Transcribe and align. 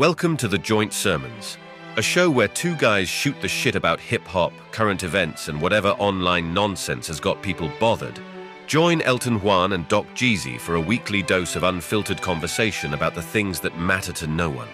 Welcome 0.00 0.38
to 0.38 0.48
the 0.48 0.56
Joint 0.56 0.94
Sermons, 0.94 1.58
a 1.98 2.00
show 2.00 2.30
where 2.30 2.48
two 2.48 2.74
guys 2.76 3.06
shoot 3.06 3.38
the 3.42 3.48
shit 3.48 3.74
about 3.74 4.00
hip 4.00 4.26
hop, 4.26 4.54
current 4.72 5.02
events, 5.02 5.48
and 5.48 5.60
whatever 5.60 5.88
online 5.98 6.54
nonsense 6.54 7.06
has 7.08 7.20
got 7.20 7.42
people 7.42 7.70
bothered. 7.78 8.18
Join 8.66 9.02
Elton 9.02 9.42
Juan 9.42 9.74
and 9.74 9.86
Doc 9.88 10.06
Jeezy 10.14 10.58
for 10.58 10.76
a 10.76 10.80
weekly 10.80 11.22
dose 11.22 11.54
of 11.54 11.64
unfiltered 11.64 12.22
conversation 12.22 12.94
about 12.94 13.14
the 13.14 13.20
things 13.20 13.60
that 13.60 13.78
matter 13.78 14.10
to 14.12 14.26
no 14.26 14.48
one. 14.48 14.70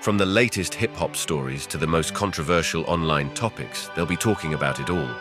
From 0.00 0.16
the 0.16 0.24
latest 0.24 0.72
hip 0.72 0.94
hop 0.94 1.14
stories 1.14 1.66
to 1.66 1.76
the 1.76 1.86
most 1.86 2.14
controversial 2.14 2.84
online 2.84 3.34
topics, 3.34 3.90
they'll 3.94 4.06
be 4.06 4.16
talking 4.16 4.54
about 4.54 4.80
it 4.80 4.88
all. 4.88 5.14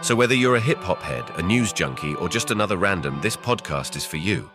So 0.00 0.14
whether 0.14 0.36
you're 0.36 0.54
a 0.54 0.60
hip 0.60 0.78
hop 0.78 1.02
head, 1.02 1.28
a 1.38 1.42
news 1.42 1.72
junkie, 1.72 2.14
or 2.14 2.28
just 2.28 2.52
another 2.52 2.76
random, 2.76 3.20
this 3.20 3.36
podcast 3.36 3.96
is 3.96 4.06
for 4.06 4.18
you. 4.18 4.48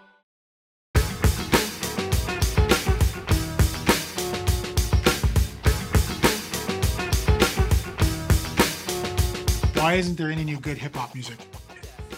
Why 9.92 9.98
isn't 9.98 10.16
there 10.18 10.32
any 10.32 10.46
new 10.46 10.58
good 10.58 10.78
hip 10.78 10.96
hop 10.96 11.14
music? 11.14 11.38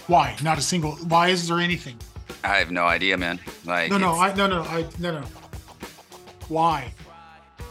Why? 0.06 0.36
Not 0.44 0.60
a 0.60 0.62
single. 0.62 0.92
Why 1.08 1.30
isn't 1.30 1.48
there 1.52 1.64
anything? 1.64 1.98
I 2.44 2.58
have 2.60 2.70
no 2.70 2.84
idea, 2.84 3.18
man. 3.18 3.40
Like 3.66 3.90
No, 3.90 3.98
no, 3.98 4.12
it's- 4.14 4.30
I 4.30 4.36
no, 4.36 4.46
no, 4.46 4.62
I 4.62 4.86
no, 5.00 5.22
no. 5.22 5.26
Why? 6.50 6.94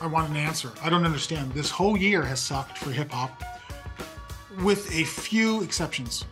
I 0.01 0.09
want 0.09 0.29
an 0.31 0.37
answer. 0.37 0.73
I 0.83 0.91
don't 0.91 1.05
understand. 1.05 1.53
This 1.53 1.71
whole 1.71 1.97
year 1.97 2.23
has 2.23 2.41
sucked 2.41 2.79
for 2.79 2.91
hip 2.91 3.13
hop, 3.13 3.31
with 4.65 4.91
a 4.93 5.05
few 5.05 5.63
exceptions. 5.63 6.25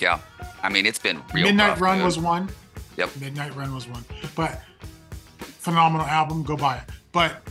yeah. 0.00 0.18
I 0.62 0.70
mean, 0.70 0.86
it's 0.86 0.98
been 0.98 1.20
real. 1.34 1.44
Midnight 1.44 1.72
rough, 1.72 1.80
Run 1.82 1.96
dude. 1.98 2.06
was 2.06 2.18
one. 2.18 2.48
Yep. 2.96 3.16
Midnight 3.20 3.54
Run 3.54 3.74
was 3.74 3.86
one. 3.86 4.02
But 4.34 4.62
phenomenal 5.42 6.06
album. 6.06 6.42
Go 6.42 6.56
buy 6.56 6.78
it. 6.78 6.84
But 7.12 7.42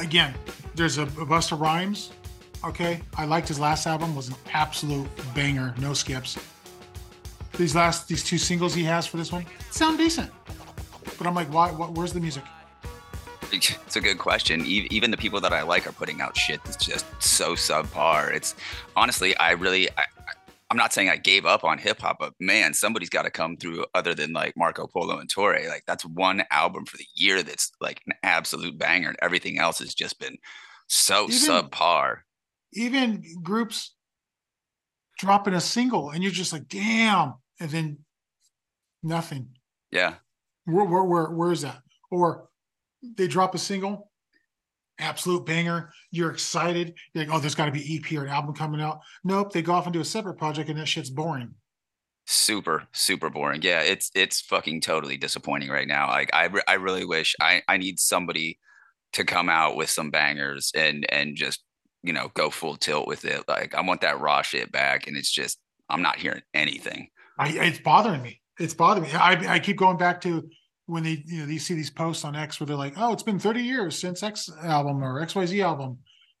again, 0.00 0.34
there's 0.74 0.98
a, 0.98 1.02
a 1.02 1.26
Busta 1.32 1.56
Rhymes. 1.58 2.10
Okay, 2.64 3.00
I 3.16 3.24
liked 3.26 3.48
his 3.48 3.60
last 3.60 3.86
album. 3.86 4.14
Was 4.16 4.28
an 4.28 4.34
absolute 4.52 5.08
banger. 5.34 5.74
No 5.78 5.92
skips. 5.92 6.38
These 7.58 7.74
last 7.74 8.08
these 8.08 8.24
two 8.24 8.38
singles 8.38 8.74
he 8.74 8.82
has 8.84 9.06
for 9.06 9.16
this 9.16 9.30
one 9.30 9.44
sound 9.70 9.98
decent. 9.98 10.30
But 11.18 11.26
I'm 11.26 11.34
like, 11.34 11.52
why? 11.52 11.70
What, 11.70 11.92
where's 11.92 12.12
the 12.12 12.20
music? 12.20 12.44
It's 13.52 13.94
a 13.94 14.00
good 14.00 14.18
question. 14.18 14.64
Even 14.66 15.12
the 15.12 15.16
people 15.16 15.40
that 15.42 15.52
I 15.52 15.62
like 15.62 15.86
are 15.86 15.92
putting 15.92 16.20
out 16.20 16.36
shit 16.36 16.64
that's 16.64 16.82
just 16.84 17.06
so 17.20 17.54
subpar. 17.54 18.34
It's 18.34 18.56
honestly, 18.96 19.36
I 19.36 19.52
really, 19.52 19.88
I- 19.96 20.06
I'm 20.72 20.76
not 20.76 20.92
saying 20.92 21.08
I 21.08 21.16
gave 21.18 21.46
up 21.46 21.62
on 21.62 21.78
hip 21.78 22.00
hop, 22.00 22.16
but 22.18 22.32
man, 22.40 22.74
somebody's 22.74 23.10
got 23.10 23.22
to 23.22 23.30
come 23.30 23.56
through 23.56 23.84
other 23.94 24.12
than 24.12 24.32
like 24.32 24.56
Marco 24.56 24.88
Polo 24.88 25.18
and 25.20 25.32
Torae. 25.32 25.68
Like 25.68 25.84
that's 25.86 26.04
one 26.04 26.42
album 26.50 26.84
for 26.84 26.96
the 26.96 27.06
year 27.14 27.44
that's 27.44 27.70
like 27.80 28.00
an 28.08 28.14
absolute 28.24 28.76
banger, 28.76 29.08
and 29.10 29.18
everything 29.22 29.60
else 29.60 29.78
has 29.78 29.94
just 29.94 30.18
been 30.18 30.36
so 30.88 31.24
Even- 31.26 31.36
subpar. 31.38 32.20
Even 32.74 33.22
groups 33.42 33.94
dropping 35.18 35.54
a 35.54 35.60
single, 35.60 36.10
and 36.10 36.22
you're 36.22 36.32
just 36.32 36.52
like, 36.52 36.68
damn, 36.68 37.34
and 37.60 37.70
then 37.70 37.98
nothing. 39.02 39.48
Yeah, 39.90 40.14
where, 40.64 40.84
where, 40.84 41.04
where, 41.04 41.30
where 41.30 41.52
is 41.52 41.62
that? 41.62 41.78
Or 42.10 42.48
they 43.16 43.26
drop 43.28 43.54
a 43.54 43.58
single, 43.58 44.10
absolute 44.98 45.46
banger. 45.46 45.92
You're 46.10 46.30
excited. 46.30 46.94
You're 47.12 47.24
like, 47.24 47.34
oh, 47.34 47.38
there's 47.38 47.54
got 47.54 47.66
to 47.66 47.72
be 47.72 47.96
EP 47.96 48.18
or 48.18 48.24
an 48.24 48.30
album 48.30 48.54
coming 48.54 48.80
out. 48.80 49.00
Nope, 49.22 49.52
they 49.52 49.62
go 49.62 49.72
off 49.72 49.86
and 49.86 49.92
do 49.92 50.00
a 50.00 50.04
separate 50.04 50.38
project, 50.38 50.68
and 50.68 50.78
that 50.78 50.88
shit's 50.88 51.10
boring. 51.10 51.54
super 52.26 52.84
super 52.92 53.28
boring 53.28 53.60
yeah 53.60 53.80
it's 53.82 54.10
it's 54.14 54.40
fucking 54.40 54.80
totally 54.80 55.18
disappointing 55.18 55.68
right 55.68 55.86
now 55.86 56.08
like 56.08 56.30
i, 56.32 56.48
I 56.66 56.74
really 56.74 57.04
wish 57.04 57.36
i 57.38 57.62
i 57.68 57.76
need 57.76 57.98
somebody 58.00 58.58
to 59.12 59.24
come 59.24 59.50
out 59.50 59.76
with 59.76 59.90
some 59.90 60.10
bangers 60.10 60.72
and 60.74 61.04
and 61.12 61.36
just 61.36 61.62
you 62.04 62.12
know 62.12 62.30
go 62.34 62.50
full 62.50 62.76
tilt 62.76 63.08
with 63.08 63.24
it 63.24 63.42
like 63.48 63.74
i 63.74 63.80
want 63.80 64.00
that 64.02 64.20
raw 64.20 64.42
shit 64.42 64.70
back 64.70 65.08
and 65.08 65.16
it's 65.16 65.32
just 65.32 65.58
i'm 65.88 66.02
not 66.02 66.16
hearing 66.16 66.42
anything 66.54 67.08
I, 67.36 67.48
it's 67.48 67.80
bothering 67.80 68.22
me. 68.22 68.40
It's 68.60 68.74
bothering 68.74 69.08
me. 69.08 69.12
I, 69.12 69.54
I 69.54 69.58
keep 69.58 69.76
going 69.76 69.96
back 69.96 70.20
to 70.20 70.48
when 70.86 71.02
they, 71.02 71.24
you 71.26 71.40
know, 71.40 71.46
you 71.46 71.58
see 71.58 71.74
these 71.74 71.90
posts 71.90 72.24
on 72.24 72.36
X 72.36 72.60
where 72.60 72.68
they're 72.68 72.76
like, 72.76 72.94
oh, 72.96 73.12
it's 73.12 73.24
been 73.24 73.40
30 73.40 73.60
years 73.60 73.98
since 73.98 74.22
X 74.22 74.48
album 74.62 75.02
or 75.02 75.20
XYZ 75.26 75.60
album. 75.64 75.98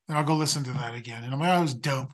And 0.08 0.16
I'll 0.16 0.22
go 0.22 0.36
listen 0.36 0.62
to 0.62 0.72
that 0.74 0.94
again. 0.94 1.24
And 1.24 1.34
I'm 1.34 1.40
like, 1.40 1.48
oh, 1.50 1.58
it 1.58 1.62
was 1.62 1.74
dope. 1.74 2.10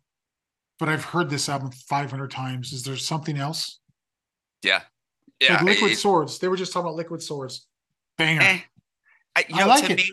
But 0.78 0.88
I've 0.88 1.04
heard 1.04 1.28
this 1.28 1.50
album 1.50 1.72
500 1.72 2.30
times. 2.30 2.72
Is 2.72 2.82
there 2.84 2.96
something 2.96 3.36
else? 3.36 3.80
yeah 4.62 4.80
yeah 5.38 5.56
like 5.56 5.64
Liquid 5.64 5.92
it- 5.92 5.96
Swords. 5.98 6.38
They 6.38 6.48
were 6.48 6.56
just 6.56 6.72
talking 6.72 6.86
about 6.86 6.96
Liquid 6.96 7.22
Swords. 7.22 7.66
Banger. 8.16 8.40
eh. 8.40 8.60
I, 9.36 9.44
you 9.46 9.56
I 9.56 9.60
know, 9.60 9.66
like 9.68 9.84
to 9.84 9.92
it, 9.92 9.96
me, 9.98 10.10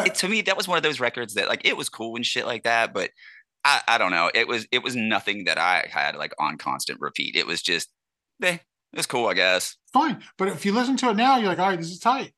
but- 0.00 0.06
it- 0.08 0.14
to 0.16 0.28
me, 0.28 0.42
that 0.42 0.56
was 0.56 0.68
one 0.68 0.76
of 0.76 0.82
those 0.82 1.00
records 1.00 1.34
that 1.34 1.48
like 1.48 1.62
it 1.64 1.76
was 1.76 1.88
cool 1.88 2.16
and 2.16 2.24
shit 2.26 2.46
like 2.46 2.64
that, 2.64 2.92
but 2.94 3.10
I, 3.64 3.80
I 3.88 3.98
don't 3.98 4.10
know. 4.10 4.30
It 4.34 4.46
was 4.46 4.66
it 4.72 4.82
was 4.82 4.94
nothing 4.94 5.44
that 5.44 5.56
I 5.58 5.88
had 5.90 6.16
like 6.16 6.32
on 6.38 6.58
constant 6.58 7.00
repeat. 7.00 7.34
It 7.36 7.46
was 7.46 7.62
just, 7.62 7.88
eh, 8.42 8.58
it 8.92 8.96
was 8.96 9.06
cool, 9.06 9.26
I 9.28 9.34
guess. 9.34 9.76
fine. 9.92 10.22
But 10.36 10.48
if 10.48 10.66
you 10.66 10.72
listen 10.72 10.96
to 10.98 11.08
it 11.10 11.16
now, 11.16 11.38
you're 11.38 11.48
like, 11.48 11.58
all 11.58 11.68
right, 11.70 11.78
this 11.78 11.90
is 11.90 11.98
tight. 11.98 12.32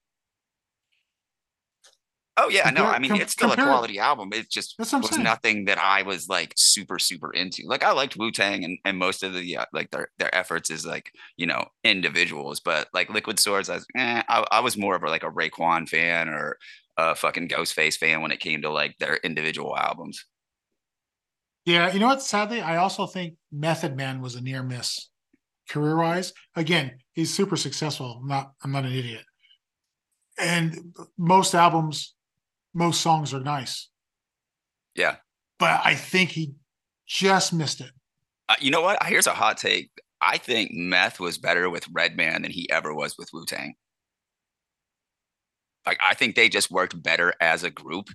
Oh 2.38 2.50
yeah, 2.50 2.68
no, 2.68 2.84
I 2.84 2.98
mean 2.98 3.12
com- 3.12 3.20
it's 3.22 3.32
still 3.32 3.48
compare- 3.48 3.64
a 3.64 3.68
quality 3.68 3.98
album. 3.98 4.28
It 4.34 4.50
just 4.50 4.74
That's 4.76 4.92
what 4.92 4.98
I'm 4.98 5.02
was 5.02 5.10
saying. 5.12 5.22
nothing 5.24 5.64
that 5.64 5.78
I 5.78 6.02
was 6.02 6.28
like 6.28 6.52
super 6.54 6.98
super 6.98 7.32
into. 7.32 7.62
Like 7.66 7.82
I 7.82 7.92
liked 7.92 8.16
Wu 8.18 8.30
Tang 8.30 8.62
and, 8.62 8.78
and 8.84 8.98
most 8.98 9.22
of 9.22 9.32
the 9.32 9.56
uh, 9.56 9.64
like 9.72 9.90
their 9.90 10.08
their 10.18 10.32
efforts 10.34 10.68
is 10.68 10.84
like 10.84 11.10
you 11.38 11.46
know 11.46 11.64
individuals, 11.82 12.60
but 12.60 12.88
like 12.92 13.08
Liquid 13.08 13.40
Swords, 13.40 13.70
I 13.70 13.76
was 13.76 13.86
eh, 13.96 14.22
I, 14.28 14.44
I 14.52 14.60
was 14.60 14.76
more 14.76 14.94
of 14.94 15.02
a, 15.02 15.08
like 15.08 15.22
a 15.22 15.30
Raekwon 15.30 15.88
fan 15.88 16.28
or 16.28 16.58
a 16.96 17.14
fucking 17.14 17.48
Ghostface 17.48 17.96
fan 17.96 18.22
when 18.22 18.30
it 18.32 18.40
came 18.40 18.62
to 18.62 18.70
like 18.70 18.96
their 18.98 19.16
individual 19.16 19.76
albums. 19.76 20.24
Yeah, 21.64 21.92
you 21.92 21.98
know 21.98 22.06
what? 22.06 22.22
Sadly, 22.22 22.60
I 22.60 22.76
also 22.76 23.06
think 23.06 23.34
Method 23.52 23.96
Man 23.96 24.20
was 24.20 24.34
a 24.36 24.40
near 24.40 24.62
miss 24.62 25.10
career 25.68 25.96
wise. 25.96 26.32
Again, 26.54 26.98
he's 27.12 27.34
super 27.34 27.56
successful. 27.56 28.18
I'm 28.22 28.28
not 28.28 28.52
I'm 28.62 28.72
not 28.72 28.84
an 28.84 28.92
idiot. 28.92 29.24
And 30.38 30.94
most 31.18 31.54
albums, 31.54 32.14
most 32.74 33.00
songs 33.00 33.32
are 33.34 33.40
nice. 33.40 33.88
Yeah, 34.94 35.16
But 35.58 35.80
I 35.84 35.94
think 35.94 36.30
he 36.30 36.52
just 37.06 37.52
missed 37.52 37.80
it. 37.80 37.90
uh, 38.48 38.54
you 38.60 38.70
know 38.70 38.80
what? 38.80 39.02
Here's 39.04 39.26
a 39.26 39.32
hot 39.34 39.58
take. 39.58 39.90
I 40.20 40.38
think 40.38 40.72
Meth 40.72 41.20
was 41.20 41.36
better 41.36 41.68
with 41.68 41.86
Redman 41.92 42.42
than 42.42 42.50
he 42.50 42.68
ever 42.70 42.94
was 42.94 43.16
with 43.18 43.28
Wu 43.32 43.44
Tang. 43.44 43.74
Like 45.86 46.00
I 46.02 46.14
think 46.14 46.34
they 46.34 46.48
just 46.48 46.70
worked 46.70 47.00
better 47.00 47.34
as 47.40 47.62
a 47.62 47.70
group. 47.70 48.08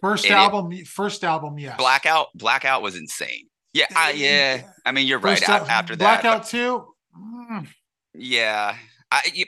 First 0.00 0.26
Idiot. 0.26 0.38
album, 0.38 0.84
first 0.84 1.24
album, 1.24 1.58
yes. 1.58 1.78
Blackout, 1.78 2.28
Blackout 2.34 2.82
was 2.82 2.94
insane. 2.94 3.48
Yeah, 3.72 3.86
I, 3.96 4.10
yeah. 4.12 4.62
I 4.84 4.92
mean, 4.92 5.06
you're 5.06 5.18
right. 5.18 5.38
First 5.38 5.48
al- 5.48 5.66
after 5.66 5.96
that, 5.96 6.22
Blackout 6.22 6.46
2. 6.46 6.86
mm, 7.18 7.66
yeah, 8.12 8.76
I, 9.10 9.46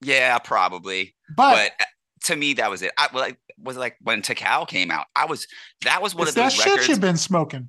yeah, 0.00 0.38
probably. 0.38 1.14
But, 1.36 1.54
But 1.54 1.72
uh, 1.80 1.84
to 2.24 2.36
me, 2.36 2.54
that 2.54 2.70
was 2.70 2.82
it. 2.82 2.92
I 2.96 3.08
like, 3.14 3.38
was 3.62 3.76
like 3.76 3.96
when 4.00 4.22
Tical 4.22 4.66
came 4.66 4.90
out. 4.90 5.06
I 5.14 5.26
was 5.26 5.46
that 5.82 6.02
was 6.02 6.14
one 6.14 6.28
of 6.28 6.34
that 6.34 6.44
those 6.44 6.54
shit 6.54 6.66
records, 6.66 6.88
you've 6.88 7.00
been 7.00 7.16
smoking. 7.16 7.68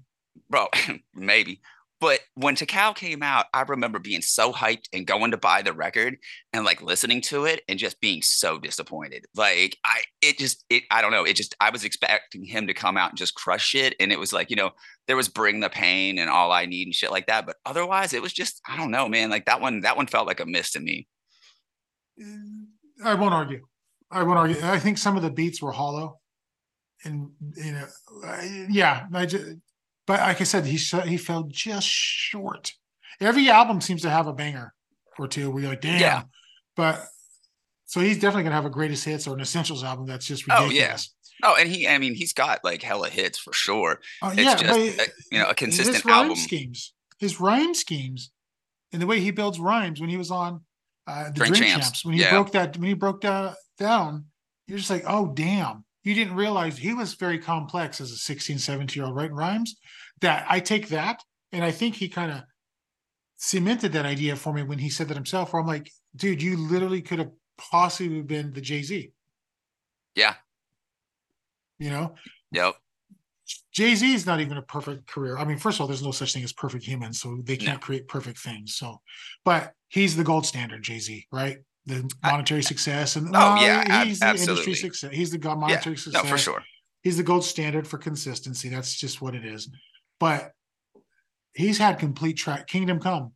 bro. 0.49 0.67
maybe. 1.13 1.61
But 2.01 2.19
when 2.33 2.55
Tical 2.55 2.95
came 2.95 3.21
out, 3.21 3.45
I 3.53 3.61
remember 3.61 3.99
being 3.99 4.23
so 4.23 4.51
hyped 4.51 4.89
and 4.91 5.05
going 5.05 5.31
to 5.31 5.37
buy 5.37 5.61
the 5.61 5.71
record 5.71 6.17
and 6.51 6.65
like 6.65 6.81
listening 6.81 7.21
to 7.21 7.45
it 7.45 7.61
and 7.69 7.77
just 7.77 8.01
being 8.01 8.23
so 8.23 8.57
disappointed. 8.57 9.25
Like 9.35 9.77
I, 9.85 10.01
it 10.21 10.39
just, 10.39 10.65
it, 10.71 10.81
I 10.89 11.01
don't 11.01 11.11
know. 11.11 11.23
It 11.23 11.35
just, 11.35 11.55
I 11.61 11.69
was 11.69 11.83
expecting 11.83 12.43
him 12.43 12.65
to 12.65 12.73
come 12.73 12.97
out 12.97 13.11
and 13.11 13.17
just 13.19 13.35
crush 13.35 13.75
it. 13.75 13.93
And 13.99 14.11
it 14.11 14.19
was 14.19 14.33
like, 14.33 14.49
you 14.49 14.55
know, 14.55 14.71
there 15.07 15.15
was 15.15 15.29
Bring 15.29 15.59
the 15.59 15.69
Pain 15.69 16.17
and 16.17 16.27
All 16.27 16.51
I 16.51 16.65
Need 16.65 16.87
and 16.87 16.95
shit 16.95 17.11
like 17.11 17.27
that. 17.27 17.45
But 17.45 17.57
otherwise, 17.67 18.13
it 18.13 18.21
was 18.23 18.33
just, 18.33 18.59
I 18.67 18.75
don't 18.75 18.91
know, 18.91 19.07
man. 19.07 19.29
Like 19.29 19.45
that 19.45 19.61
one, 19.61 19.81
that 19.81 19.95
one 19.95 20.07
felt 20.07 20.25
like 20.25 20.39
a 20.39 20.45
miss 20.47 20.71
to 20.71 20.79
me. 20.79 21.07
Eh, 22.19 22.25
I 23.05 23.13
won't 23.13 23.35
argue. 23.35 23.65
I 24.09 24.23
won't 24.23 24.39
argue. 24.39 24.57
I 24.63 24.79
think 24.79 24.97
some 24.97 25.17
of 25.17 25.21
the 25.21 25.29
beats 25.29 25.61
were 25.61 25.71
hollow, 25.71 26.19
and 27.05 27.29
you 27.55 27.71
know, 27.71 27.87
yeah. 28.69 29.05
I 29.13 29.25
just, 29.25 29.45
but 30.11 30.19
like 30.19 30.41
I 30.41 30.43
said, 30.43 30.65
he 30.65 30.75
sh- 30.75 31.05
he 31.05 31.15
fell 31.15 31.43
just 31.43 31.87
short. 31.87 32.73
Every 33.21 33.49
album 33.49 33.79
seems 33.79 34.01
to 34.01 34.09
have 34.09 34.27
a 34.27 34.33
banger 34.33 34.73
or 35.17 35.25
two. 35.25 35.49
Where 35.49 35.61
you're 35.61 35.71
like, 35.71 35.79
damn. 35.79 36.01
Yeah. 36.01 36.23
But 36.75 37.01
so 37.85 38.01
he's 38.01 38.17
definitely 38.17 38.43
gonna 38.43 38.55
have 38.55 38.65
a 38.65 38.69
greatest 38.69 39.05
hits 39.05 39.25
or 39.25 39.35
an 39.35 39.39
essentials 39.39 39.85
album 39.85 40.07
that's 40.07 40.25
just 40.25 40.45
ridiculous. 40.45 41.13
Oh, 41.41 41.47
yeah. 41.47 41.49
Oh, 41.49 41.55
and 41.57 41.69
he, 41.69 41.87
I 41.87 41.97
mean, 41.97 42.13
he's 42.13 42.33
got 42.33 42.59
like 42.61 42.81
hella 42.81 43.07
hits 43.07 43.39
for 43.39 43.53
sure. 43.53 44.01
Uh, 44.21 44.33
It's 44.33 44.43
yeah, 44.43 44.55
just, 44.55 44.97
but 44.97 45.05
uh, 45.05 45.09
you 45.31 45.39
know, 45.39 45.49
a 45.49 45.55
consistent 45.55 45.95
his 45.95 46.05
rhyme 46.05 46.23
album. 46.23 46.35
schemes, 46.35 46.93
his 47.17 47.39
rhyme 47.39 47.73
schemes, 47.73 48.31
and 48.91 49.01
the 49.01 49.07
way 49.07 49.21
he 49.21 49.31
builds 49.31 49.61
rhymes 49.61 50.01
when 50.01 50.09
he 50.09 50.17
was 50.17 50.29
on 50.29 50.59
uh, 51.07 51.27
the 51.27 51.31
Drink 51.31 51.55
Drink, 51.55 51.71
Champs, 51.71 51.85
Champs. 51.85 52.05
when 52.05 52.15
he 52.15 52.19
yeah. 52.19 52.31
broke 52.31 52.51
that 52.51 52.75
when 52.75 52.89
he 52.89 52.95
broke 52.95 53.21
that 53.21 53.55
down, 53.79 54.25
you're 54.67 54.77
just 54.77 54.89
like, 54.89 55.05
oh 55.07 55.31
damn, 55.33 55.85
you 56.03 56.15
didn't 56.15 56.35
realize 56.35 56.77
he 56.77 56.93
was 56.93 57.13
very 57.13 57.37
complex 57.37 58.01
as 58.01 58.11
a 58.11 58.17
16, 58.17 58.57
17 58.57 58.99
year 58.99 59.07
old 59.07 59.15
writing 59.15 59.35
rhymes. 59.35 59.75
That 60.21 60.45
I 60.49 60.59
take 60.59 60.89
that, 60.89 61.23
and 61.51 61.63
I 61.63 61.71
think 61.71 61.95
he 61.95 62.07
kind 62.07 62.31
of 62.31 62.43
cemented 63.37 63.93
that 63.93 64.05
idea 64.05 64.35
for 64.35 64.53
me 64.53 64.61
when 64.63 64.77
he 64.77 64.89
said 64.89 65.07
that 65.07 65.15
himself. 65.15 65.51
Where 65.53 65.61
I'm 65.61 65.67
like, 65.67 65.91
dude, 66.15 66.41
you 66.41 66.57
literally 66.57 67.01
could 67.01 67.19
have 67.19 67.31
possibly 67.57 68.21
been 68.21 68.53
the 68.53 68.61
Jay 68.61 68.83
Z. 68.83 69.11
Yeah. 70.15 70.35
You 71.79 71.89
know. 71.89 72.15
Yep. 72.51 72.75
Jay 73.71 73.95
Z 73.95 74.13
is 74.13 74.25
not 74.25 74.39
even 74.41 74.57
a 74.57 74.61
perfect 74.61 75.07
career. 75.07 75.37
I 75.37 75.45
mean, 75.45 75.57
first 75.57 75.77
of 75.77 75.81
all, 75.81 75.87
there's 75.87 76.03
no 76.03 76.11
such 76.11 76.33
thing 76.33 76.43
as 76.43 76.53
perfect 76.53 76.83
humans, 76.85 77.19
so 77.19 77.39
they 77.43 77.57
can't 77.57 77.79
No. 77.81 77.85
create 77.85 78.07
perfect 78.07 78.37
things. 78.39 78.75
So, 78.75 79.01
but 79.43 79.73
he's 79.87 80.15
the 80.15 80.23
gold 80.23 80.45
standard, 80.45 80.83
Jay 80.83 80.99
Z, 80.99 81.25
right? 81.31 81.57
The 81.87 82.07
monetary 82.21 82.61
success 82.61 83.15
and 83.15 83.29
Oh, 83.35 83.55
yeah, 83.59 83.83
ab- 83.87 84.07
he's 84.07 84.19
the 84.19 84.29
industry 84.35 84.75
success. 84.75 85.11
He's 85.13 85.31
the 85.31 85.37
go- 85.39 85.49
Yeah. 85.49 85.55
monetary 85.55 85.95
No, 85.95 85.99
success. 86.01 86.29
for 86.29 86.37
sure. 86.37 86.63
He's 87.01 87.17
the 87.17 87.23
gold 87.23 87.43
standard 87.43 87.87
for 87.87 87.97
consistency. 87.97 88.69
That's 88.69 88.93
just 88.95 89.19
what 89.21 89.33
it 89.33 89.43
is. 89.43 89.67
But 90.21 90.51
he's 91.55 91.79
had 91.79 91.97
complete 91.97 92.33
track. 92.37 92.67
Kingdom 92.67 92.99
Come. 92.99 93.33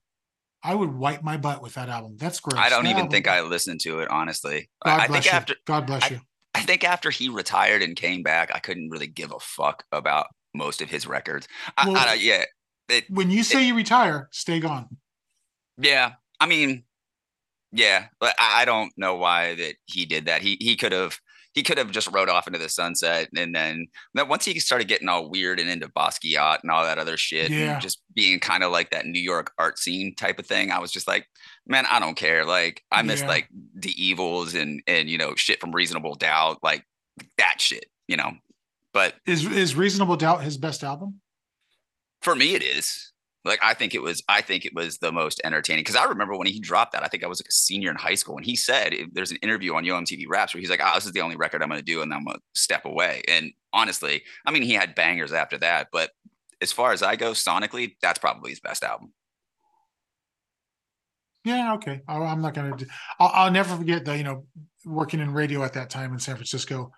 I 0.64 0.74
would 0.76 0.94
wipe 0.94 1.24
my 1.24 1.36
butt 1.38 1.62
with 1.64 1.74
that 1.74 1.90
album. 1.90 2.16
That's 2.18 2.40
great. 2.40 2.60
I 2.62 2.70
don't 2.70 2.84
That 2.84 2.92
even 2.92 3.00
album- 3.02 3.12
think 3.12 3.28
I 3.28 3.42
listened 3.42 3.82
to 3.82 4.00
it 4.00 4.10
honestly. 4.10 4.70
I- 4.84 4.90
God 4.90 5.00
I 5.02 5.08
bless 5.08 5.24
think 5.24 5.26
you. 5.26 5.38
after 5.38 5.56
God 5.66 5.86
bless 5.88 6.04
I- 6.04 6.08
you. 6.10 6.22
I 6.54 6.62
think 6.62 6.84
after 6.84 7.10
he 7.10 7.28
retired 7.28 7.82
and 7.82 7.96
came 7.96 8.22
back, 8.24 8.50
I 8.54 8.60
couldn't 8.60 8.90
really 8.90 9.08
give 9.08 9.32
a 9.34 9.40
fuck 9.40 9.84
about 9.92 10.28
most 10.54 10.82
of 10.82 10.90
his 10.90 11.06
records. 11.08 11.48
I, 11.76 11.88
Well- 11.90 11.98
I, 11.98 12.14
yeah, 12.14 12.46
it, 12.88 13.10
When 13.10 13.30
you 13.32 13.44
say 13.44 13.66
you 13.68 13.76
retire, 13.76 14.30
stay 14.32 14.60
gone. 14.60 14.88
yeah. 15.78 16.14
I 16.40 16.46
mean, 16.46 16.84
yeah, 17.72 18.08
but 18.20 18.36
I, 18.40 18.62
I 18.62 18.66
don't 18.66 18.94
know 18.96 19.16
why 19.16 19.56
that 19.56 19.76
he 19.86 20.06
did 20.06 20.26
that. 20.28 20.42
He 20.44 20.58
he 20.62 20.76
could 20.76 20.92
have 20.92 21.20
he 21.56 21.63
could 21.63 21.78
have 21.78 21.90
just 21.90 22.12
rode 22.12 22.30
off 22.30 22.46
into 22.48 22.60
the 22.60 22.69
sunset, 22.69 23.30
and 23.36 23.56
then 23.56 23.88
then 24.13 24.28
once 24.28 24.46
he 24.46 24.60
started 24.60 24.88
getting 24.88 25.07
all 25.10 25.30
weird 25.30 25.60
and 25.60 25.69
into 25.69 25.88
Basquiat 25.88 26.60
and 26.62 26.69
all 26.72 26.84
that 26.84 26.98
other 27.00 27.18
shit, 27.18 27.50
Yeah. 27.50 27.74
and 27.74 27.81
just 27.81 28.02
being 28.13 28.40
kind 28.40 28.63
of 28.63 28.72
like 28.72 28.92
that 28.92 29.06
New 29.07 29.22
York 29.22 29.52
art 29.57 29.80
scene 29.80 30.13
type 30.16 30.38
of 30.38 30.46
thing, 30.46 30.69
I 30.72 30.80
was 30.80 30.92
just 30.92 31.07
like, 31.07 31.25
man, 31.66 31.86
I 31.90 32.00
don't 32.00 32.16
care. 32.18 32.46
Like 32.46 32.84
I 32.92 33.02
miss 33.02 33.22
Yeah. 33.22 33.28
like 33.30 33.50
the 33.74 33.92
evils 34.04 34.54
and 34.54 34.84
and 34.86 35.10
you 35.10 35.18
know 35.18 35.34
shit 35.36 35.60
from 35.60 35.72
Reasonable 35.74 36.16
Doubt, 36.16 36.60
like 36.62 36.86
that 37.38 37.60
shit, 37.62 37.86
you 38.08 38.18
know. 38.18 38.34
But 38.94 39.16
Is 39.25 39.46
is 39.46 39.75
Reasonable 39.75 40.18
Doubt 40.18 40.44
his 40.44 40.58
best 40.58 40.84
album? 40.84 41.22
for 42.22 42.34
me 42.36 42.56
it 42.56 42.63
is 42.63 43.12
like 43.46 43.60
i 43.64 43.74
think 43.74 43.94
it 43.94 44.02
was 44.02 44.24
i 44.28 44.42
think 44.42 44.66
it 44.66 44.74
was 44.74 44.98
the 44.98 45.12
most 45.12 45.40
entertaining 45.44 45.84
because 45.84 45.96
i 45.96 46.04
remember 46.04 46.36
when 46.36 46.48
he 46.48 46.60
dropped 46.60 46.92
that 46.92 47.04
i 47.04 47.08
think 47.08 47.24
i 47.24 47.28
was 47.28 47.40
like 47.40 47.48
a 47.48 47.54
senior 47.54 47.90
in 47.90 47.96
high 47.96 48.16
school 48.16 48.36
and 48.36 48.46
he 48.46 48.56
said 48.56 48.94
there's 49.14 49.32
an 49.32 49.38
interview 49.42 49.76
on 49.76 49.86
yo 49.86 49.96
mtv 49.96 50.26
raps 50.28 50.54
where 50.54 50.60
he's 50.60 50.70
like 50.70 50.82
oh 50.84 50.92
this 50.96 51.06
is 51.06 51.12
the 51.12 51.22
only 51.22 51.36
record 51.36 51.62
i'm 51.62 51.70
going 51.70 51.80
to 51.80 51.86
do 51.86 52.02
and 52.02 52.14
i'm 52.14 52.26
going 52.26 52.36
to 52.36 52.42
step 52.60 52.86
away 52.86 53.22
and 53.28 53.52
honestly 53.74 54.22
i 54.46 54.52
mean 54.52 54.64
he 54.64 54.74
had 54.74 54.96
bangers 54.96 55.32
after 55.32 55.58
that 55.58 55.88
but 55.92 56.12
as 56.62 56.72
far 56.72 56.92
as 56.92 57.04
i 57.04 57.16
go 57.16 57.32
sonically 57.32 57.96
that's 58.02 58.20
probably 58.20 58.50
his 58.50 58.60
best 58.60 58.84
album 58.84 59.14
Yeah, 61.46 61.76
okay. 61.76 62.02
I, 62.08 62.18
I'm 62.18 62.42
not 62.42 62.56
gonna. 62.56 62.76
I'll, 63.20 63.32
I'll 63.32 63.52
never 63.52 63.78
forget 63.78 64.04
the 64.04 64.18
you 64.18 64.24
know 64.24 64.48
working 64.84 65.20
in 65.20 65.32
radio 65.32 65.64
at 65.64 65.74
that 65.74 65.92
time 65.92 66.12
in 66.12 66.18
San 66.18 66.36
Francisco 66.36 66.92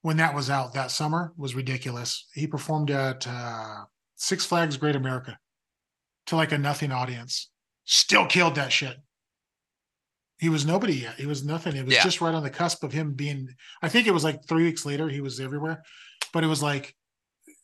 when 0.00 0.16
that 0.16 0.34
was 0.34 0.50
out 0.50 0.74
that 0.74 0.90
summer 0.90 1.32
was 1.36 1.54
ridiculous. 1.54 2.26
He 2.34 2.46
performed 2.46 2.90
at 2.90 3.26
uh, 3.28 3.84
Six 4.16 4.44
Flags 4.44 4.76
Great 4.76 4.96
America 4.96 5.38
to 6.26 6.36
like 6.36 6.52
a 6.52 6.58
nothing 6.58 6.92
audience. 6.92 7.50
Still 7.84 8.26
killed 8.26 8.54
that 8.56 8.72
shit. 8.72 8.96
He 10.38 10.48
was 10.48 10.66
nobody 10.66 10.94
yet. 10.94 11.14
He 11.16 11.26
was 11.26 11.44
nothing. 11.44 11.76
It 11.76 11.84
was 11.84 11.94
Yeah. 11.94 12.02
just 12.02 12.20
right 12.20 12.34
on 12.34 12.42
the 12.42 12.50
cusp 12.50 12.82
of 12.82 12.92
him 12.92 13.12
being. 13.12 13.48
I 13.80 13.88
think 13.88 14.06
it 14.06 14.12
was 14.14 14.24
like 14.24 14.46
three 14.46 14.64
weeks 14.64 14.84
later 14.84 15.08
he 15.08 15.20
was 15.20 15.38
everywhere, 15.40 15.82
but 16.32 16.42
it 16.44 16.48
was 16.48 16.62
like 16.62 16.94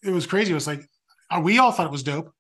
it 0.03 0.11
was 0.11 0.27
crazy. 0.27 0.53
It 0.53 0.55
was 0.55 0.67
like 0.67 0.83
uh, 1.31 1.41
we 1.43 1.59
all 1.59 1.73
thought 1.73 1.87
it 1.87 1.93
was 1.93 2.03
dope 2.05 2.33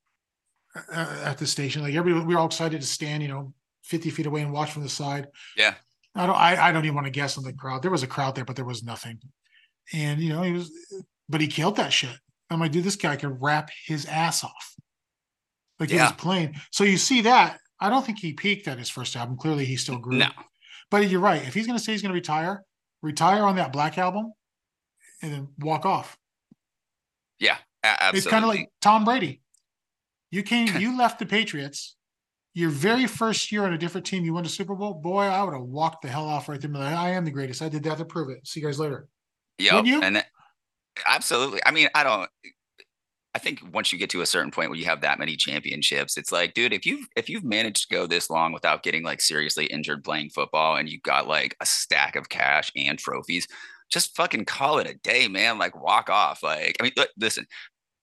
uh, 0.92 1.22
at 1.24 1.38
the 1.38 1.46
station. 1.46 1.82
Like 1.82 1.94
everybody, 1.94 2.24
we 2.24 2.34
were 2.34 2.40
all 2.40 2.46
excited 2.46 2.80
to 2.80 2.86
stand, 2.86 3.22
you 3.22 3.28
know, 3.28 3.52
50 3.84 4.10
feet 4.10 4.26
away 4.26 4.42
and 4.42 4.52
watch 4.52 4.70
from 4.70 4.82
the 4.84 4.88
side. 4.88 5.26
Yeah. 5.56 5.74
I 6.14 6.26
don't 6.26 6.36
I, 6.36 6.68
I 6.68 6.72
don't 6.72 6.84
even 6.84 6.94
want 6.94 7.06
to 7.06 7.12
guess 7.12 7.36
on 7.36 7.44
the 7.44 7.52
crowd. 7.52 7.82
There 7.82 7.90
was 7.90 8.02
a 8.04 8.08
crowd 8.08 8.34
there, 8.36 8.44
but 8.44 8.54
there 8.56 8.64
was 8.64 8.82
nothing. 8.84 9.18
And 9.92 10.20
you 10.20 10.28
know, 10.30 10.42
he 10.42 10.52
was 10.52 10.70
but 11.28 11.40
he 11.40 11.48
killed 11.48 11.76
that 11.76 11.92
shit. 11.92 12.16
I'm 12.50 12.60
like, 12.60 12.72
dude, 12.72 12.84
this 12.84 12.96
guy 12.96 13.16
can 13.16 13.34
rap 13.40 13.70
his 13.86 14.06
ass 14.06 14.42
off. 14.44 14.74
Like 15.80 15.90
he 15.90 15.96
was 15.96 16.12
playing. 16.12 16.56
So 16.70 16.84
you 16.84 16.96
see 16.96 17.22
that. 17.22 17.58
I 17.80 17.90
don't 17.90 18.04
think 18.04 18.18
he 18.18 18.32
peaked 18.32 18.66
at 18.66 18.78
his 18.78 18.90
first 18.90 19.14
album. 19.14 19.36
Clearly 19.36 19.64
he 19.64 19.76
still 19.76 19.98
grew. 19.98 20.16
no 20.16 20.28
But 20.90 21.08
you're 21.08 21.20
right. 21.20 21.46
If 21.46 21.54
he's 21.54 21.66
gonna 21.66 21.78
say 21.78 21.92
he's 21.92 22.02
gonna 22.02 22.14
retire, 22.14 22.64
retire 23.02 23.44
on 23.44 23.56
that 23.56 23.72
black 23.72 23.98
album 23.98 24.32
and 25.22 25.32
then 25.32 25.48
walk 25.58 25.86
off. 25.86 26.16
yeah 27.38 27.58
absolutely 27.84 28.18
It's 28.18 28.26
kind 28.26 28.44
of 28.44 28.48
like 28.48 28.68
Tom 28.80 29.04
Brady. 29.04 29.40
You 30.30 30.42
came, 30.42 30.68
you 30.78 30.96
left 30.96 31.18
the 31.18 31.26
Patriots. 31.26 31.94
Your 32.54 32.70
very 32.70 33.06
first 33.06 33.52
year 33.52 33.64
on 33.64 33.72
a 33.72 33.78
different 33.78 34.06
team, 34.06 34.24
you 34.24 34.34
won 34.34 34.42
the 34.42 34.48
Super 34.48 34.74
Bowl. 34.74 34.94
Boy, 34.94 35.22
I 35.22 35.42
would 35.44 35.54
have 35.54 35.62
walked 35.62 36.02
the 36.02 36.08
hell 36.08 36.26
off 36.26 36.48
right 36.48 36.60
there. 36.60 36.70
Like, 36.70 36.92
I 36.92 37.10
am 37.10 37.24
the 37.24 37.30
greatest. 37.30 37.62
I 37.62 37.68
did 37.68 37.84
that 37.84 37.98
to 37.98 38.04
prove 38.04 38.30
it. 38.30 38.44
See 38.46 38.58
you 38.60 38.66
guys 38.66 38.80
later. 38.80 39.06
Yeah, 39.58 39.80
And 40.02 40.16
that, 40.16 40.26
absolutely. 41.06 41.60
I 41.64 41.70
mean, 41.70 41.88
I 41.94 42.02
don't. 42.02 42.28
I 43.34 43.38
think 43.38 43.60
once 43.72 43.92
you 43.92 43.98
get 43.98 44.10
to 44.10 44.22
a 44.22 44.26
certain 44.26 44.50
point 44.50 44.70
where 44.70 44.78
you 44.78 44.86
have 44.86 45.02
that 45.02 45.18
many 45.18 45.36
championships, 45.36 46.16
it's 46.16 46.32
like, 46.32 46.54
dude, 46.54 46.72
if 46.72 46.86
you've 46.86 47.06
if 47.14 47.28
you've 47.28 47.44
managed 47.44 47.88
to 47.88 47.94
go 47.94 48.06
this 48.06 48.30
long 48.30 48.52
without 48.52 48.82
getting 48.82 49.02
like 49.02 49.20
seriously 49.20 49.66
injured 49.66 50.02
playing 50.02 50.30
football, 50.30 50.76
and 50.76 50.88
you've 50.88 51.02
got 51.02 51.28
like 51.28 51.54
a 51.60 51.66
stack 51.66 52.16
of 52.16 52.28
cash 52.30 52.72
and 52.74 52.98
trophies, 52.98 53.46
just 53.90 54.16
fucking 54.16 54.44
call 54.46 54.78
it 54.78 54.88
a 54.88 54.94
day, 54.94 55.28
man. 55.28 55.58
Like 55.58 55.80
walk 55.80 56.08
off. 56.10 56.42
Like, 56.42 56.76
I 56.80 56.82
mean, 56.84 56.92
look, 56.96 57.10
listen, 57.18 57.46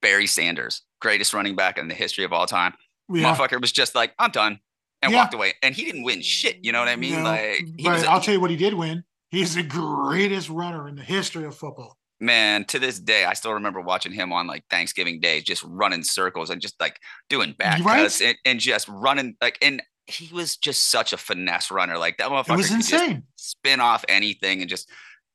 Barry 0.02 0.28
Sanders, 0.28 0.84
greatest 1.02 1.34
running 1.34 1.56
back 1.56 1.78
in 1.78 1.88
the 1.88 1.96
history 1.96 2.24
of 2.24 2.32
all 2.32 2.46
time. 2.46 2.74
Yeah. 3.10 3.34
Motherfucker 3.34 3.60
was 3.60 3.72
just 3.72 3.96
like, 3.96 4.14
I'm 4.20 4.32
done, 4.32 4.60
and 5.02 5.12
Yeah. 5.12 5.20
walked 5.20 5.34
away. 5.34 5.54
And 5.64 5.76
he 5.76 5.86
didn't 5.86 6.04
win 6.04 6.22
shit. 6.22 6.64
You 6.64 6.72
know 6.72 6.80
what 6.80 6.88
I 6.88 6.96
mean? 6.96 7.14
No, 7.14 7.24
like, 7.24 7.66
he 7.78 7.90
was 7.90 8.04
a- 8.04 8.10
I'll 8.12 8.22
tell 8.22 8.34
you 8.36 8.40
what 8.40 8.52
he 8.52 8.58
did 8.58 8.74
win. 8.76 9.04
He's 9.32 9.56
the 9.56 9.64
greatest 9.64 10.50
runner 10.50 10.88
in 10.88 10.96
the 10.96 11.04
history 11.04 11.46
of 11.46 11.56
football. 11.58 11.98
Man, 12.20 12.66
to 12.66 12.80
this 12.80 13.00
day, 13.00 13.26
I 13.26 13.34
still 13.34 13.54
remember 13.54 13.82
watching 13.82 14.12
him 14.12 14.32
on 14.32 14.48
like 14.48 14.64
Thanksgiving 14.70 15.20
Day, 15.20 15.42
just 15.42 15.64
running 15.64 16.04
circles 16.04 16.50
and 16.50 16.62
just 16.62 16.80
like 16.80 17.00
doing 17.30 17.54
back 17.58 17.84
Right? 17.84 18.22
and, 18.22 18.38
and 18.46 18.60
just 18.60 18.88
running 18.88 19.36
like, 19.42 19.58
and 19.62 19.82
he 20.08 20.34
was 20.34 20.56
just 20.58 20.90
such 20.92 21.14
a 21.14 21.18
finesse 21.18 21.72
runner. 21.72 21.98
Like 21.98 22.18
that 22.18 22.30
motherfucker 22.30 22.54
It 22.54 22.58
was 22.58 22.72
insane. 22.72 23.24
spin 23.36 23.80
off 23.80 24.06
anything 24.08 24.62
and 24.62 24.70
just, 24.70 24.90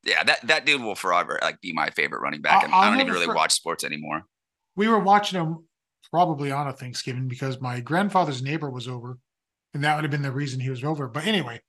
yeah, 0.05 0.25
that, 0.25 0.47
that 0.47 0.65
dude 0.65 0.81
will 0.83 0.95
forever 0.95 1.39
like 1.43 1.61
be 1.61 1.73
my 1.73 1.91
favorite 1.91 2.21
running 2.23 2.41
back. 2.41 2.65
And 2.65 2.73
I'll 2.73 2.83
I 2.83 2.91
don't 2.91 3.01
even 3.01 3.13
really 3.13 3.27
for- 3.27 3.35
watch 3.35 3.53
sports 3.53 3.85
anymore. 3.85 4.23
We 4.77 4.89
were 4.89 5.01
watching 5.01 5.39
him 5.41 5.65
probably 6.11 6.51
on 6.51 6.67
a 6.69 6.73
Thanksgiving 6.73 7.29
because 7.29 7.61
my 7.61 7.81
grandfather's 7.81 8.43
neighbor 8.43 8.71
was 8.71 8.89
over, 8.89 9.19
and 9.75 9.85
that 9.85 9.95
would 9.97 10.05
have 10.05 10.11
been 10.11 10.23
the 10.23 10.33
reason 10.33 10.59
he 10.61 10.71
was 10.71 10.83
over. 10.85 11.07
But 11.09 11.27
anyway, 11.27 11.61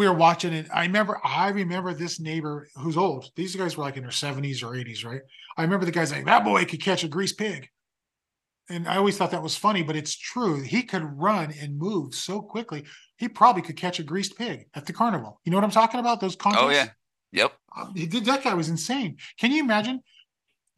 we 0.00 0.08
were 0.08 0.14
watching 0.14 0.54
it. 0.54 0.66
I 0.72 0.84
remember, 0.86 1.20
I 1.22 1.50
remember 1.50 1.92
this 1.92 2.20
neighbor 2.20 2.66
who's 2.74 2.96
old. 2.96 3.30
These 3.36 3.54
guys 3.54 3.76
were 3.76 3.84
like 3.84 3.98
in 3.98 4.02
their 4.02 4.10
70s 4.10 4.62
or 4.62 4.68
80s, 4.68 5.04
right? 5.04 5.20
I 5.58 5.62
remember 5.62 5.84
the 5.84 5.92
guy's 5.92 6.10
like, 6.10 6.24
that 6.24 6.42
boy 6.42 6.64
could 6.64 6.82
catch 6.82 7.04
a 7.04 7.08
greased 7.08 7.36
pig. 7.36 7.68
And 8.70 8.88
I 8.88 8.96
always 8.96 9.18
thought 9.18 9.32
that 9.32 9.42
was 9.42 9.58
funny, 9.58 9.82
but 9.82 9.96
it's 9.96 10.16
true. 10.16 10.62
He 10.62 10.84
could 10.84 11.02
run 11.04 11.52
and 11.60 11.76
move 11.76 12.14
so 12.14 12.40
quickly. 12.40 12.86
He 13.18 13.28
probably 13.28 13.60
could 13.60 13.76
catch 13.76 13.98
a 13.98 14.02
greased 14.02 14.38
pig 14.38 14.68
at 14.72 14.86
the 14.86 14.94
carnival. 14.94 15.38
You 15.44 15.50
know 15.50 15.58
what 15.58 15.64
I'm 15.64 15.70
talking 15.70 16.00
about? 16.00 16.18
Those 16.18 16.34
contests. 16.34 16.64
Oh 16.64 16.70
yeah. 16.70 16.86
Yep. 17.32 17.52
He 17.94 18.06
did 18.06 18.24
that 18.24 18.42
guy 18.42 18.54
was 18.54 18.70
insane. 18.70 19.18
Can 19.38 19.52
you 19.52 19.62
imagine? 19.62 20.00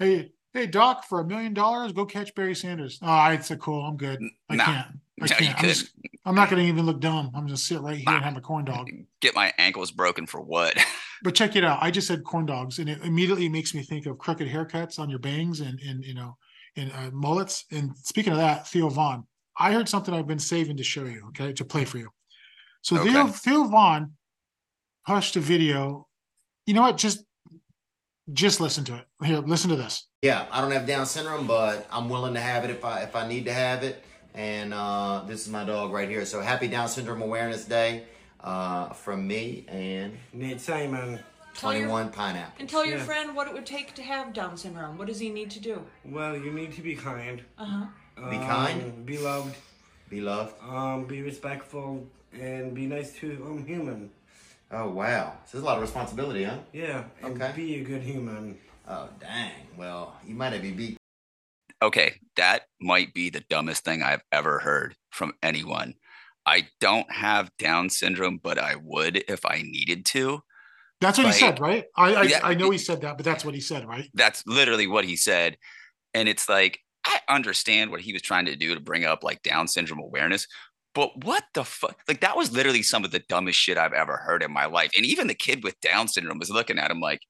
Hey, 0.01 0.33
hey, 0.55 0.67
Doc, 0.67 1.05
for 1.05 1.21
a 1.21 1.25
million 1.25 1.55
dollars, 1.55 1.93
go 1.93 2.05
catch 2.05 2.35
Barry 2.35 2.55
Sanders. 2.55 2.99
Oh, 3.03 3.27
it's 3.31 3.51
a 3.51 3.57
cool. 3.57 3.85
I'm 3.85 3.97
good. 3.97 4.21
I 4.49 4.57
Nah. 4.57 4.65
can't. 4.65 4.87
I 5.21 5.27
No, 5.27 5.27
can't. 5.27 5.59
I'm, 5.59 5.65
just, 5.69 5.91
I'm 6.25 6.35
not 6.35 6.51
going 6.51 6.63
to 6.63 6.69
even 6.69 6.85
look 6.87 7.01
dumb. 7.01 7.31
I'm 7.35 7.47
just 7.47 7.69
going 7.69 7.81
to 7.81 7.81
sit 7.81 7.81
right 7.81 7.97
here 7.97 8.09
and 8.09 8.25
have 8.25 8.37
a 8.37 8.41
corn 8.41 8.65
dog. 8.65 8.91
Get 9.21 9.35
my 9.35 9.53
ankles 9.59 9.91
broken 9.91 10.27
for 10.27 10.41
what? 10.41 10.77
But 11.25 11.37
check 11.37 11.55
it 11.55 11.63
out. 11.63 11.79
I 11.81 11.93
just 11.93 12.09
said 12.09 12.25
corn 12.25 12.47
dogs, 12.47 12.81
and 12.81 12.89
it 12.89 13.01
immediately 13.05 13.49
makes 13.49 13.75
me 13.77 13.83
think 13.85 14.07
of 14.07 14.19
crooked 14.19 14.49
haircuts 14.49 14.99
on 14.99 15.09
your 15.09 15.21
bangs 15.21 15.61
and 15.61 15.79
and 15.79 16.05
you 16.05 16.15
know, 16.15 16.37
and 16.75 16.91
uh, 16.91 17.13
mullets. 17.13 17.65
And 17.71 17.97
speaking 17.97 18.33
of 18.33 18.41
that, 18.41 18.67
Theo 18.67 18.89
Von, 18.89 19.25
I 19.57 19.71
heard 19.73 19.89
something 19.89 20.13
I've 20.13 20.27
been 20.27 20.41
saving 20.41 20.79
to 20.79 20.83
show 20.83 21.05
you. 21.05 21.27
Okay, 21.29 21.53
to 21.53 21.65
play 21.65 21.85
for 21.85 21.99
you. 21.99 22.09
So 22.81 22.99
Okay. 22.99 23.13
Theo 23.13 23.27
Theo 23.29 23.65
Von 23.69 24.15
pushed 25.07 25.37
a 25.37 25.41
video. 25.41 26.09
You 26.67 26.75
know 26.75 26.83
what? 26.83 26.97
Just 26.97 27.23
just 28.33 28.61
listen 28.61 28.83
to 28.87 28.97
it. 28.97 29.05
Here, 29.25 29.39
listen 29.39 29.71
to 29.71 29.77
this. 29.77 30.09
Yeah, 30.23 30.47
I 30.53 30.61
don't 30.61 30.71
have 30.71 30.87
Down 30.87 31.05
syndrome, 31.05 31.49
but 31.49 31.85
I'm 31.91 32.09
willing 32.09 32.35
to 32.35 32.41
have 32.41 32.63
it 32.63 32.71
if 32.71 32.85
I 32.85 33.03
if 33.03 33.17
I 33.17 33.27
need 33.27 33.47
to 33.47 33.53
have 33.53 33.83
it. 33.83 34.05
And 34.35 34.73
uh, 34.73 35.25
this 35.27 35.41
is 35.45 35.49
my 35.49 35.65
dog 35.65 35.93
right 35.93 36.09
here. 36.09 36.25
So 36.25 36.41
happy 36.41 36.69
Down 36.69 36.87
Syndrome 36.87 37.23
Awareness 37.23 37.65
Day 37.65 38.05
uh, 38.41 38.91
from 38.91 39.27
me 39.27 39.65
and 39.67 40.17
Nate 40.33 40.61
Simon. 40.61 41.19
Tell 41.55 41.73
your- 41.73 41.89
21 41.89 42.11
Pineapple. 42.13 42.55
And 42.61 42.69
tell 42.69 42.87
your 42.87 42.99
Yeah. 42.99 43.03
friend 43.05 43.35
what 43.35 43.49
it 43.49 43.53
would 43.53 43.67
take 43.67 43.95
to 43.95 44.03
have 44.05 44.33
Down 44.33 44.57
syndrome. 44.57 44.97
What 44.97 45.09
does 45.09 45.19
he 45.19 45.29
need 45.29 45.51
to 45.51 45.61
do? 45.61 45.85
Well, 46.05 46.37
you 46.37 46.53
need 46.53 46.73
to 46.75 46.83
be 46.83 46.95
kind. 46.95 47.43
Uh 47.59 47.65
huh. 47.65 47.87
Be 48.31 48.37
um, 48.37 48.47
kind. 48.47 49.05
Be 49.05 49.19
loved. 49.19 49.57
Be 50.09 50.21
loved. 50.21 50.55
Um, 50.63 51.05
be 51.07 51.21
respectful 51.23 52.07
and 52.33 52.73
be 52.77 52.87
nice 52.87 53.13
to 53.17 53.45
um 53.45 53.67
human. 53.67 54.09
Oh 54.71 54.89
wow, 54.89 55.33
so 55.47 55.59
there's 55.59 55.63
a 55.65 55.67
lot 55.67 55.77
of 55.79 55.83
responsibility, 55.83 56.45
huh? 56.45 56.59
Yeah. 56.73 57.05
And 57.25 57.43
Okay. 57.43 57.53
be 57.57 57.81
a 57.81 57.85
good 57.85 58.03
human. 58.03 58.57
Oh 58.89 59.09
dang. 59.21 59.53
Well, 59.77 60.17
you 60.27 60.35
might 60.35 60.53
have 60.53 60.63
been 60.63 60.77
beat. 60.77 60.97
okay, 61.83 62.15
that 62.37 62.63
might 62.81 63.13
be 63.15 63.31
the 63.31 63.45
dumbest 63.51 63.85
thing 63.85 64.03
I've 64.03 64.23
ever 64.31 64.59
heard 64.61 64.95
from 65.11 65.33
anyone. 65.43 65.95
I 66.47 66.69
don't 66.81 67.11
have 67.13 67.51
Down 67.59 67.91
syndrome, 67.91 68.39
but 68.43 68.59
I 68.59 68.77
would 68.77 69.25
if 69.29 69.45
I 69.47 69.63
needed 69.63 70.05
to. 70.07 70.43
That's 71.01 71.19
what 71.19 71.27
Like, 71.27 71.35
he 71.35 71.41
said, 71.41 71.61
right? 71.61 71.85
I 71.97 72.15
I, 72.15 72.23
yeah, 72.25 72.41
I 72.43 72.55
know 72.55 72.71
he 72.71 72.79
said 72.79 73.01
that, 73.03 73.17
but 73.17 73.25
that's 73.25 73.45
what 73.45 73.55
he 73.55 73.61
said, 73.61 73.87
right? 73.89 74.09
That's 74.15 74.45
literally 74.47 74.87
what 74.87 75.05
he 75.05 75.17
said. 75.17 75.57
And 76.15 76.29
it's 76.29 76.49
like, 76.49 76.79
I 77.05 77.21
understand 77.29 77.91
what 77.91 78.01
he 78.01 78.13
was 78.13 78.23
trying 78.23 78.47
to 78.47 78.57
do 78.57 78.75
to 78.75 78.81
bring 78.81 79.05
up 79.05 79.25
like 79.25 79.43
Down 79.43 79.67
syndrome 79.69 79.99
awareness, 80.01 80.47
but 80.95 81.25
what 81.25 81.45
the 81.55 81.65
fuck? 81.65 81.99
Like, 82.07 82.21
that 82.21 82.37
was 82.37 82.53
literally 82.53 82.83
some 82.83 83.05
of 83.05 83.11
the 83.13 83.23
dumbest 83.29 83.59
shit 83.59 83.79
I've 83.79 83.93
ever 83.95 84.19
heard 84.19 84.43
in 84.43 84.53
my 84.53 84.67
life. 84.67 84.91
And 84.97 85.05
even 85.07 85.27
the 85.27 85.35
kid 85.35 85.65
with 85.65 85.81
Down 85.81 86.07
syndrome 86.09 86.39
was 86.39 86.51
looking 86.51 86.79
at 86.79 86.91
him 86.91 87.01
like, 87.01 87.21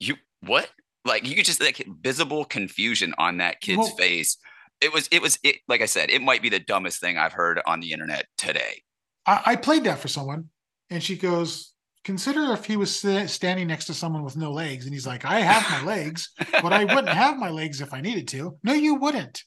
you, 0.00 0.16
what? 0.40 0.70
Like, 1.04 1.26
you 1.28 1.34
could 1.36 1.44
just 1.44 1.60
like 1.62 1.86
visible 2.02 2.44
confusion 2.44 3.14
on 3.18 3.38
that 3.38 3.60
kid's 3.60 3.78
Well- 3.78 3.96
face. 3.96 4.36
It 4.80 4.92
was, 4.92 5.08
it 5.12 5.22
was, 5.22 5.38
it, 5.44 5.56
like 5.68 5.80
I 5.80 5.86
said, 5.86 6.10
it 6.10 6.20
might 6.20 6.42
be 6.42 6.48
the 6.48 6.58
dumbest 6.58 7.00
thing 7.00 7.16
I've 7.16 7.32
heard 7.32 7.60
on 7.64 7.80
the 7.80 7.92
internet 7.92 8.26
today. 8.36 8.82
I, 9.24 9.42
I 9.46 9.56
played 9.56 9.84
that 9.84 9.98
for 10.00 10.08
someone, 10.08 10.50
and 10.90 11.02
she 11.02 11.16
goes, 11.16 11.72
"Consider 12.02 12.52
if 12.52 12.66
he 12.66 12.76
was 12.76 12.94
sta- 12.94 13.26
standing 13.28 13.68
next 13.68 13.86
to 13.86 13.94
someone 13.94 14.24
with 14.24 14.36
no 14.36 14.50
legs." 14.52 14.84
And 14.84 14.92
he's 14.92 15.06
like, 15.06 15.24
"I 15.24 15.40
have 15.40 15.70
my 15.70 15.86
legs, 15.90 16.30
but 16.60 16.72
I 16.72 16.84
wouldn't 16.84 17.08
have 17.24 17.38
my 17.38 17.50
legs 17.50 17.80
if 17.80 17.94
I 17.94 18.00
needed 18.02 18.28
to." 18.28 18.58
No, 18.64 18.74
you 18.74 18.96
wouldn't. 18.96 19.44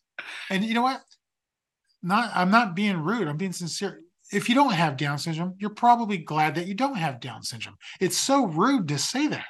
And 0.50 0.64
you 0.64 0.74
know 0.74 0.82
what? 0.82 1.02
Not, 2.02 2.32
I'm 2.34 2.50
not 2.50 2.76
being 2.76 2.98
rude. 2.98 3.28
I'm 3.28 3.38
being 3.38 3.52
sincere. 3.54 4.00
If 4.32 4.50
you 4.50 4.56
don't 4.56 4.74
have 4.74 4.98
Down 4.98 5.20
syndrome, 5.20 5.56
you're 5.60 5.70
probably 5.70 6.18
glad 6.18 6.56
that 6.56 6.68
you 6.68 6.74
don't 6.74 6.98
have 6.98 7.20
Down 7.20 7.44
syndrome. 7.44 7.76
It's 8.00 8.18
so 8.18 8.46
rude 8.48 8.88
to 8.88 8.98
say 8.98 9.28
that, 9.28 9.46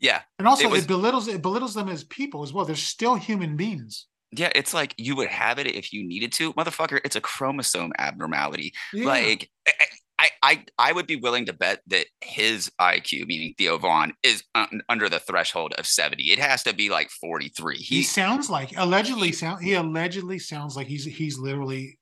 Yeah. 0.00 0.22
and 0.38 0.46
also 0.46 0.64
It 0.64 0.70
was- 0.70 0.84
it 0.84 0.88
belittles 0.88 1.28
it 1.28 1.42
belittles 1.42 1.74
them 1.74 1.88
as 1.88 2.04
people 2.04 2.42
as 2.42 2.52
well. 2.52 2.64
They're 2.64 2.76
still 2.76 3.14
human 3.16 3.56
beings. 3.56 4.06
Yeah. 4.30 4.50
It's 4.54 4.74
like 4.74 4.94
you 4.98 5.16
would 5.16 5.28
have 5.28 5.58
it 5.58 5.66
if 5.66 5.92
you 5.92 6.06
needed 6.06 6.32
to. 6.34 6.52
Motherfucker, 6.54 7.00
it's 7.04 7.16
a 7.16 7.20
chromosome 7.20 7.92
abnormality. 7.98 8.72
Yeah. 8.92 9.06
Like 9.06 9.50
I, 9.66 9.72
I, 10.20 10.30
I, 10.42 10.64
I 10.78 10.92
would 10.92 11.06
be 11.06 11.16
willing 11.16 11.46
to 11.46 11.52
bet 11.52 11.80
that 11.86 12.06
his 12.20 12.70
IQ, 12.80 13.26
meaning 13.26 13.54
Theo 13.56 13.78
Von, 13.78 14.12
is 14.24 14.42
un- 14.54 14.82
under 14.88 15.08
the 15.08 15.20
threshold 15.20 15.72
of 15.78 15.86
seventy. 15.86 16.24
It 16.32 16.38
has 16.40 16.62
to 16.64 16.74
be 16.74 16.90
like 16.90 17.08
forty 17.10 17.48
three. 17.48 17.76
he 17.78 17.96
He, 17.98 18.02
sounds 18.02 18.50
like 18.50 18.72
allegedly 18.76 19.32
sound 19.32 19.62
he 19.64 19.74
allegedly 19.74 20.38
sounds 20.40 20.76
like 20.76 20.88
he's 20.88 21.04
he's 21.04 21.38
literally 21.38 21.98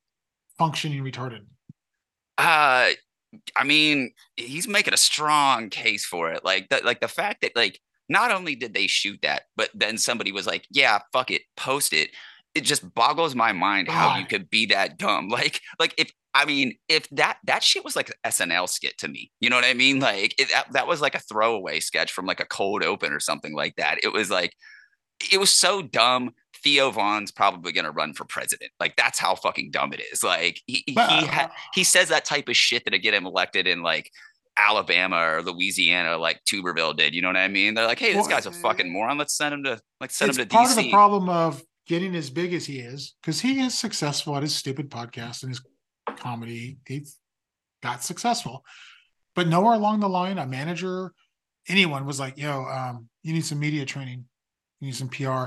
functioning 0.59 1.03
retarded. 1.05 1.41
uh, 2.39 2.91
I 3.55 3.65
mean, 3.65 4.13
he's 4.37 4.67
making 4.67 4.95
a 4.95 4.99
strong 4.99 5.69
case 5.69 6.05
for 6.07 6.33
it. 6.33 6.45
Like 6.45 6.69
that, 6.71 6.85
like 6.85 7.01
the 7.01 7.09
fact 7.09 7.43
that 7.43 7.53
like 7.55 7.79
not 8.09 8.33
only 8.33 8.55
did 8.55 8.75
they 8.75 8.87
shoot 8.87 9.19
that, 9.23 9.43
but 9.57 9.71
then 9.75 9.99
somebody 9.99 10.33
was 10.33 10.47
like, 10.47 10.67
"Yeah, 10.71 11.01
fuck 11.13 11.31
it, 11.31 11.43
post 11.57 11.93
it." 11.93 12.11
It 12.55 12.65
just 12.65 12.95
boggles 12.95 13.35
my 13.35 13.53
mind 13.53 13.89
how 13.89 14.17
you 14.17 14.25
could 14.25 14.49
be 14.49 14.67
that 14.67 14.99
dumb. 14.99 15.29
Like, 15.37 15.61
like 15.79 15.95
if 15.99 16.11
I 16.37 16.45
mean, 16.45 16.77
if 16.89 17.09
that 17.11 17.39
that 17.45 17.63
shit 17.63 17.85
was 17.85 17.97
like 17.97 18.11
an 18.11 18.31
SNL 18.31 18.69
skit 18.69 18.99
to 18.99 19.09
me, 19.09 19.31
you 19.41 19.49
know 19.49 19.57
what 19.57 19.65
I 19.65 19.75
mean? 19.75 20.01
Like 20.01 20.35
it, 20.39 20.51
that, 20.51 20.73
that 20.73 20.87
was 20.87 21.01
like 21.01 21.15
a 21.15 21.21
throwaway 21.21 21.81
sketch 21.81 22.13
from 22.13 22.27
like 22.27 22.41
a 22.41 22.47
cold 22.47 22.85
open 22.85 23.13
or 23.13 23.21
something 23.21 23.55
like 23.55 23.77
that. 23.77 23.99
It 24.03 24.13
was 24.13 24.31
like, 24.31 24.55
it 25.33 25.41
was 25.41 25.51
so 25.51 25.81
dumb. 25.83 26.33
Theo 26.63 26.91
Von's 26.91 27.33
probably 27.33 27.73
gonna 27.73 27.91
run 27.91 28.13
for 28.13 28.25
president. 28.27 28.71
Like 28.79 28.97
that's 28.97 29.19
how 29.19 29.35
fucking 29.35 29.71
dumb 29.71 29.95
it 29.95 30.03
is. 30.13 30.23
Like 30.23 30.61
he 30.67 30.85
he, 30.87 30.95
ha- 30.95 31.53
he 31.73 31.85
says 31.85 32.09
that 32.09 32.27
type 32.27 32.49
of 32.49 32.57
shit 32.57 32.85
that'll 32.85 33.01
get 33.01 33.15
him 33.15 33.27
elected 33.27 33.67
in 33.67 33.83
like 33.83 34.11
Alabama 34.59 35.17
or 35.17 35.43
Louisiana, 35.43 36.17
like 36.17 36.41
Tuberville 36.45 36.97
did. 36.97 37.15
You 37.15 37.23
know 37.23 37.29
what 37.29 37.37
I 37.37 37.49
mean? 37.49 37.75
They're 37.75 37.87
like, 37.87 37.99
hey, 37.99 38.13
this 38.13 38.23
Well, 38.23 38.29
guy's 38.29 38.47
a 38.47 38.53
fucking 38.53 38.91
moron. 38.91 39.19
Let's 39.19 39.37
send 39.37 39.55
him 39.55 39.65
to 39.65 39.81
like 40.01 40.11
send 40.11 40.31
it's 40.31 40.39
him 40.39 40.49
to 40.49 40.55
part 40.55 40.69
DC. 40.69 40.71
of 40.71 40.77
the 40.85 40.91
problem 40.91 41.29
of 41.29 41.63
getting 41.87 42.15
as 42.17 42.31
big 42.31 42.53
as 42.55 42.65
he 42.67 42.79
is 42.81 43.15
because 43.23 43.41
he 43.41 43.61
is 43.61 43.77
successful 43.79 44.37
at 44.37 44.43
his 44.43 44.55
stupid 44.55 44.91
podcast 44.91 45.43
and 45.43 45.51
his 45.51 45.61
comedy. 46.19 46.79
He's 46.87 47.17
got 47.83 48.03
successful, 48.03 48.65
but 49.35 49.47
nowhere 49.49 49.75
along 49.75 50.01
the 50.01 50.09
line, 50.09 50.39
a 50.39 50.47
manager, 50.47 51.13
anyone 51.69 52.07
was 52.07 52.19
like, 52.19 52.39
"Yo, 52.39 52.65
um, 52.65 53.09
you 53.23 53.33
need 53.35 53.45
some 53.45 53.59
media 53.61 53.85
training." 53.85 54.25
You 54.81 54.89
need 54.89 54.95
some 54.97 55.09
PR. 55.09 55.45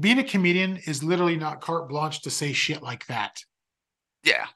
Being 0.00 0.18
a 0.18 0.24
comedian 0.24 0.76
is 0.86 1.02
literally 1.02 1.36
not 1.36 1.62
carte 1.62 1.88
blanche 1.88 2.20
to 2.22 2.30
say 2.30 2.52
shit 2.52 2.82
like 2.82 3.06
that. 3.06 3.38
yeah. 4.22 4.46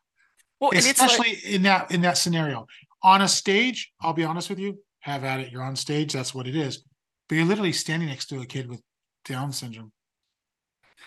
Well, 0.61 0.73
it's 0.73 0.87
like- 0.87 0.97
especially 1.11 1.55
in 1.55 1.63
that 1.63 1.91
in 1.91 2.03
that 2.03 2.19
scenario 2.19 2.67
on 3.03 3.23
a 3.23 3.29
stage 3.29 3.93
i'll 4.01 4.13
be 4.13 4.25
honest 4.25 4.49
with 4.49 4.59
you 4.59 4.79
have 5.01 5.25
at 5.25 5.41
it 5.41 5.51
you're 5.51 5.63
on 5.63 5.77
stage 5.77 6.13
that's 6.13 6.35
what 6.35 6.47
it 6.47 6.57
is 6.57 6.85
but 7.29 7.37
you're 7.37 7.47
literally 7.47 7.73
standing 7.73 8.09
next 8.09 8.27
to 8.27 8.41
a 8.41 8.47
kid 8.47 8.69
with 8.69 8.83
down 9.25 9.53
syndrome 9.53 9.93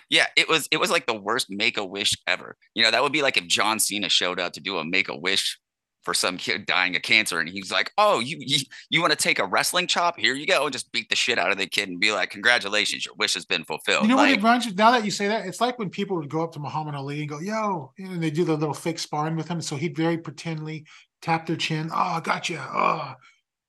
Yeah, 0.10 0.28
it 0.36 0.48
was 0.48 0.68
it 0.72 0.78
was 0.78 0.92
like 0.92 1.06
the 1.08 1.20
worst 1.20 1.48
make 1.50 1.78
a 1.78 1.86
wish 1.86 2.14
ever. 2.28 2.58
You 2.74 2.84
know, 2.84 2.92
that 2.92 3.02
would 3.02 3.12
be 3.12 3.22
like 3.22 3.38
if 3.38 3.48
John 3.48 3.80
Cena 3.80 4.10
showed 4.10 4.40
up 4.40 4.54
to 4.54 4.60
do 4.60 4.78
a 4.78 4.86
make 4.86 5.10
a 5.10 5.18
wish 5.18 5.60
for 6.04 6.14
some 6.14 6.38
kid 6.38 6.68
dying 6.68 6.96
of 6.96 7.02
cancer, 7.02 7.40
and 7.40 7.50
he's 7.50 7.72
like, 7.72 7.92
"Oh, 7.98 8.20
you 8.20 8.38
you, 8.40 8.60
you 8.92 9.02
want 9.02 9.12
to 9.12 9.18
take 9.18 9.40
a 9.40 9.46
wrestling 9.46 9.88
chop? 9.88 10.18
Here 10.20 10.36
you 10.36 10.46
go," 10.46 10.66
and 10.66 10.72
just 10.72 10.92
beat 10.92 11.10
the 11.10 11.16
shit 11.16 11.40
out 11.40 11.52
of 11.52 11.58
the 11.58 11.66
kid 11.66 11.90
and 11.90 12.00
be 12.00 12.12
like, 12.12 12.30
"Congratulations, 12.30 13.06
your 13.06 13.16
wish 13.16 13.34
has 13.34 13.46
been 13.46 13.66
fulfilled." 13.66 14.04
you 14.04 14.10
know 14.10 14.16
what 14.16 14.30
it 14.30 14.42
now 14.78 14.92
that 14.92 15.04
you 15.04 15.12
say 15.12 15.28
that 15.28 15.48
it's 15.48 15.60
like 15.60 15.80
when 15.80 15.90
people 15.90 16.16
would 16.16 16.30
go 16.30 16.44
up 16.44 16.52
to 16.52 16.60
muhammad 16.60 16.96
ali 16.96 17.22
and 17.22 17.30
go 17.30 17.40
yo 17.40 17.92
and 17.98 18.22
they 18.22 18.30
do 18.30 18.46
the 18.46 18.56
little 18.56 18.74
fake 18.74 19.00
sparring 19.00 19.36
with 19.36 19.48
him 19.48 19.60
so 19.60 19.76
he'd 19.76 19.98
very 19.98 20.18
pretendly 20.18 20.86
tap 21.26 21.46
their 21.46 21.56
chin 21.56 21.90
oh 21.94 22.22
gotcha 22.22 22.66
oh 22.74 23.14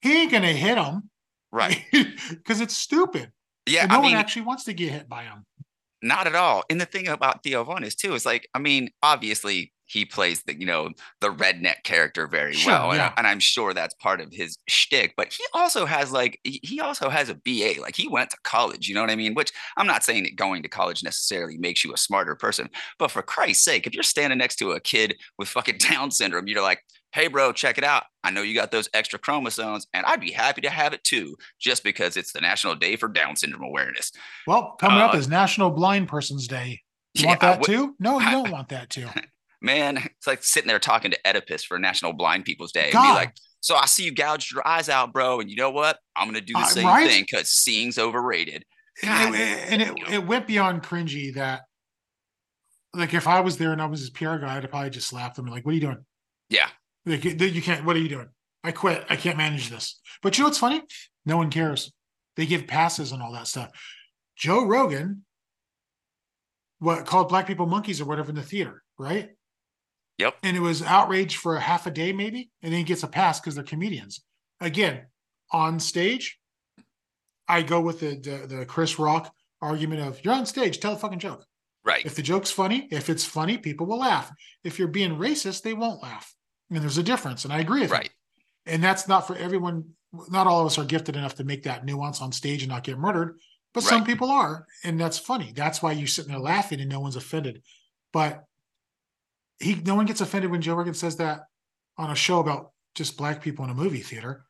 he 0.01 0.23
ain't 0.23 0.31
gonna 0.31 0.53
hit 0.53 0.79
him 0.79 1.09
right? 1.53 1.85
because 2.31 2.61
it's 2.61 2.77
stupid 2.77 3.33
Yeah, 3.67 3.83
and 3.83 3.91
no 3.91 3.99
I 3.99 4.03
mean, 4.03 4.13
one 4.13 4.21
actually 4.21 4.43
wants 4.43 4.65
to 4.65 4.73
get 4.73 4.93
hit 4.93 5.09
by 5.09 5.25
him 5.25 5.45
Not 6.03 6.27
at 6.27 6.35
all. 6.35 6.63
And 6.71 6.81
the 6.81 6.87
thing 6.87 7.09
about 7.09 7.43
Theo 7.43 7.65
Von 7.65 7.83
is 7.83 7.95
too 7.95 8.15
is 8.15 8.27
like, 8.27 8.49
I 8.55 8.59
mean, 8.59 8.91
obviously 9.03 9.73
he 9.89 10.05
plays 10.05 10.43
the 10.43 10.59
you 10.59 10.67
know 10.67 10.91
the 11.21 11.29
redneck 11.29 11.85
character 11.85 12.27
very 12.27 12.53
Sure, 12.53 12.73
well, 12.73 12.91
and, 12.91 12.99
yeah. 12.99 13.13
and 13.17 13.27
I'm 13.27 13.39
sure 13.39 13.73
that's 13.73 13.95
part 13.95 14.21
of 14.21 14.33
his 14.33 14.59
shtick. 14.69 15.15
But 15.17 15.33
he 15.33 15.45
also 15.55 15.87
has 15.87 16.13
like 16.13 16.41
he 16.45 16.61
he 16.63 16.81
also 16.81 17.09
has 17.09 17.29
a 17.29 17.35
BA, 17.35 17.81
like 17.81 17.97
he 17.97 18.09
went 18.09 18.31
to 18.31 18.37
college. 18.43 18.89
You 18.89 18.95
know 18.95 19.01
what 19.01 19.11
I 19.11 19.17
mean? 19.17 19.35
Which 19.35 19.53
I'm 19.77 19.87
not 19.87 20.05
saying 20.05 20.25
that 20.25 20.37
going 20.37 20.63
to 20.65 20.69
college 20.69 21.03
necessarily 21.03 21.57
makes 21.57 21.85
you 21.85 21.95
a 21.95 21.97
smarter 21.97 22.35
person, 22.35 22.69
but 22.99 23.11
for 23.11 23.23
Christ's 23.23 23.65
sake, 23.65 23.87
if 23.87 23.95
you're 23.95 24.03
standing 24.03 24.39
next 24.39 24.57
to 24.57 24.73
a 24.73 24.81
kid 24.81 25.17
with 25.39 25.49
fucking 25.49 25.79
Down 25.91 26.11
syndrome, 26.11 26.49
you're 26.49 26.63
like, 26.63 26.83
hey 27.17 27.27
bro, 27.29 27.53
check 27.53 27.79
it 27.79 27.85
out. 27.85 28.05
I 28.23 28.31
know 28.31 28.43
you 28.43 28.55
got 28.55 28.71
those 28.71 28.89
extra 28.95 29.19
chromosomes, 29.19 29.87
and 29.95 30.05
I'd 30.07 30.21
be 30.21 30.31
happy 30.31 30.61
to 30.61 30.71
have 30.71 30.93
it 30.93 31.03
too, 31.03 31.37
just 31.59 31.83
because 31.83 32.17
it's 32.17 32.33
the 32.33 32.41
National 32.41 32.75
Day 32.77 32.95
for 32.97 33.09
Down 33.09 33.35
syndrome 33.37 33.65
awareness. 33.65 34.13
well 34.47 34.77
coming 34.79 34.99
up 34.99 35.15
Uh, 35.15 35.19
is 35.19 35.29
national 35.29 35.71
blind 35.71 36.07
person's 36.09 36.47
day 36.47 36.81
you 37.15 37.27
want 37.27 37.41
that 37.41 37.63
too 37.65 37.95
no 37.99 38.21
you 38.21 38.27
I- 38.27 38.31
don't 38.33 38.51
want 38.51 38.69
that 38.69 38.91
too 38.91 39.09
man, 39.63 39.97
it's 39.97 40.27
like 40.27 40.45
sitting 40.45 40.69
there 40.69 40.79
talking 40.79 41.11
to 41.11 41.19
Oedipus 41.27 41.65
for 41.65 41.79
National 41.79 42.13
Blind 42.13 42.45
People's 42.45 42.73
Day 42.73 42.85
and 42.85 42.93
God. 42.93 43.03
be 43.13 43.15
like, 43.15 43.33
so 43.61 43.75
I 43.75 43.87
see 43.87 44.05
you 44.05 44.15
gouged 44.15 44.53
your 44.53 44.65
eyes 44.69 44.89
out, 44.91 45.13
bro. 45.15 45.41
And 45.41 45.51
you 45.51 45.57
know 45.57 45.71
what? 45.71 45.99
I'm 46.15 46.29
gonna 46.29 46.43
do 46.43 46.53
the 46.53 46.59
Uh, 46.61 46.65
same 46.67 46.87
right? 46.87 47.09
thing 47.09 47.23
because 47.29 47.49
seeing's 47.49 47.99
overrated. 47.99 48.65
and 49.03 49.35
God 49.35 49.41
it, 49.41 49.73
and 49.73 49.83
it, 49.83 49.95
damn. 49.97 50.13
it 50.15 50.27
went 50.27 50.47
beyond 50.47 50.83
cringy 50.83 51.35
that 51.35 51.63
like 52.95 53.13
if 53.15 53.27
I 53.27 53.41
was 53.41 53.57
there 53.59 53.73
and 53.73 53.81
I 53.83 53.87
was 53.87 54.01
his 54.01 54.11
PR 54.11 54.37
guy, 54.37 54.57
I'd 54.57 54.71
probably 54.71 54.91
just 54.91 55.09
slap 55.09 55.35
them 55.35 55.47
and 55.47 55.55
like, 55.55 55.65
what 55.65 55.73
are 55.73 55.75
you 55.75 55.81
doing? 55.81 56.05
Yeah. 56.51 56.69
Like 57.07 57.25
you 57.25 57.31
you 57.33 57.63
can't, 57.63 57.85
what 57.85 57.97
are 57.97 58.01
you 58.01 58.09
doing? 58.09 58.29
I 58.65 58.73
quit. 58.73 59.05
I 59.09 59.17
can't 59.17 59.39
manage 59.39 59.71
this. 59.71 60.01
But 60.23 60.37
you 60.37 60.43
know 60.43 60.49
what's 60.49 60.59
funny? 60.59 60.83
No 61.25 61.37
one 61.37 61.51
cares. 61.51 61.93
They 62.35 62.47
give 62.47 62.67
passes 62.67 63.13
and 63.13 63.23
all 63.23 63.33
that 63.33 63.47
stuff. 63.47 63.71
Joe 64.37 64.67
Rogan, 64.67 65.25
what 66.81 67.07
called 67.07 67.29
black 67.29 67.47
people 67.47 67.67
monkeys 67.67 68.01
or 68.01 68.05
whatever 68.05 68.31
in 68.31 68.35
the 68.35 68.43
theater, 68.43 68.83
right? 68.99 69.31
Yep. 70.19 70.37
And 70.43 70.57
it 70.57 70.61
was 70.61 70.83
outrage 70.83 71.37
for 71.37 71.57
a 71.57 71.61
half 71.61 71.87
a 71.87 71.91
day, 71.91 72.13
maybe, 72.13 72.51
and 72.63 72.73
then 72.73 72.79
he 72.79 72.85
gets 72.85 73.03
a 73.03 73.09
pass 73.09 73.41
because 73.41 73.55
they're 73.55 73.65
comedians. 73.65 74.23
Again, 74.61 75.07
on 75.53 75.79
stage, 75.79 76.39
I 77.49 77.63
go 77.63 77.81
with 77.81 78.01
the, 78.01 78.17
the 78.17 78.57
the 78.57 78.67
Chris 78.67 78.99
Rock 78.99 79.33
argument 79.63 80.03
of 80.03 80.25
you're 80.25 80.35
on 80.35 80.47
stage, 80.47 80.81
tell 80.81 80.95
a 80.95 80.99
fucking 80.99 81.19
joke. 81.19 81.45
Right. 81.85 82.05
If 82.05 82.17
the 82.17 82.23
joke's 82.23 82.51
funny, 82.51 82.89
if 82.91 83.09
it's 83.09 83.25
funny, 83.25 83.59
people 83.59 83.87
will 83.87 84.01
laugh. 84.01 84.33
If 84.65 84.79
you're 84.79 84.89
being 84.89 85.17
racist, 85.17 85.63
they 85.63 85.73
won't 85.73 86.03
laugh. 86.03 86.35
And 86.71 86.81
there's 86.81 86.99
a 86.99 87.03
difference, 87.03 87.45
and 87.45 87.53
I 87.53 87.61
agree 87.61 87.83
with. 87.83 87.91
Right. 87.91 88.11
And 88.67 88.83
that's 88.83 89.07
not 89.07 89.27
for 89.27 89.37
everyone. 89.37 89.85
Not 90.31 90.47
all 90.47 90.61
of 90.61 90.67
us 90.67 90.79
are 90.79 90.85
gifted 90.85 91.17
enough 91.17 91.35
to 91.37 91.45
make 91.45 91.63
that 91.65 91.85
nuance 91.85 92.21
on 92.21 92.33
stage 92.33 92.63
and 92.63 92.71
not 92.71 92.85
get 92.85 92.99
murdered, 92.99 93.39
but 93.75 93.83
some 93.83 94.05
people 94.05 94.31
are, 94.31 94.67
and 94.85 94.99
that's 94.99 95.19
funny. 95.19 95.53
That's 95.55 95.83
why 95.83 95.93
you're 95.93 96.07
sitting 96.07 96.31
there 96.31 96.41
laughing 96.41 96.81
and 96.81 96.89
no 96.89 97.01
one's 97.01 97.17
offended. 97.17 97.63
But 98.11 98.45
he, 99.59 99.75
no 99.75 99.95
one 99.95 100.07
gets 100.07 100.23
offended 100.23 100.51
when 100.51 100.63
Joe 100.63 100.75
Rogan 100.75 100.95
says 100.95 101.17
that 101.17 101.43
on 101.99 102.11
a 102.11 102.15
show 102.15 102.39
about 102.41 102.71
just 102.95 103.19
black 103.19 103.43
people 103.43 103.65
in 103.67 103.71
a 103.71 103.75
movie 103.75 104.01
theater. 104.01 104.47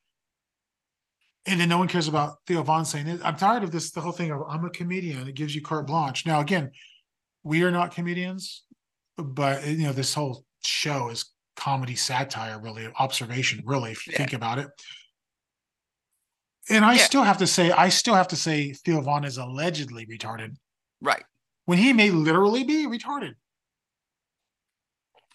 And 1.44 1.60
then 1.60 1.68
no 1.68 1.78
one 1.78 1.88
cares 1.88 2.06
about 2.06 2.36
Theo 2.46 2.62
Von 2.62 2.84
saying, 2.84 3.20
I'm 3.24 3.36
tired 3.36 3.64
of 3.64 3.72
this, 3.72 3.90
the 3.90 4.00
whole 4.00 4.12
thing 4.12 4.30
of 4.30 4.42
I'm 4.48 4.64
a 4.64 4.70
comedian. 4.70 5.26
It 5.26 5.34
gives 5.34 5.54
you 5.54 5.60
carte 5.62 5.86
blanche. 5.86 6.24
Now, 6.24 6.40
again, 6.40 6.70
we 7.42 7.62
are 7.62 7.70
not 7.70 7.94
comedians, 7.94 8.64
but 9.16 9.66
you 9.66 9.86
know, 9.86 9.92
this 9.92 10.14
whole 10.14 10.44
show 10.64 11.08
is 11.08 11.24
comedy 11.56 11.96
satire, 11.96 12.58
really, 12.60 12.86
observation, 12.98 13.62
really, 13.64 13.92
if 13.92 14.06
you 14.06 14.12
Yeah. 14.12 14.18
think 14.18 14.32
about 14.32 14.58
it. 14.58 14.68
And 16.68 16.84
I 16.84 16.94
Yeah. 16.94 17.04
still 17.04 17.22
have 17.22 17.38
to 17.38 17.46
say, 17.46 17.70
I 17.70 17.88
still 17.88 18.14
have 18.14 18.28
to 18.28 18.36
say 18.36 18.72
Theo 18.72 19.00
Von 19.00 19.24
is 19.24 19.36
allegedly 19.38 20.06
retarded 20.06 20.56
Right. 21.00 21.24
when 21.64 21.78
he 21.78 21.92
may 21.92 22.10
literally 22.10 22.64
be 22.64 22.86
retarded. 22.86 23.34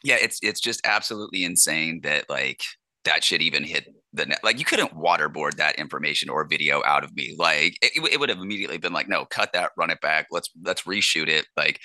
Yeah. 0.04 0.16
It's 0.16 0.40
it's 0.42 0.60
just 0.60 0.82
absolutely 0.84 1.44
insane 1.44 2.02
that 2.02 2.30
like 2.30 2.62
that 3.06 3.24
should 3.24 3.42
even 3.42 3.64
hit 3.64 3.88
the 4.14 4.26
net. 4.26 4.44
Like 4.44 4.60
you 4.60 4.66
couldn't 4.66 4.94
waterboard 4.96 5.56
that 5.56 5.76
information 5.78 6.30
or 6.30 6.44
video 6.46 6.84
out 6.84 7.04
of 7.04 7.16
me. 7.16 7.36
Like 7.38 7.78
it, 7.82 7.92
it 8.12 8.20
would 8.20 8.30
have 8.30 8.40
immediately 8.40 8.78
been 8.78 8.94
like, 8.94 9.08
no, 9.08 9.26
cut 9.26 9.54
that, 9.54 9.72
run 9.78 9.90
it 9.90 10.02
back. 10.02 10.28
Let's 10.32 10.50
let's 10.64 10.84
reshoot 10.84 11.28
it. 11.28 11.46
Like, 11.56 11.80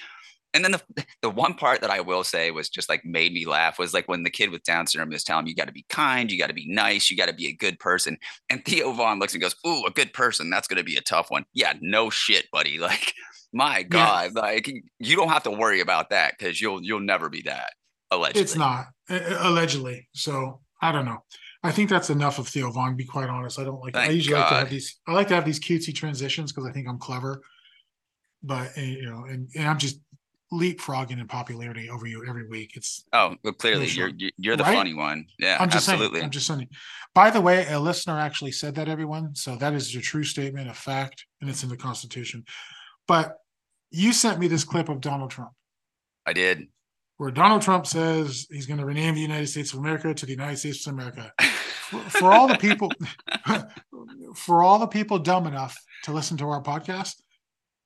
and 0.57 0.65
then 0.65 0.73
the 0.73 1.07
the 1.23 1.31
one 1.31 1.55
part 1.55 1.81
that 1.83 1.91
I 1.91 2.01
will 2.01 2.25
say 2.25 2.51
was 2.51 2.69
just 2.69 2.89
like 2.89 3.05
made 3.05 3.33
me 3.33 3.47
laugh 3.47 3.79
was 3.79 3.95
like 3.95 4.09
when 4.09 4.23
the 4.23 4.31
kid 4.31 4.51
with 4.51 4.65
Down 4.65 4.87
syndrome 4.87 5.13
is 5.13 5.23
telling 5.23 5.45
him 5.45 5.49
you 5.49 5.55
got 5.55 5.67
to 5.67 5.73
be 5.73 5.85
kind, 5.89 6.33
you 6.33 6.39
got 6.39 6.49
to 6.49 6.55
be 6.55 6.67
nice, 6.69 7.11
you 7.11 7.17
got 7.17 7.29
to 7.29 7.35
be 7.35 7.47
a 7.47 7.53
good 7.53 7.79
person, 7.79 8.19
and 8.51 8.65
Theo 8.65 8.93
Von 8.93 9.19
looks 9.19 9.35
and 9.35 9.43
goes, 9.43 9.55
"Ooh, 9.67 9.85
a 9.87 9.91
good 9.91 10.13
person. 10.13 10.51
That's 10.51 10.67
going 10.67 10.79
to 10.79 10.85
be 10.85 10.97
a 10.97 11.03
tough 11.03 11.31
one." 11.31 11.45
Yeah, 11.53 11.75
no 11.81 12.11
shit, 12.11 12.51
buddy. 12.51 12.79
Like, 12.87 13.15
my 13.53 13.83
God, 13.83 14.35
like 14.35 14.71
you 15.01 15.17
don't 15.17 15.31
have 15.31 15.43
to 15.43 15.51
worry 15.51 15.81
about 15.81 16.11
that 16.11 16.35
because 16.39 16.61
you'll 16.61 16.83
you'll 16.83 17.01
never 17.01 17.29
be 17.29 17.43
that. 17.43 17.73
Allegedly, 18.13 18.43
it's 18.43 18.55
not 18.55 18.87
allegedly. 19.09 20.09
So 20.15 20.61
I 20.81 20.93
don't 20.93 21.05
know. 21.05 21.23
I 21.67 21.73
think 21.73 21.91
that's 21.91 22.11
enough 22.11 22.39
of 22.39 22.47
Theo 22.47 22.71
Von. 22.71 22.97
Be 22.97 23.05
quite 23.05 23.29
honest, 23.29 23.59
I 23.59 23.65
don't 23.65 23.81
like. 23.81 23.95
Thank 23.95 24.11
I 24.11 24.13
usually 24.13 24.35
God. 24.35 24.41
like 24.41 24.51
to 24.51 24.55
have 24.57 24.71
these. 24.71 25.01
I 25.07 25.13
like 25.13 25.29
to 25.29 25.35
have 25.35 25.45
these 25.45 25.59
cutesy 25.59 25.95
transitions 25.95 26.53
because 26.53 26.69
I 26.69 26.73
think 26.73 26.87
I'm 26.89 26.99
clever. 26.99 27.43
But 28.43 28.71
eh, 28.77 28.83
you 28.85 29.11
know, 29.11 29.25
and, 29.25 29.49
and 29.57 29.67
I'm 29.67 29.79
just 29.79 29.99
leapfrogging 30.53 31.21
in 31.21 31.27
popularity 31.27 31.91
over 31.91 32.07
you 32.07 32.25
every 32.29 32.47
week. 32.49 32.77
It's 32.77 33.05
oh, 33.13 33.35
well, 33.43 33.53
clearly 33.53 33.87
you're 33.89 34.11
you're 34.37 34.57
the 34.57 34.65
right? 34.65 34.77
funny 34.77 34.95
one. 34.95 35.27
Yeah, 35.39 35.57
I'm 35.59 35.71
just 35.71 35.89
absolutely. 35.89 36.19
saying. 36.19 36.25
I'm 36.25 36.31
just 36.31 36.47
saying. 36.47 36.69
By 37.15 37.31
the 37.31 37.41
way, 37.41 37.67
a 37.69 37.81
listener 37.81 38.19
actually 38.19 38.53
said 38.53 38.75
that 38.77 38.89
everyone. 38.89 39.35
So 39.35 39.57
that 39.57 39.75
is 39.75 39.95
a 39.95 40.01
true 40.01 40.25
statement, 40.25 40.69
a 40.69 40.75
fact, 40.75 41.27
and 41.41 41.51
it's 41.51 41.63
in 41.63 41.69
the 41.69 41.77
Constitution. 41.77 42.45
But 43.09 43.37
you 43.91 44.13
sent 44.13 44.39
me 44.39 44.49
this 44.49 44.65
clip 44.65 44.89
of 44.89 45.01
Donald 45.01 45.31
Trump. 45.31 45.53
I 46.25 46.33
did. 46.33 46.67
Where 47.19 47.31
Donald 47.31 47.63
Trump 47.63 47.87
says 47.87 48.47
he's 48.51 48.67
going 48.67 48.79
to 48.79 48.85
rename 48.85 49.15
the 49.15 49.21
United 49.21 49.47
States 49.47 49.73
of 49.73 49.79
America 49.79 50.13
to 50.13 50.27
the 50.27 50.33
United 50.33 50.59
States 50.59 50.87
of 50.87 50.93
America. 50.93 51.33
for, 51.41 51.99
for 52.11 52.33
all 52.33 52.47
the 52.47 52.59
people, 52.59 52.93
for 54.35 54.63
all 54.63 54.79
the 54.79 54.87
people 54.87 55.19
dumb 55.19 55.47
enough 55.47 55.77
to 56.05 56.13
listen 56.13 56.37
to 56.37 56.49
our 56.49 56.63
podcast, 56.63 57.15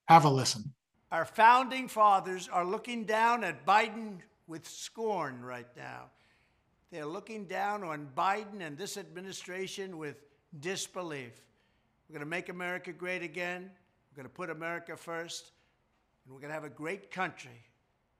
have 0.08 0.24
a 0.24 0.30
listen. 0.30 0.74
Our 1.12 1.24
founding 1.24 1.88
fathers 1.88 2.48
are 2.52 2.64
looking 2.64 3.04
down 3.04 3.42
at 3.42 3.66
Biden 3.66 4.18
with 4.46 4.66
scorn 4.66 5.42
right 5.42 5.66
now. 5.76 6.04
They're 6.92 7.06
looking 7.06 7.46
down 7.46 7.82
on 7.82 8.08
Biden 8.16 8.60
and 8.60 8.78
this 8.78 8.96
administration 8.96 9.98
with 9.98 10.16
disbelief. 10.60 11.32
We're 12.08 12.14
going 12.14 12.24
to 12.24 12.30
make 12.30 12.48
America 12.48 12.92
great 12.92 13.22
again. 13.22 13.70
We're 14.10 14.22
going 14.22 14.28
to 14.28 14.34
put 14.34 14.50
America 14.50 14.96
first. 14.96 15.52
And 16.24 16.34
we're 16.34 16.40
going 16.40 16.50
to 16.50 16.54
have 16.54 16.64
a 16.64 16.68
great 16.68 17.10
country. 17.10 17.64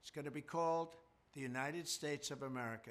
It's 0.01 0.11
going 0.11 0.25
to 0.25 0.31
be 0.31 0.41
called 0.41 0.95
the 1.35 1.41
United 1.41 1.87
States 1.87 2.31
of 2.31 2.43
America. 2.43 2.91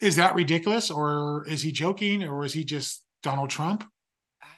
Is 0.00 0.16
that 0.16 0.34
ridiculous, 0.34 0.90
or 0.90 1.44
is 1.48 1.62
he 1.62 1.72
joking, 1.72 2.24
or 2.24 2.44
is 2.44 2.52
he 2.52 2.64
just 2.64 3.02
Donald 3.22 3.50
Trump? 3.50 3.84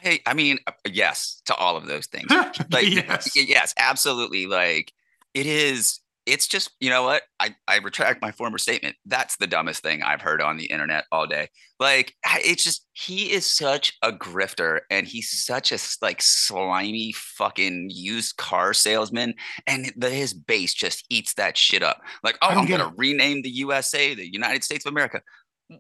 Hey, 0.00 0.20
I 0.26 0.34
mean, 0.34 0.58
uh, 0.66 0.72
yes 0.90 1.42
to 1.46 1.54
all 1.54 1.76
of 1.76 1.86
those 1.86 2.06
things. 2.12 2.30
like, 2.70 2.88
yes, 2.88 3.30
yes, 3.34 3.74
absolutely. 3.78 4.46
Like 4.46 4.92
it 5.34 5.46
is. 5.46 6.00
It's 6.26 6.46
just 6.46 6.70
you 6.80 6.90
know 6.90 7.02
what 7.02 7.22
I 7.40 7.56
I 7.66 7.78
retract 7.78 8.22
my 8.22 8.30
former 8.30 8.58
statement. 8.58 8.94
That's 9.06 9.36
the 9.38 9.46
dumbest 9.46 9.82
thing 9.82 10.02
I've 10.02 10.20
heard 10.20 10.40
on 10.42 10.58
the 10.58 10.66
internet 10.66 11.06
all 11.10 11.26
day. 11.26 11.48
Like 11.80 12.14
it's 12.24 12.62
just 12.62 12.86
he 12.92 13.32
is 13.32 13.46
such 13.46 13.94
a 14.02 14.12
grifter 14.12 14.80
and 14.90 15.08
he's 15.08 15.44
such 15.44 15.72
a 15.72 15.78
like 16.02 16.20
slimy 16.20 17.12
fucking 17.12 17.88
used 17.90 18.36
car 18.36 18.74
salesman, 18.74 19.34
and 19.66 19.92
the, 19.96 20.10
his 20.10 20.34
base 20.34 20.74
just 20.74 21.04
eats 21.08 21.34
that 21.34 21.56
shit 21.56 21.82
up. 21.82 22.00
Like 22.22 22.36
oh, 22.42 22.48
I'm 22.48 22.66
gonna 22.66 22.88
it. 22.88 22.94
rename 22.96 23.42
the 23.42 23.50
USA 23.50 24.14
the 24.14 24.30
United 24.30 24.62
States 24.62 24.84
of 24.84 24.92
America. 24.92 25.22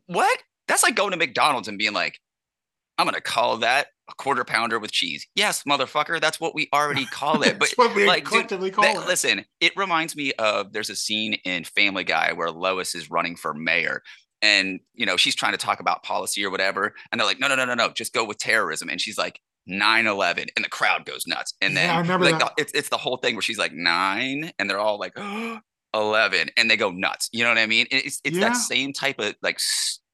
What? 0.06 0.42
That's 0.68 0.82
like 0.82 0.94
going 0.94 1.10
to 1.10 1.16
McDonald's 1.16 1.68
and 1.68 1.78
being 1.78 1.92
like, 1.92 2.18
I'm 3.00 3.06
gonna 3.06 3.20
call 3.20 3.56
that 3.58 3.88
a 4.10 4.14
quarter 4.14 4.44
pounder 4.44 4.78
with 4.78 4.92
cheese. 4.92 5.26
Yes, 5.34 5.62
motherfucker, 5.64 6.20
that's 6.20 6.38
what 6.38 6.54
we 6.54 6.68
already 6.74 7.06
call 7.06 7.42
it. 7.42 7.58
But 7.76 7.96
like, 7.96 8.28
dude, 8.28 8.48
call 8.72 8.84
that, 8.84 8.96
it. 8.96 9.06
listen, 9.06 9.44
it 9.60 9.72
reminds 9.76 10.14
me 10.14 10.32
of 10.38 10.72
there's 10.72 10.90
a 10.90 10.96
scene 10.96 11.34
in 11.44 11.64
Family 11.64 12.04
Guy 12.04 12.32
where 12.32 12.50
Lois 12.50 12.94
is 12.94 13.10
running 13.10 13.36
for 13.36 13.54
mayor, 13.54 14.02
and 14.42 14.80
you 14.94 15.06
know 15.06 15.16
she's 15.16 15.34
trying 15.34 15.52
to 15.52 15.58
talk 15.58 15.80
about 15.80 16.02
policy 16.02 16.44
or 16.44 16.50
whatever, 16.50 16.94
and 17.10 17.18
they're 17.18 17.26
like, 17.26 17.40
no, 17.40 17.48
no, 17.48 17.54
no, 17.54 17.64
no, 17.64 17.74
no, 17.74 17.88
just 17.90 18.12
go 18.12 18.24
with 18.24 18.38
terrorism, 18.38 18.88
and 18.88 19.00
she's 19.00 19.18
like. 19.18 19.40
9-11 19.68 20.48
and 20.56 20.64
the 20.64 20.70
crowd 20.70 21.04
goes 21.04 21.26
nuts 21.26 21.52
and 21.60 21.76
then 21.76 22.04
yeah, 22.06 22.16
like 22.16 22.38
the, 22.38 22.50
it's, 22.56 22.72
it's 22.72 22.88
the 22.88 22.96
whole 22.96 23.18
thing 23.18 23.34
where 23.36 23.42
she's 23.42 23.58
like 23.58 23.74
nine 23.74 24.50
and 24.58 24.68
they're 24.68 24.80
all 24.80 24.98
like 24.98 25.12
11 25.94 26.48
and 26.56 26.70
they 26.70 26.78
go 26.78 26.90
nuts 26.90 27.28
you 27.30 27.44
know 27.44 27.50
what 27.50 27.58
i 27.58 27.66
mean 27.66 27.86
it's, 27.90 28.20
it's 28.24 28.38
yeah. 28.38 28.48
that 28.48 28.56
same 28.56 28.92
type 28.92 29.20
of 29.20 29.34
like 29.42 29.60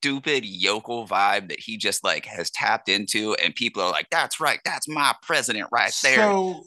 stupid 0.00 0.44
yokel 0.44 1.06
vibe 1.06 1.48
that 1.48 1.59
he 1.59 1.76
just 1.76 2.04
like 2.04 2.26
has 2.26 2.50
tapped 2.50 2.88
into 2.88 3.35
and 3.42 3.54
people 3.54 3.82
are 3.82 3.90
like 3.90 4.09
that's 4.11 4.40
right 4.40 4.61
that's 4.64 4.88
my 4.88 5.14
president 5.22 5.68
right 5.72 5.92
there. 6.02 6.16
So 6.16 6.64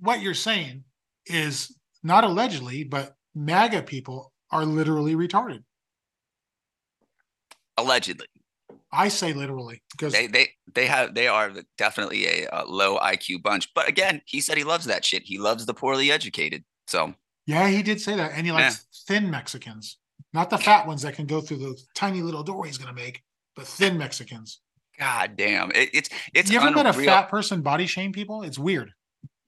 what 0.00 0.20
you're 0.20 0.34
saying 0.34 0.84
is 1.26 1.74
not 2.02 2.24
allegedly 2.24 2.84
but 2.84 3.14
maga 3.34 3.82
people 3.82 4.32
are 4.50 4.64
literally 4.64 5.14
retarded. 5.14 5.62
Allegedly. 7.76 8.26
I 8.92 9.08
say 9.08 9.32
literally 9.32 9.82
because 9.92 10.12
they 10.12 10.26
they 10.26 10.50
they 10.74 10.86
have 10.86 11.14
they 11.14 11.26
are 11.26 11.52
definitely 11.78 12.26
a, 12.26 12.48
a 12.52 12.64
low 12.66 12.98
iq 12.98 13.42
bunch 13.42 13.72
but 13.74 13.88
again 13.88 14.22
he 14.26 14.40
said 14.40 14.56
he 14.56 14.64
loves 14.64 14.84
that 14.86 15.04
shit. 15.04 15.22
He 15.24 15.38
loves 15.38 15.66
the 15.66 15.74
poorly 15.74 16.10
educated 16.12 16.64
so. 16.86 17.14
Yeah 17.46 17.68
he 17.68 17.82
did 17.82 18.00
say 18.00 18.16
that 18.16 18.32
and 18.34 18.46
he 18.46 18.52
likes 18.52 18.86
yeah. 19.08 19.20
thin 19.20 19.30
mexicans 19.30 19.98
not 20.34 20.50
the 20.50 20.58
fat 20.58 20.86
ones 20.86 21.02
that 21.02 21.14
can 21.14 21.26
go 21.26 21.40
through 21.40 21.58
the 21.58 21.80
tiny 21.94 22.20
little 22.20 22.42
door 22.42 22.66
he's 22.66 22.76
going 22.76 22.94
to 22.94 23.00
make, 23.00 23.22
but 23.54 23.66
thin 23.66 23.96
Mexicans. 23.96 24.60
God 24.98 25.36
damn. 25.36 25.70
It, 25.70 25.90
it's, 25.92 26.10
it's, 26.34 26.50
you 26.50 26.58
ever 26.58 26.68
unreal. 26.68 26.84
met 26.84 26.96
a 26.96 27.02
fat 27.02 27.28
person 27.28 27.62
body 27.62 27.86
shame 27.86 28.12
people? 28.12 28.42
It's 28.42 28.58
weird. 28.58 28.92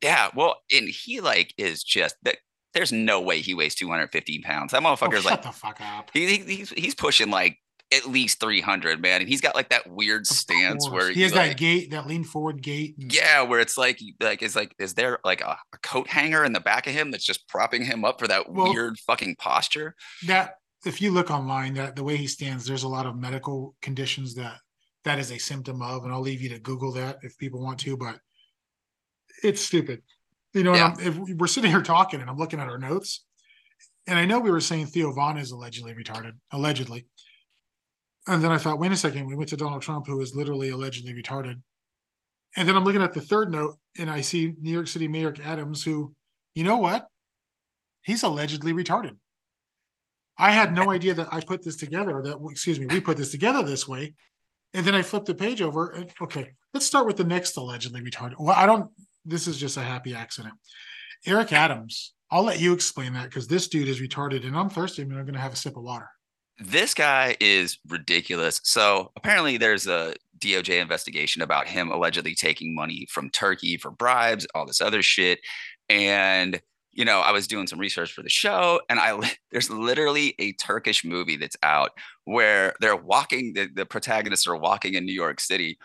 Yeah. 0.03 0.31
Well, 0.35 0.57
and 0.72 0.88
he 0.88 1.20
like 1.20 1.53
is 1.59 1.83
just 1.83 2.16
that. 2.22 2.37
There's 2.72 2.92
no 2.92 3.22
way 3.22 3.40
he 3.40 3.55
weighs 3.55 3.75
215 3.75 4.42
pounds. 4.42 4.72
That 4.72 4.83
oh, 4.83 4.87
motherfucker's 4.87 5.25
oh, 5.25 5.31
like, 5.31 5.42
the 5.42 5.51
fuck 5.51 5.81
up. 5.81 6.11
He, 6.12 6.37
he's, 6.37 6.70
he's 6.70 6.94
pushing 6.94 7.31
like 7.31 7.59
at 7.94 8.07
least 8.07 8.40
300 8.40 9.01
man 9.01 9.20
and 9.20 9.29
he's 9.29 9.40
got 9.40 9.55
like 9.55 9.68
that 9.68 9.88
weird 9.88 10.22
of 10.22 10.27
stance 10.27 10.88
course. 10.88 11.05
where 11.05 11.12
he 11.12 11.22
has 11.22 11.33
like, 11.33 11.53
that 11.53 11.57
gait 11.57 11.90
that 11.92 12.07
lean 12.07 12.25
forward 12.25 12.61
gait 12.61 12.96
yeah 12.99 13.42
where 13.42 13.61
it's 13.61 13.79
like 13.79 14.01
like 14.20 14.42
is 14.42 14.57
like 14.57 14.75
is 14.81 14.94
there 14.94 15.20
like 15.25 15.40
a, 15.40 15.57
a, 15.72 15.79
coat 15.85 16.09
hanger 16.09 16.44
in 16.44 16.53
the 16.53 16.59
back 16.59 16.88
of 16.88 16.92
him 16.92 17.12
that's 17.12 17.25
just 17.25 17.49
propping 17.49 17.85
him 17.85 18.05
up 18.05 18.18
for 18.18 18.27
that 18.27 18.51
well, 18.51 18.72
weird 18.72 18.99
fucking 18.99 19.37
posture 19.37 19.94
that 20.27 20.57
if 20.84 21.00
you 21.00 21.10
look 21.10 21.30
online, 21.30 21.74
that 21.74 21.96
the 21.96 22.04
way 22.04 22.16
he 22.16 22.26
stands, 22.26 22.66
there's 22.66 22.82
a 22.82 22.88
lot 22.88 23.06
of 23.06 23.16
medical 23.16 23.74
conditions 23.82 24.34
that 24.34 24.58
that 25.04 25.18
is 25.18 25.30
a 25.30 25.38
symptom 25.38 25.80
of, 25.82 26.04
and 26.04 26.12
I'll 26.12 26.20
leave 26.20 26.42
you 26.42 26.48
to 26.50 26.58
Google 26.58 26.92
that 26.92 27.18
if 27.22 27.38
people 27.38 27.62
want 27.62 27.78
to. 27.80 27.96
But 27.96 28.18
it's 29.42 29.60
stupid, 29.60 30.02
you 30.52 30.64
know. 30.64 30.74
Yeah. 30.74 30.94
if 30.98 31.16
we're 31.16 31.46
sitting 31.46 31.70
here 31.70 31.82
talking, 31.82 32.20
and 32.20 32.28
I'm 32.28 32.36
looking 32.36 32.60
at 32.60 32.68
our 32.68 32.78
notes, 32.78 33.24
and 34.06 34.18
I 34.18 34.24
know 34.24 34.38
we 34.38 34.50
were 34.50 34.60
saying 34.60 34.86
Theo 34.86 35.12
Von 35.12 35.38
is 35.38 35.50
allegedly 35.52 35.94
retarded, 35.94 36.32
allegedly, 36.52 37.06
and 38.26 38.42
then 38.42 38.50
I 38.50 38.58
thought, 38.58 38.78
wait 38.78 38.92
a 38.92 38.96
second, 38.96 39.26
we 39.26 39.36
went 39.36 39.48
to 39.50 39.56
Donald 39.56 39.82
Trump, 39.82 40.06
who 40.06 40.20
is 40.20 40.34
literally 40.34 40.70
allegedly 40.70 41.14
retarded, 41.14 41.60
and 42.56 42.68
then 42.68 42.76
I'm 42.76 42.84
looking 42.84 43.02
at 43.02 43.14
the 43.14 43.20
third 43.20 43.52
note, 43.52 43.76
and 43.98 44.10
I 44.10 44.22
see 44.22 44.54
New 44.60 44.72
York 44.72 44.88
City 44.88 45.08
Mayor 45.08 45.34
Adams, 45.44 45.82
who, 45.84 46.14
you 46.54 46.64
know 46.64 46.78
what, 46.78 47.06
he's 48.02 48.22
allegedly 48.22 48.72
retarded. 48.72 49.16
I 50.38 50.51
had 50.51 50.75
no 50.75 50.90
idea 50.90 51.14
that 51.14 51.29
I 51.33 51.40
put 51.40 51.62
this 51.62 51.77
together. 51.77 52.20
That 52.22 52.38
excuse 52.51 52.79
me, 52.79 52.87
we 52.87 53.01
put 53.01 53.16
this 53.16 53.31
together 53.31 53.62
this 53.62 53.88
way, 53.88 54.14
and 54.75 54.85
then 54.85 54.94
I 54.94 55.03
flipped 55.03 55.27
the 55.27 55.35
page 55.35 55.62
over. 55.62 55.90
And, 55.90 56.11
okay, 56.20 56.53
let's 56.75 56.87
start 56.87 57.07
with 57.07 57.16
the 57.16 57.25
next 57.25 57.57
allegedly 57.57 58.03
retarded. 58.03 58.35
Well, 58.38 58.57
I 58.57 58.66
don't. 58.66 58.90
This 59.25 59.46
is 59.46 59.59
just 59.59 59.77
a 59.77 59.83
happy 59.83 60.14
accident. 60.14 60.55
Eric 61.27 61.53
Adams. 61.53 62.12
I'll 62.29 62.42
let 62.42 62.59
you 62.59 62.72
explain 62.72 63.12
that 63.12 63.27
because 63.27 63.46
this 63.46 63.68
dude 63.68 63.88
is 63.88 64.01
retarded, 64.01 64.44
and 64.44 64.57
I'm 64.57 64.68
thirsty. 64.68 65.03
and 65.03 65.12
I'm 65.12 65.25
going 65.25 65.35
to 65.35 65.40
have 65.40 65.53
a 65.53 65.57
sip 65.57 65.77
of 65.77 65.85
water. 65.85 66.09
This 66.59 66.92
guy 66.92 67.37
is 67.38 67.79
ridiculous. 67.87 68.61
So 68.64 69.12
apparently, 69.14 69.59
there's 69.59 69.87
a 69.87 70.14
DOJ 70.38 70.81
investigation 70.81 71.42
about 71.42 71.68
him 71.68 71.90
allegedly 71.90 72.35
taking 72.35 72.75
money 72.75 73.07
from 73.11 73.31
Turkey 73.31 73.77
for 73.77 73.90
bribes, 73.90 74.46
all 74.55 74.66
this 74.66 74.81
other 74.81 75.03
shit, 75.03 75.40
and 75.88 76.61
you 76.96 77.04
know, 77.04 77.20
I 77.20 77.30
was 77.30 77.46
doing 77.46 77.66
some 77.66 77.78
research 77.78 78.12
for 78.12 78.22
the 78.22 78.30
show, 78.30 78.80
and 78.88 78.98
I 78.98 79.18
there's 79.52 79.70
literally 79.70 80.35
a 80.38 80.52
Turkish 80.54 81.04
movie 81.04 81.37
that's 81.37 81.56
out 81.62 81.90
where 82.24 82.74
they're 82.80 82.96
walking. 82.96 83.52
The, 83.54 83.68
the 83.72 83.87
protagonists 83.87 84.46
are 84.46 84.56
walking 84.56 84.94
in 84.94 85.04
New 85.04 85.12
York 85.12 85.38
City, 85.38 85.78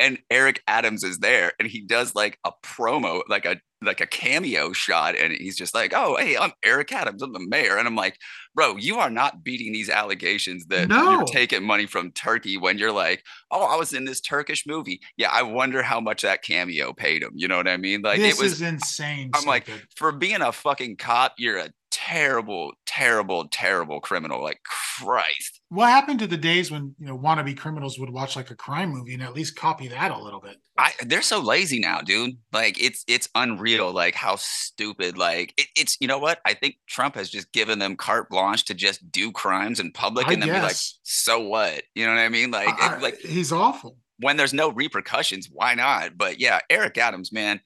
and 0.00 0.18
Eric 0.30 0.62
Adams 0.66 1.02
is 1.04 1.18
there, 1.18 1.52
and 1.58 1.68
he 1.68 1.80
does 1.80 2.14
like 2.14 2.38
a 2.44 2.52
promo, 2.64 3.22
like 3.28 3.44
a 3.44 3.60
like 3.80 4.00
a 4.00 4.06
cameo 4.06 4.72
shot, 4.72 5.16
and 5.16 5.32
he's 5.32 5.56
just 5.56 5.74
like, 5.74 5.92
"Oh, 5.94 6.16
hey, 6.16 6.36
I'm 6.36 6.52
Eric 6.64 6.92
Adams, 6.92 7.22
I'm 7.22 7.32
the 7.32 7.40
mayor," 7.40 7.76
and 7.76 7.86
I'm 7.86 7.94
like, 7.94 8.18
"Bro, 8.54 8.76
you 8.76 8.98
are 8.98 9.10
not 9.10 9.44
beating 9.44 9.72
these 9.72 9.88
allegations 9.88 10.66
that 10.66 10.88
no. 10.88 11.10
you're 11.10 11.24
taking 11.24 11.64
money 11.64 11.86
from 11.86 12.12
Turkey 12.12 12.56
when 12.56 12.78
you're 12.78 12.92
like, 12.92 13.22
oh, 13.50 13.64
I 13.64 13.76
was 13.76 13.92
in 13.92 14.04
this 14.04 14.20
Turkish 14.20 14.66
movie. 14.66 15.00
Yeah, 15.16 15.30
I 15.30 15.42
wonder 15.42 15.82
how 15.82 16.00
much 16.00 16.22
that 16.22 16.42
cameo 16.42 16.92
paid 16.92 17.22
him. 17.22 17.32
You 17.34 17.48
know 17.48 17.56
what 17.56 17.68
I 17.68 17.76
mean? 17.76 18.02
Like, 18.02 18.18
this 18.18 18.38
it 18.38 18.42
was 18.42 18.60
insane. 18.62 19.30
I'm 19.34 19.44
like, 19.44 19.68
for 19.96 20.12
being 20.12 20.42
a 20.42 20.52
fucking 20.52 20.96
cop, 20.96 21.34
you're 21.38 21.58
a 21.58 21.70
terrible, 21.90 22.72
terrible, 22.86 23.46
terrible 23.48 24.00
criminal. 24.00 24.42
Like, 24.42 24.60
Christ." 24.64 25.57
What 25.70 25.90
happened 25.90 26.18
to 26.20 26.26
the 26.26 26.38
days 26.38 26.70
when 26.70 26.94
you 26.98 27.06
know 27.06 27.18
wannabe 27.18 27.56
criminals 27.56 27.98
would 27.98 28.08
watch 28.08 28.36
like 28.36 28.50
a 28.50 28.54
crime 28.54 28.88
movie 28.90 29.12
and 29.12 29.22
at 29.22 29.34
least 29.34 29.54
copy 29.54 29.88
that 29.88 30.10
a 30.10 30.18
little 30.18 30.40
bit? 30.40 30.56
I 30.78 30.92
they're 31.04 31.20
so 31.20 31.40
lazy 31.40 31.78
now, 31.78 32.00
dude. 32.00 32.38
Like 32.52 32.82
it's 32.82 33.04
it's 33.06 33.28
unreal. 33.34 33.92
Like 33.92 34.14
how 34.14 34.36
stupid. 34.36 35.18
Like 35.18 35.52
it, 35.58 35.66
it's 35.76 35.98
you 36.00 36.08
know 36.08 36.18
what? 36.18 36.40
I 36.46 36.54
think 36.54 36.76
Trump 36.86 37.16
has 37.16 37.28
just 37.28 37.52
given 37.52 37.78
them 37.78 37.96
carte 37.96 38.30
blanche 38.30 38.64
to 38.66 38.74
just 38.74 39.10
do 39.12 39.30
crimes 39.30 39.78
in 39.78 39.92
public 39.92 40.28
I 40.28 40.32
and 40.32 40.42
then 40.42 40.48
be 40.48 40.60
like, 40.60 40.76
so 41.02 41.38
what? 41.40 41.82
You 41.94 42.06
know 42.06 42.12
what 42.14 42.20
I 42.20 42.30
mean? 42.30 42.50
Like 42.50 42.68
I- 42.80 42.98
like 42.98 43.18
he's 43.18 43.52
awful. 43.52 43.98
when 44.20 44.38
there's 44.38 44.54
no 44.54 44.70
repercussions, 44.70 45.48
why 45.52 45.74
not? 45.74 46.16
But 46.16 46.40
yeah, 46.40 46.60
Eric 46.70 46.96
Adams, 46.96 47.30
man. 47.30 47.60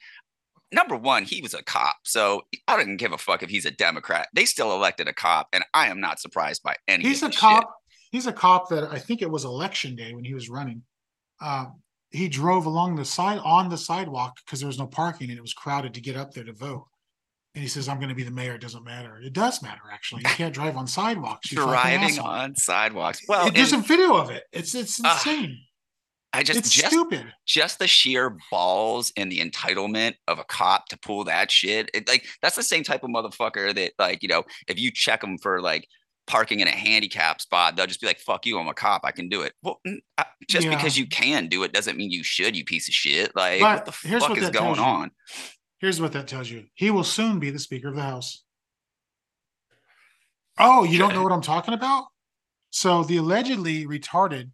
Number 0.75 0.97
one, 0.97 1.25
he 1.25 1.43
was 1.43 1.53
a 1.53 1.63
cop, 1.63 1.97
so 2.03 2.43
I 2.67 2.79
didn't 2.79 2.97
give 2.97 3.13
a 3.13 3.19
fuck 3.19 3.43
if 3.43 3.51
he's 3.51 3.67
a 3.67 3.71
Democrat. 3.71 4.29
They 4.35 4.47
still 4.47 4.73
elected 4.73 5.07
a 5.07 5.13
cop, 5.13 5.49
and 5.53 5.63
I 5.75 5.89
am 5.89 6.01
not 6.01 6.19
surprised 6.19 6.63
by 6.63 6.77
any. 6.89 7.05
He's 7.05 7.23
a 7.23 7.31
cop. 7.31 7.61
shit. 7.65 7.69
He's 8.13 8.27
a 8.29 8.33
cop 8.33 8.69
that 8.69 8.85
I 8.93 8.99
think 8.99 9.23
it 9.23 9.31
was 9.31 9.45
election 9.45 9.97
day 9.97 10.15
when 10.15 10.23
he 10.25 10.35
was 10.35 10.49
running. 10.49 10.83
Um, 11.41 11.81
he 12.11 12.29
drove 12.29 12.67
along 12.67 12.95
the 12.97 13.05
side 13.05 13.39
on 13.43 13.69
the 13.71 13.79
sidewalk 13.79 14.37
because 14.45 14.61
there 14.61 14.67
was 14.69 14.79
no 14.79 14.87
parking 14.87 15.31
and 15.31 15.39
it 15.39 15.43
was 15.43 15.55
crowded 15.55 15.95
to 15.95 16.01
get 16.01 16.15
up 16.17 16.33
there 16.33 16.45
to 16.45 16.53
vote. 16.53 16.87
And 17.55 17.63
he 17.63 17.69
says, 17.69 17.89
"I'm 17.89 17.97
going 17.99 18.09
to 18.11 18.15
be 18.15 18.23
the 18.23 18.31
mayor. 18.31 18.55
It 18.55 18.61
doesn't 18.61 18.85
matter. 18.85 19.19
It 19.19 19.33
does 19.33 19.63
matter 19.63 19.83
actually. 19.93 20.21
You 20.23 20.31
can't 20.31 20.55
drive 20.55 20.77
on 20.77 20.87
sidewalks. 20.87 21.51
You 21.51 21.59
fucking 21.59 21.73
driving 21.73 22.19
on 22.21 22.55
sidewalks. 22.57 23.21
Well, 23.29 23.49
It- 23.49 23.55
there's 23.55 23.73
a 23.73 23.79
video 23.79 24.15
of 24.17 24.31
it. 24.31 24.45
It's 24.53 24.75
it's 24.75 25.01
Ah, 25.05 25.15
insane. 25.15 25.59
I 26.35 26.43
just 26.43 26.59
it's 26.61 26.71
just 26.71 26.87
stupid. 26.89 27.27
just 27.47 27.79
the 27.79 27.87
sheer 27.87 28.37
balls 28.51 29.13
and 29.19 29.31
the 29.31 29.41
entitlement 29.41 30.15
of 30.29 30.39
a 30.39 30.45
cop 30.45 30.89
to 30.89 30.99
pull 30.99 31.25
that 31.25 31.51
shit. 31.51 31.91
It, 31.93 32.09
like 32.09 32.27
that's 32.41 32.57
the 32.57 32.63
same 32.63 32.85
type 32.85 33.03
of 33.05 33.11
motherfucker 33.11 33.75
that 33.75 33.93
like 33.99 34.23
you 34.23 34.29
know 34.31 34.45
if 34.67 34.79
you 34.79 34.91
check 34.91 35.21
them 35.21 35.37
for 35.37 35.61
like 35.61 35.87
parking 36.27 36.61
in 36.61 36.69
a 36.69 36.73
handicap 36.73 37.41
spot, 37.41 37.77
they'll 37.77 37.87
just 37.87 38.01
be 38.01 38.07
like, 38.07 38.21
"Fuck 38.21 38.47
you, 38.47 38.59
I'm 38.59 38.69
a 38.69 38.75
cop. 38.75 39.03
I 39.05 39.11
can 39.11 39.29
do 39.29 39.43
it." 39.43 39.55
Well, 39.63 39.81
uh, 40.19 40.25
just 40.49 40.67
Yeah. 40.67 40.77
because 40.77 40.97
you 40.97 41.07
can 41.07 41.49
do 41.49 41.63
it 41.63 41.73
doesn't 41.73 41.97
mean 41.97 42.11
you 42.11 42.23
should. 42.23 42.57
You 42.57 42.65
piece 42.65 42.89
of 42.89 42.95
shit. 42.95 43.35
Like 43.35 43.61
what 43.61 43.85
the 43.85 43.93
here's 44.09 44.23
fuck 44.23 44.31
what 44.31 44.39
is 44.39 44.51
going 44.51 44.79
on? 44.79 45.11
Here's 45.79 46.01
what 46.01 46.13
that 46.13 46.29
tells 46.29 46.49
you. 46.49 46.67
He 46.75 46.91
will 46.91 47.05
soon 47.05 47.41
be 47.41 47.51
the 47.51 47.59
Speaker 47.59 47.89
of 47.89 47.97
the 47.97 48.03
House. 48.03 48.45
Oh, 50.59 50.85
you 50.85 50.99
don't 50.99 51.15
know 51.15 51.23
what 51.23 51.33
I'm 51.33 51.41
talking 51.43 51.75
about? 51.75 52.05
So 52.71 53.03
the 53.03 53.17
allegedly 53.17 53.87
retarded 53.87 54.51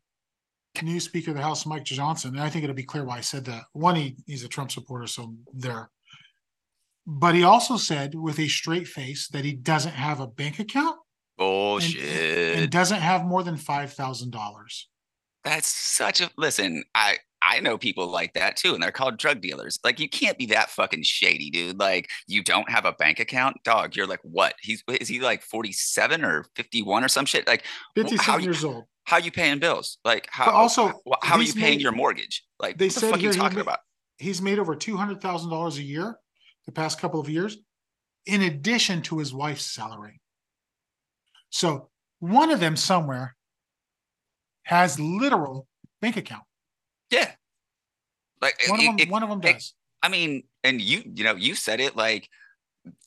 new 0.83 1.01
Speaker 1.01 1.33
of 1.33 1.37
the 1.37 1.43
House, 1.43 1.67
Mike 1.67 1.85
Johnson, 1.85 2.35
and 2.35 2.41
I 2.41 2.49
think 2.49 2.65
it'll 2.65 2.75
be 2.75 2.85
clear 2.85 3.05
why 3.05 3.19
I 3.19 3.21
said 3.21 3.45
that. 3.47 3.65
One, 3.73 3.97
he, 3.97 4.17
he's 4.27 4.45
a 4.45 4.49
Trump 4.49 4.71
supporter, 4.71 5.07
so 5.07 5.35
there. 5.53 5.91
But 7.07 7.35
he 7.35 7.43
also 7.43 7.77
said 7.77 8.15
with 8.15 8.39
a 8.39 8.49
straight 8.49 8.87
face 8.87 9.29
that 9.29 9.45
he 9.45 9.53
doesn't 9.53 9.95
have 9.95 10.21
a 10.21 10.27
bank 10.27 10.59
account 10.59 10.97
Bullshit. 11.39 12.59
and 12.59 12.71
doesn't 12.71 13.01
have 13.01 13.25
more 13.25 13.43
than 13.43 13.57
five 13.57 13.93
thousand 13.93 14.31
dollars. 14.33 14.89
That's 15.45 15.69
such 15.69 16.21
a 16.21 16.31
listen. 16.37 16.85
I 16.95 17.17
I 17.41 17.61
know 17.61 17.79
people 17.79 18.09
like 18.09 18.35
that 18.35 18.57
too, 18.57 18.75
and 18.75 18.83
they're 18.83 18.91
called 18.91 19.17
drug 19.17 19.41
dealers. 19.41 19.79
Like 19.85 20.01
you 20.01 20.09
can't 20.09 20.37
be 20.37 20.47
that 20.47 20.71
fucking 20.71 21.05
shady, 21.05 21.51
dude. 21.51 21.79
Like 21.79 22.11
you 22.27 22.43
don't 22.43 22.69
have 22.71 22.85
a 22.85 22.93
bank 22.93 23.21
account, 23.21 23.57
dog. 23.65 23.95
You're 23.97 24.07
like 24.09 24.19
what? 24.23 24.55
He's 24.61 24.83
is 25.01 25.09
he 25.09 25.21
like 25.21 25.43
47 25.43 26.25
or 26.25 26.45
51 26.57 27.05
or 27.05 27.09
some 27.09 27.25
shit? 27.25 27.47
Like 27.47 27.63
wh- 27.63 28.01
how 28.01 28.03
Fifty-seven 28.03 28.41
you 28.41 28.45
years 28.47 28.65
old. 28.65 28.85
how 29.05 29.17
are 29.17 29.21
you 29.21 29.31
paying 29.31 29.61
bills? 29.61 29.99
Like 30.05 30.27
how 30.31 30.47
But 30.47 30.55
also, 30.55 30.89
wh- 31.09 31.13
how 31.25 31.37
are 31.37 31.43
you 31.43 31.53
paying 31.55 31.77
made- 31.77 31.81
your 31.83 31.93
mortgage? 31.93 32.45
Like 32.59 32.77
they 32.77 32.87
what 32.87 32.95
the 32.95 33.01
said 33.01 33.11
fuck 33.13 33.21
here 33.21 33.31
you 33.31 33.37
talking 33.39 33.57
ma- 33.59 33.63
about? 33.63 33.79
he's 34.19 34.43
made 34.43 34.59
over 34.59 34.75
two 34.75 34.97
hundred 34.97 35.21
thousand 35.23 35.51
dollars 35.51 35.79
a 35.79 35.83
year 35.83 36.19
the 36.67 36.73
past 36.73 37.01
couple 37.01 37.21
of 37.21 37.31
years, 37.31 37.57
in 38.27 38.43
addition 38.43 39.01
to 39.03 39.19
his 39.19 39.33
wife's 39.33 39.65
salary. 39.73 40.21
So 41.51 41.89
one 42.21 42.51
of 42.51 42.61
them 42.61 42.77
somewhere 42.77 43.37
has 44.65 44.99
literal 45.01 45.67
bank 46.01 46.17
account. 46.17 46.45
Yeah. 47.11 47.33
Like 48.41 48.55
One 48.69 48.79
of 48.81 48.85
them, 48.87 48.97
it- 48.99 49.09
one 49.09 49.23
of 49.23 49.29
them 49.31 49.41
it- 49.45 49.65
I 50.03 50.09
mean, 50.09 50.45
and 50.63 50.81
you, 50.81 51.03
you 51.15 51.25
know, 51.25 51.35
you 51.35 51.55
said 51.57 51.81
it 51.81 51.97
like 51.97 52.29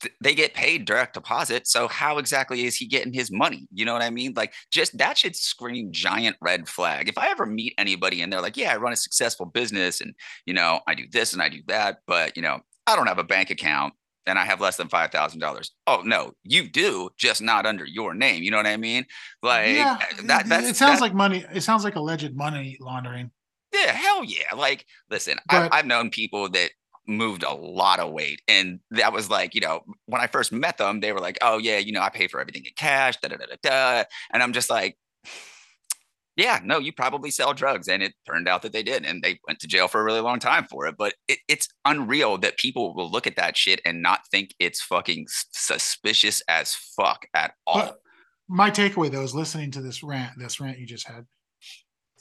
th- 0.02 0.14
they 0.22 0.36
get 0.36 0.54
paid 0.54 0.86
direct 0.86 1.14
deposit. 1.14 1.68
So 1.68 1.88
how 1.88 2.18
exactly 2.18 2.66
is 2.66 2.76
he 2.76 2.86
getting 2.86 3.14
his 3.14 3.32
money? 3.32 3.68
You 3.72 3.86
know 3.86 3.94
what 3.94 4.02
I 4.02 4.10
mean? 4.10 4.34
Like 4.36 4.54
just 4.72 4.98
that 4.98 5.18
should 5.18 5.36
scream 5.36 5.92
giant 5.94 6.36
red 6.42 6.68
flag. 6.68 7.08
If 7.08 7.18
I 7.18 7.30
ever 7.30 7.46
meet 7.46 7.74
anybody 7.78 8.22
and 8.22 8.32
they're 8.34 8.42
like, 8.42 8.58
yeah, 8.58 8.74
I 8.74 8.78
run 8.78 8.92
a 8.92 8.98
successful 8.98 9.46
business 9.46 10.02
and, 10.02 10.14
you 10.46 10.54
know, 10.54 10.82
I 10.88 10.96
do 10.96 11.06
this 11.10 11.32
and 11.32 11.42
I 11.42 11.48
do 11.48 11.62
that, 11.68 12.00
but, 12.08 12.36
you 12.36 12.42
know, 12.42 12.60
I 12.88 12.96
don't 12.98 13.08
have 13.08 13.20
a 13.20 13.24
bank 13.24 13.52
account 13.52 13.94
and 14.26 14.38
I 14.40 14.46
have 14.46 14.62
less 14.62 14.78
than 14.78 14.88
$5,000. 14.88 15.70
Oh, 15.88 16.02
no, 16.06 16.34
you 16.44 16.70
do, 16.70 17.10
just 17.18 17.42
not 17.42 17.66
under 17.66 17.86
your 17.86 18.14
name. 18.14 18.44
You 18.44 18.52
know 18.52 18.58
what 18.58 18.68
I 18.68 18.78
mean? 18.78 19.06
Like 19.42 19.76
yeah, 19.76 19.98
that, 20.26 20.46
it- 20.46 20.50
that's, 20.50 20.70
it 20.70 20.76
sounds 20.76 21.00
that- 21.00 21.02
like 21.02 21.14
money. 21.14 21.46
It 21.54 21.62
sounds 21.62 21.84
like 21.84 21.96
alleged 21.96 22.36
money 22.36 22.78
laundering. 22.80 23.32
Yeah, 23.74 23.92
hell 23.94 24.24
yeah. 24.24 24.54
Like, 24.56 24.86
listen, 25.10 25.38
I've, 25.50 25.70
But- 25.70 25.74
I've 25.76 25.86
known 25.86 26.10
people 26.10 26.50
that 26.50 26.72
moved 27.08 27.44
a 27.44 27.54
lot 27.54 28.00
of 28.00 28.12
weight. 28.12 28.42
And 28.48 28.80
that 28.92 29.12
was 29.12 29.30
like, 29.30 29.56
you 29.56 29.62
know, 29.62 29.82
when 30.06 30.22
I 30.22 30.28
first 30.28 30.52
met 30.52 30.78
them, 30.78 31.00
they 31.00 31.12
were 31.14 31.20
like, 31.20 31.38
oh, 31.42 31.58
yeah, 31.58 31.78
you 31.80 31.92
know, 31.92 32.02
I 32.02 32.10
pay 32.10 32.28
for 32.28 32.40
everything 32.40 32.64
in 32.66 32.72
cash, 32.76 33.18
da 33.18 33.30
da 33.30 33.38
da 33.38 33.46
da 33.48 33.56
da. 33.64 34.04
And 34.32 34.44
I'm 34.44 34.54
just 34.54 34.70
like, 34.70 34.98
yeah, 36.36 36.60
no, 36.64 36.80
you 36.80 36.94
probably 36.94 37.32
sell 37.32 37.54
drugs. 37.54 37.88
And 37.88 38.02
it 38.02 38.14
turned 38.26 38.48
out 38.48 38.62
that 38.62 38.72
they 38.72 38.84
did. 38.84 39.06
And 39.06 39.22
they 39.22 39.40
went 39.48 39.60
to 39.60 39.68
jail 39.68 39.88
for 39.88 40.02
a 40.02 40.04
really 40.04 40.22
long 40.22 40.40
time 40.40 40.66
for 40.70 40.86
it. 40.88 40.96
But 40.98 41.14
it, 41.28 41.40
it's 41.48 41.68
unreal 41.86 42.38
that 42.40 42.58
people 42.58 42.94
will 42.96 43.10
look 43.10 43.28
at 43.28 43.36
that 43.36 43.58
shit 43.58 43.82
and 43.86 44.02
not 44.02 44.22
think 44.32 44.54
it's 44.60 44.82
fucking 44.82 45.28
suspicious 45.30 46.42
as 46.48 46.74
fuck 46.74 47.26
at 47.34 47.54
all. 47.68 47.80
But 47.80 48.02
my 48.48 48.70
takeaway 48.70 49.12
though 49.12 49.24
is 49.24 49.36
listening 49.36 49.72
to 49.72 49.82
this 49.82 50.04
rant, 50.04 50.34
this 50.38 50.60
rant 50.60 50.80
you 50.80 50.86
just 50.86 51.08
had, 51.08 51.26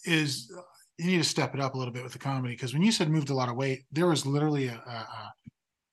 is 0.05 0.53
uh, 0.57 0.62
you 0.99 1.07
need 1.07 1.18
to 1.18 1.25
step 1.25 1.55
it 1.55 1.61
up 1.61 1.75
a 1.75 1.79
little 1.79 1.92
bit 1.92 2.03
with 2.03 2.12
the 2.12 2.18
comedy 2.18 2.55
because 2.55 2.73
when 2.73 2.83
you 2.83 2.92
said 2.92 3.11
moved 3.11 3.31
a 3.31 3.35
lot 3.35 3.49
of 3.49 3.57
weight, 3.57 3.85
there 3.90 4.07
was 4.07 4.27
literally 4.27 4.66
a 4.66 4.83
a, 4.87 4.90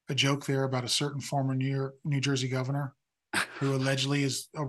a- 0.10 0.16
joke 0.16 0.46
there 0.46 0.64
about 0.64 0.86
a 0.86 0.88
certain 0.88 1.20
former 1.20 1.54
New 1.54 1.70
York, 1.70 1.96
New 2.06 2.22
Jersey 2.22 2.48
governor 2.48 2.96
who 3.60 3.76
allegedly 3.76 4.24
is 4.24 4.48
a 4.56 4.66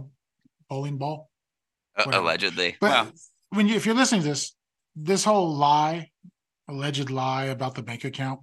bowling 0.68 0.98
ball. 0.98 1.30
Whatever. 1.94 2.22
allegedly. 2.22 2.76
But 2.80 2.90
well, 2.90 3.12
when 3.50 3.68
you 3.68 3.76
if 3.76 3.86
you're 3.86 3.94
listening 3.94 4.22
to 4.22 4.28
this, 4.28 4.54
this 4.96 5.24
whole 5.24 5.54
lie, 5.54 6.10
alleged 6.68 7.10
lie 7.10 7.46
about 7.46 7.74
the 7.74 7.82
bank 7.82 8.04
account, 8.04 8.40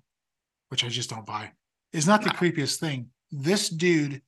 which 0.70 0.84
I 0.84 0.90
just 0.90 1.10
don't 1.10 1.26
buy, 1.26 1.52
is 1.94 2.08
not 2.08 2.24
the 2.24 2.30
creepiest 2.30 2.80
thing. 2.80 3.08
This 3.32 3.70
dude 3.70 4.22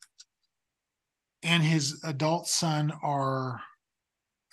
and 1.44 1.64
his 1.64 2.02
adult 2.04 2.48
son 2.48 2.92
are 3.02 3.62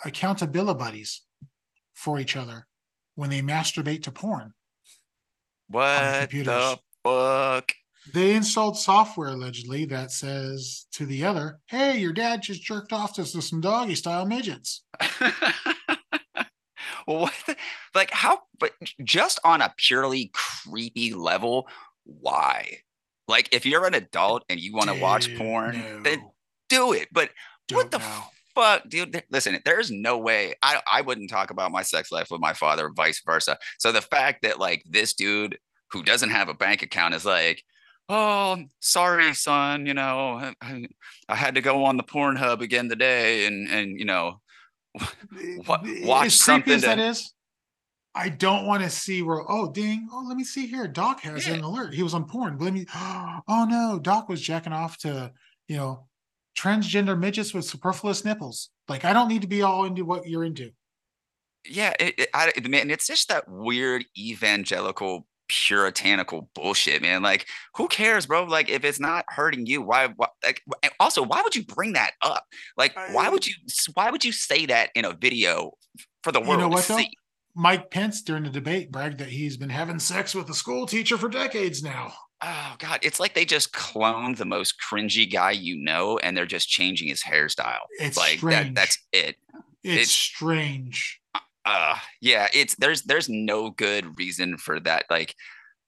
accountability 0.05 0.79
buddies 0.79 1.23
for 1.95 2.19
each 2.19 2.37
other 2.37 2.67
when 3.15 3.31
they 3.31 3.41
masturbate 3.41 4.03
to 4.05 4.13
porn. 4.13 4.53
what 5.69 6.21
computers. 6.21 6.47
the 6.47 6.79
fuck? 7.05 7.73
They 8.13 8.35
installed 8.35 8.77
software 8.77 9.31
allegedly 9.31 9.87
that 9.87 10.11
says 10.11 10.87
to 10.93 11.07
the 11.07 11.25
other, 11.25 11.61
"Hey, 11.67 11.99
your 11.99 12.13
dad 12.13 12.43
just 12.43 12.63
jerked 12.63 12.93
off 12.93 13.15
to 13.15 13.25
some 13.25 13.61
doggy 13.63 13.95
style 13.95 14.27
midgets." 14.27 14.85
well, 17.07 17.21
what 17.23 17.35
the, 17.47 17.57
like 17.95 18.11
how 18.11 18.41
but 18.59 18.73
just 19.03 19.39
on 19.45 19.61
a 19.61 19.73
purely 19.77 20.31
creepy 20.33 21.13
level, 21.15 21.69
why? 22.05 22.79
Like 23.29 23.49
if 23.53 23.65
you're 23.67 23.87
an 23.87 23.95
adult 23.95 24.45
and 24.49 24.61
you 24.61 24.75
want 24.75 24.91
to 24.91 25.01
watch 25.01 25.35
porn, 25.37 26.03
then 26.03 26.31
do 26.69 26.93
it. 26.93 27.09
But 27.13 27.31
what 27.73 27.91
don't 27.91 27.93
the 27.93 27.99
know. 27.99 28.23
fuck, 28.55 28.89
dude? 28.89 29.13
There- 29.13 29.25
Listen, 29.31 29.59
there's 29.65 29.91
no 29.91 30.19
way 30.19 30.55
I 30.63 30.81
I 30.91 31.01
wouldn't 31.01 31.31
talk 31.31 31.51
about 31.51 31.73
my 31.73 31.83
sex 31.83 32.13
life 32.13 32.29
with 32.31 32.41
my 32.41 32.53
father, 32.53 32.91
vice 32.95 33.23
versa. 33.25 33.59
So 33.79 33.93
the 33.93 34.03
fact 34.03 34.43
that 34.43 34.59
like 34.59 34.83
this 34.89 35.15
dude 35.15 35.59
who 35.91 36.03
doesn't 36.03 36.31
have 36.31 36.49
a 36.49 36.55
bank 36.55 36.83
account 36.83 37.15
is 37.15 37.25
like, 37.25 37.63
oh, 38.09 38.59
sorry, 38.81 39.33
son, 39.35 39.87
you 39.87 39.95
know, 39.95 40.53
I, 40.61 40.87
I 41.29 41.35
had 41.37 41.55
to 41.55 41.61
go 41.63 41.85
on 41.85 41.97
the 41.97 42.03
Pornhub 42.03 42.61
again 42.61 42.89
today, 42.89 43.47
and 43.47 43.69
and 43.69 43.99
you 43.99 44.05
know, 44.05 44.41
What- 45.67 45.87
As 45.87 46.05
watch 46.07 46.21
creepy 46.21 46.31
something 46.31 46.73
as 46.75 46.83
to- 46.83 47.03
is. 47.03 47.33
I 48.17 48.29
don't 48.29 48.67
want 48.67 48.85
to 48.85 48.91
see 48.91 49.23
where. 49.23 49.43
Oh, 49.51 49.73
ding! 49.73 50.09
Oh, 50.13 50.25
let 50.29 50.37
me 50.37 50.45
see 50.45 50.69
here. 50.69 50.87
Doc 50.87 51.21
has 51.23 51.49
Yeah. 51.49 51.55
an 51.55 51.65
alert. 51.65 51.95
He 51.95 52.03
was 52.05 52.15
on 52.15 52.27
porn. 52.27 52.59
Let 52.59 52.73
me. 52.73 52.87
Oh 53.49 53.67
no, 53.69 53.99
Doc 53.99 54.29
was 54.29 54.41
jacking 54.41 54.73
off 54.73 54.99
to 54.99 55.33
you 55.69 55.77
know 55.77 56.07
transgender 56.57 57.19
midgets 57.19 57.53
with 57.53 57.65
superfluous 57.65 58.25
nipples. 58.25 58.71
Like 58.89 59.05
I 59.05 59.13
don't 59.13 59.27
need 59.29 59.43
to 59.43 59.49
be 59.49 59.63
all 59.63 59.85
into 59.85 60.05
what 60.05 60.29
you're 60.29 60.45
into. 60.45 60.71
yeah, 61.69 61.93
it, 61.99 62.15
it, 62.19 62.29
I, 62.33 62.53
it- 62.55 62.71
man, 62.71 62.89
it's 62.91 63.09
just 63.09 63.29
that 63.31 63.49
weird 63.49 64.05
evangelical 64.17 65.27
puritanical 65.49 66.49
bullshit, 66.55 67.03
man. 67.03 67.23
Like, 67.23 67.47
who 67.77 67.89
cares, 67.89 68.27
bro? 68.27 68.45
Like, 68.45 68.69
if 68.69 68.85
it's 68.85 69.01
not 69.01 69.25
hurting 69.29 69.67
you, 69.67 69.83
why? 69.83 70.09
why 70.17 70.29
like, 70.45 70.63
also, 71.01 71.23
why 71.23 71.43
would 71.43 71.55
you 71.57 71.65
bring 71.65 71.93
that 71.95 72.13
up? 72.23 72.45
Like, 72.77 72.97
why 73.13 73.29
would 73.29 73.47
you? 73.47 73.55
Why 73.95 74.11
would 74.11 74.25
you 74.25 74.33
say 74.33 74.67
that 74.67 74.91
in 74.95 75.05
a 75.05 75.13
video 75.13 75.73
for 76.23 76.33
the 76.33 76.41
You 76.41 76.49
world 76.49 76.61
know 76.61 76.69
what 76.69 76.83
to 76.85 76.93
though? 76.93 76.99
see? 76.99 77.11
Mike 77.57 77.91
Pence 77.91 78.23
during 78.23 78.43
the 78.43 78.51
debate 78.51 78.91
bragged 78.91 79.19
that 79.19 79.29
he's 79.29 79.57
been 79.57 79.69
having 79.71 80.01
sex 80.01 80.35
with 80.35 80.51
a 80.51 80.55
school 80.55 80.87
teacher 80.87 81.17
for 81.17 81.29
decades 81.29 81.83
now. 81.85 82.13
Oh 82.43 82.75
God, 82.79 82.99
it's 83.03 83.21
like 83.21 83.35
they 83.35 83.45
just 83.45 83.73
cloned 83.73 84.39
the 84.39 84.45
most 84.45 84.75
cringy 84.81 85.31
guy 85.33 85.53
you 85.53 85.77
know, 85.77 86.19
and 86.19 86.37
they're 86.37 86.47
just 86.47 86.69
changing 86.69 87.07
his 87.09 87.23
hairstyle. 87.23 87.79
It's 88.01 88.17
like 88.17 88.39
strange. 88.39 88.69
that. 88.69 88.75
That's 88.75 88.99
it. 89.13 89.37
It's, 89.85 89.95
It's- 89.95 90.11
strange. 90.11 91.21
Uh 91.65 91.97
yeah 92.21 92.49
it's 92.53 92.75
there's 92.77 93.03
there's 93.03 93.29
no 93.29 93.71
good 93.71 94.19
reason 94.19 94.57
for 94.59 94.79
that 94.81 95.05
like 95.11 95.35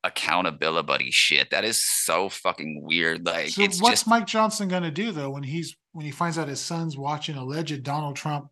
accountability 0.04 0.86
buddy 0.86 1.10
shit. 1.10 1.50
That 1.50 1.64
is 1.64 1.82
so 1.84 2.28
fucking 2.28 2.80
weird. 2.82 3.26
Like 3.26 3.48
So 3.50 3.62
what's 3.62 3.80
just 3.80 4.06
Mike 4.06 4.26
Johnson 4.26 4.68
going 4.68 4.84
to 4.84 4.90
do 4.90 5.10
though 5.12 5.30
when 5.30 5.42
he's 5.42 5.76
when 5.92 6.04
he 6.06 6.12
finds 6.12 6.38
out 6.38 6.48
his 6.48 6.60
son's 6.60 6.96
watching 6.96 7.36
alleged 7.36 7.82
Donald 7.82 8.14
Trump, 8.16 8.46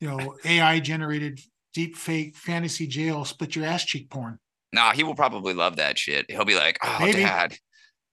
you 0.00 0.08
know, 0.08 0.36
AI 0.44 0.78
generated 0.80 1.40
deep 1.74 1.96
fake 1.96 2.36
fantasy 2.36 2.86
jail 2.86 3.24
split 3.24 3.56
your 3.56 3.64
ass 3.64 3.84
cheek 3.84 4.10
porn? 4.10 4.38
nah 4.74 4.92
he 4.92 5.02
will 5.02 5.14
probably 5.14 5.52
love 5.54 5.76
that 5.76 5.98
shit. 5.98 6.30
He'll 6.30 6.44
be 6.44 6.54
like 6.54 6.78
oh 6.82 6.98
Maybe. 7.00 7.22
dad. 7.22 7.56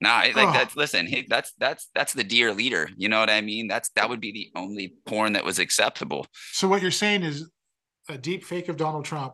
Nah 0.01 0.19
like 0.21 0.35
Oh. 0.37 0.51
that's 0.53 0.75
listen 0.75 1.05
he, 1.05 1.25
that's 1.29 1.53
that's 1.59 1.89
that's 1.93 2.13
the 2.13 2.23
dear 2.23 2.53
leader. 2.53 2.89
You 2.97 3.07
know 3.09 3.19
what 3.19 3.29
i 3.29 3.41
mean? 3.41 3.67
That's 3.67 3.89
that 3.95 4.09
would 4.09 4.19
be 4.21 4.31
the 4.31 4.49
only 4.59 4.93
porn 5.05 5.33
that 5.33 5.45
was 5.45 5.59
acceptable. 5.59 6.25
So 6.53 6.67
what 6.67 6.81
you're 6.81 6.89
saying 6.91 7.23
is 7.23 7.47
a 8.09 8.17
deep 8.17 8.43
fake 8.43 8.69
of 8.69 8.77
Donald 8.77 9.05
Trump 9.05 9.33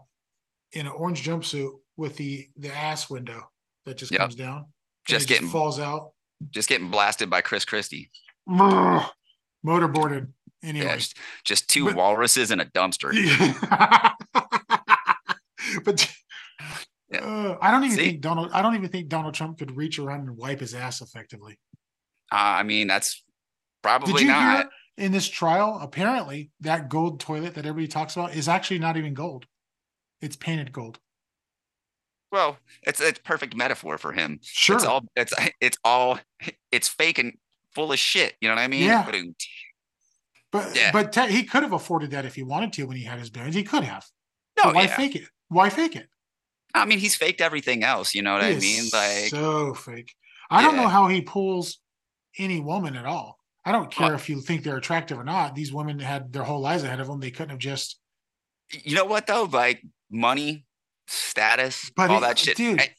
in 0.73 0.85
an 0.85 0.91
orange 0.91 1.23
jumpsuit 1.25 1.71
with 1.97 2.15
the 2.17 2.47
the 2.57 2.73
ass 2.75 3.09
window 3.09 3.49
that 3.85 3.97
just 3.97 4.11
Yep. 4.11 4.19
comes 4.19 4.35
down, 4.35 4.65
Just 5.07 5.27
getting- 5.27 5.47
falls 5.49 5.79
out, 5.79 6.11
just 6.51 6.69
getting 6.69 6.89
blasted 6.91 7.29
by 7.29 7.41
chris 7.41 7.65
christie 7.65 8.11
motorboarded. 8.49 10.31
Anyway, 10.63 10.85
yeah, 10.85 10.95
just, 10.95 11.17
just 11.43 11.69
two 11.69 11.85
But- 11.85 11.95
walruses 11.95 12.51
in 12.51 12.59
a 12.59 12.65
dumpster 12.65 13.11
but 15.83 16.11
Yeah. 17.11 17.19
uh, 17.19 17.57
I 17.61 17.69
don't 17.71 17.83
even 17.83 17.95
See? 17.97 18.05
think 18.05 18.21
Donald. 18.21 18.49
I 18.51 18.61
don't 18.63 18.73
even 18.75 18.89
think 18.89 19.09
Donald 19.09 19.35
Trump 19.35 19.59
could 19.59 19.75
reach 19.77 19.99
around 19.99 20.21
and 20.21 20.35
wipe 20.38 20.59
his 20.59 20.73
ass 20.73 21.01
effectively. 21.01 21.59
uh, 22.31 22.57
i 22.59 22.63
mean 22.63 22.88
that's 22.88 23.23
probably 23.83 24.25
not 24.25 24.57
hear 24.63 24.69
in 24.97 25.12
this 25.12 25.27
trial? 25.27 25.79
Apparently, 25.81 26.51
that 26.62 26.89
gold 26.89 27.19
toilet 27.19 27.55
that 27.55 27.65
everybody 27.65 27.88
talks 27.88 28.15
about 28.15 28.34
is 28.36 28.47
actually 28.47 28.79
not 28.79 28.97
even 28.97 29.13
gold. 29.13 29.45
It's 30.21 30.36
painted 30.36 30.71
gold. 30.71 30.99
Well, 32.31 32.58
it's 32.84 32.99
it's 32.99 33.19
perfect 33.19 33.55
metaphor 33.55 33.97
for 33.97 34.12
him. 34.12 34.39
Sure. 34.41 34.75
It's 34.75 34.86
all 34.86 35.05
it's 35.15 35.34
it's 35.62 35.77
all 35.84 36.19
it's 36.71 36.88
fake 36.88 37.17
and 37.19 37.34
full 37.73 37.91
of 37.91 37.99
shit. 37.99 38.36
You 38.41 38.49
know 38.49 38.55
what 38.55 38.62
I 38.62 38.67
mean? 38.67 38.84
Yeah. 38.84 39.05
But 39.05 39.15
But 40.51 40.75
Yeah. 40.75 40.91
but 40.91 41.13
te- 41.13 41.31
he 41.31 41.43
could 41.43 41.63
have 41.63 41.73
afforded 41.73 42.12
that 42.12 42.25
if 42.25 42.36
he 42.36 42.43
wanted 42.43 42.73
to 42.73 42.84
when 42.86 42.97
he 42.97 43.03
had 43.03 43.19
his 43.19 43.29
billions. 43.29 43.55
He 43.55 43.63
could 43.63 43.84
have. 43.84 44.05
no, 44.58 44.69
So 44.69 44.75
why 44.75 44.84
yeah. 44.84 44.95
fake 44.95 45.15
it? 45.15 45.23
Why 45.49 45.69
fake 45.69 45.95
it? 45.95 46.08
I 46.73 46.86
mean, 46.86 46.99
he's 46.99 47.15
faked 47.15 47.39
everything 47.39 47.84
else. 47.84 48.13
You 48.13 48.21
know 48.21 48.34
what 48.34 48.43
He 48.43 48.55
I 48.55 48.60
mean? 48.60 48.84
Like, 48.91 49.29
so 49.29 49.73
fake. 49.73 50.13
I 50.49 50.62
don't 50.62 50.75
know 50.75 50.88
how 50.89 51.08
he 51.08 51.21
pulls 51.21 51.79
any 52.38 52.60
woman 52.60 52.95
at 52.97 53.05
all. 53.05 53.39
I 53.65 53.71
don't 53.71 53.91
care 53.91 54.08
Well- 54.08 54.15
if 54.15 54.30
you 54.30 54.41
think 54.41 54.63
they're 54.63 54.78
attractive 54.78 55.17
or 55.17 55.23
not. 55.23 55.56
These 55.56 55.73
women 55.73 55.99
had 55.99 56.32
their 56.32 56.43
whole 56.43 56.62
lives 56.62 56.84
ahead 56.84 56.99
of 56.99 57.08
them. 57.08 57.19
They 57.19 57.32
couldn't 57.32 57.49
have 57.49 57.60
just. 57.60 57.99
you 58.71 58.95
know 58.95 59.06
what 59.06 59.28
though? 59.28 59.43
Like 59.43 59.84
money, 60.12 60.65
status, 61.08 61.91
But 61.95 62.10
all 62.10 62.17
it- 62.17 62.21
that 62.21 62.39
shit. 62.39 62.58
dude. 62.58 62.80
I, 62.82 62.89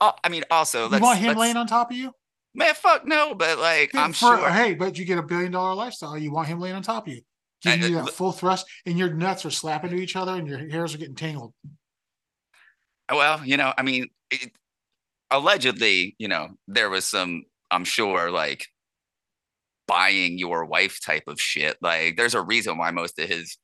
oh, 0.00 0.12
I 0.24 0.28
mean, 0.28 0.44
also, 0.50 0.84
you 0.84 0.90
let's, 0.90 1.02
want 1.02 1.18
him 1.18 1.36
laying 1.36 1.56
on 1.56 1.66
top 1.66 1.90
of 1.90 1.96
you? 1.96 2.12
man, 2.54 2.74
fuck 2.74 3.06
no. 3.06 3.34
But 3.34 3.58
like, 3.58 3.94
I'm 3.94 4.12
For- 4.12 4.36
sure. 4.36 4.50
Hey, 4.50 4.74
but 4.74 4.96
you 4.98 5.04
get 5.04 5.18
a 5.18 5.22
billion 5.22 5.52
dollar 5.52 5.74
lifestyle. 5.74 6.16
You 6.18 6.30
want 6.32 6.48
him 6.48 6.60
laying 6.60 6.76
on 6.76 6.82
top 6.82 7.06
of 7.06 7.12
you, 7.14 7.22
giving 7.62 7.82
I- 7.82 7.86
you 7.86 7.98
I- 7.98 8.04
that 8.04 8.12
full 8.12 8.32
thrust, 8.32 8.66
and 8.86 8.98
your 8.98 9.12
nuts 9.14 9.44
are 9.44 9.50
slapping 9.50 9.90
to 9.90 9.96
each 9.96 10.16
other, 10.16 10.32
and 10.32 10.46
your 10.46 10.58
hairs 10.68 10.94
are 10.94 10.98
getting 10.98 11.14
tangled. 11.14 11.52
Uh, 13.08 13.16
well, 13.16 13.44
you 13.44 13.56
know, 13.56 13.72
I 13.76 13.82
mean, 13.82 14.08
it, 14.30 14.52
allegedly, 15.30 16.14
you 16.18 16.28
know, 16.28 16.50
there 16.68 16.90
was 16.90 17.04
some, 17.06 17.44
I'm 17.70 17.84
sure, 17.84 18.30
like 18.30 18.66
buying 19.92 20.38
your 20.38 20.64
wife 20.64 21.00
type 21.04 21.24
of 21.26 21.38
shit. 21.40 21.76
Like, 21.82 22.16
there's 22.16 22.34
a 22.34 22.40
reason 22.40 22.78
why 22.78 22.90
most 22.92 23.18
of 23.18 23.28
his, 23.28 23.58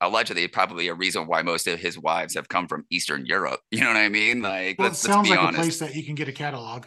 allegedly, 0.00 0.46
probably 0.46 0.86
a 0.88 0.94
reason 0.94 1.26
why 1.26 1.42
most 1.42 1.66
of 1.66 1.80
his 1.80 1.98
wives 1.98 2.34
have 2.34 2.48
come 2.48 2.68
from 2.68 2.84
Eastern 2.90 3.26
Europe. 3.26 3.60
You 3.72 3.80
know 3.80 3.88
what 3.88 3.96
I 3.96 4.08
mean? 4.08 4.40
Like, 4.40 4.78
Well, 4.78 4.88
let's, 4.88 5.00
sounds 5.00 5.28
let's 5.28 5.30
be 5.30 5.36
like 5.36 5.48
honest. 5.48 5.58
a 5.58 5.62
place 5.62 5.78
that 5.80 5.94
you 5.96 6.04
can 6.04 6.14
get 6.14 6.28
a 6.28 6.32
catalog. 6.32 6.86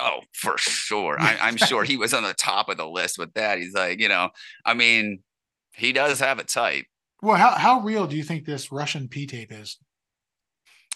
Oh, 0.00 0.20
for 0.32 0.56
sure. 0.56 1.16
I, 1.20 1.36
I'm 1.40 1.56
sure 1.68 1.84
he 1.84 1.96
was 1.96 2.14
on 2.14 2.22
the 2.22 2.34
top 2.34 2.68
of 2.70 2.78
the 2.78 2.88
list 2.88 3.18
with 3.18 3.34
that. 3.34 3.58
He's 3.58 3.74
like, 3.74 4.00
you 4.00 4.08
know, 4.08 4.30
I 4.64 4.72
mean, 4.74 5.22
he 5.74 5.92
does 5.92 6.20
have 6.20 6.38
a 6.38 6.44
type. 6.44 6.86
Well, 7.22 7.36
how 7.36 7.50
how 7.52 7.80
real 7.80 8.06
do 8.06 8.16
you 8.16 8.22
think 8.22 8.44
this 8.44 8.72
Russian 8.72 9.08
P 9.08 9.26
tape 9.26 9.52
is? 9.52 9.78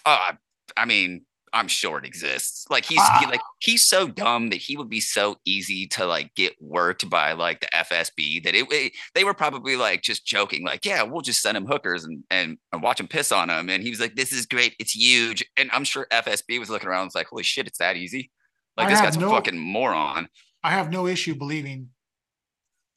Uh, 0.05 0.33
I 0.77 0.85
mean, 0.85 1.25
I'm 1.53 1.67
sure 1.67 1.97
it 1.99 2.05
exists. 2.05 2.65
Like 2.69 2.85
he's 2.85 2.99
Ah. 3.01 3.17
he, 3.21 3.25
like 3.25 3.41
he's 3.59 3.85
so 3.85 4.07
dumb 4.07 4.49
that 4.49 4.57
he 4.57 4.77
would 4.77 4.89
be 4.89 4.99
so 4.99 5.37
easy 5.45 5.87
to 5.87 6.05
like 6.05 6.33
get 6.35 6.53
worked 6.61 7.09
by 7.09 7.33
like 7.33 7.61
the 7.61 7.67
FSB 7.73 8.43
that 8.43 8.55
it, 8.55 8.67
it- 8.71 8.93
they 9.15 9.23
were 9.23 9.33
probably 9.33 9.75
like 9.75 10.01
just 10.01 10.25
joking, 10.25 10.63
like, 10.65 10.85
yeah, 10.85 11.01
we'll 11.03 11.21
just 11.21 11.41
send 11.41 11.57
him 11.57 11.65
hookers 11.65 12.03
and 12.05 12.23
and, 12.29 12.57
and 12.71 12.81
watch 12.81 12.99
him 12.99 13.07
piss 13.07 13.31
on 13.31 13.49
him. 13.49 13.69
And 13.69 13.83
he 13.83 13.89
was 13.89 13.99
like, 13.99 14.15
this 14.15 14.31
is 14.33 14.45
great, 14.45 14.75
it's 14.79 14.95
huge. 14.95 15.43
And 15.57 15.69
I'm 15.71 15.83
sure 15.83 16.07
FSB 16.11 16.59
was 16.59 16.69
looking 16.69 16.89
around, 16.89 17.01
and 17.01 17.07
was 17.07 17.15
like, 17.15 17.27
holy 17.27 17.43
shit, 17.43 17.67
it's 17.67 17.79
that 17.79 17.95
easy. 17.97 18.31
Like 18.77 18.87
I 18.87 18.91
this 18.91 19.01
guy's 19.01 19.17
no- 19.17 19.27
a 19.27 19.31
fucking 19.31 19.57
moron. 19.59 20.29
I 20.63 20.71
have 20.71 20.91
no 20.91 21.07
issue 21.07 21.35
believing 21.35 21.89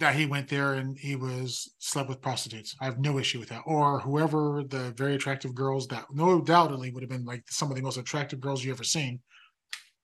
that 0.03 0.17
he 0.17 0.27
went 0.27 0.49
there 0.49 0.75
and 0.75 0.99
he 0.99 1.15
was 1.15 1.75
slept 1.79 2.09
with 2.09 2.21
prostitutes. 2.21 2.75
I 2.81 2.87
have 2.87 2.99
no 2.99 3.19
issue 3.19 3.38
with 3.38 3.49
that. 3.51 3.62
Or 3.67 4.01
whoever 4.01 4.65
the 4.67 4.93
very 4.97 5.15
attractive 5.15 5.55
girls 5.55 5.87
that 5.88 6.07
no 6.12 6.41
doubtedly 6.41 6.91
would 6.91 7.05
have 7.05 7.11
been 7.11 7.25
like 7.25 7.45
some 7.49 7.71
of 7.71 7.77
the 7.77 7.83
most 7.83 7.97
attractive 7.97 8.41
girls 8.41 8.65
you 8.65 8.73
ever 8.73 8.83
seen 8.83 9.21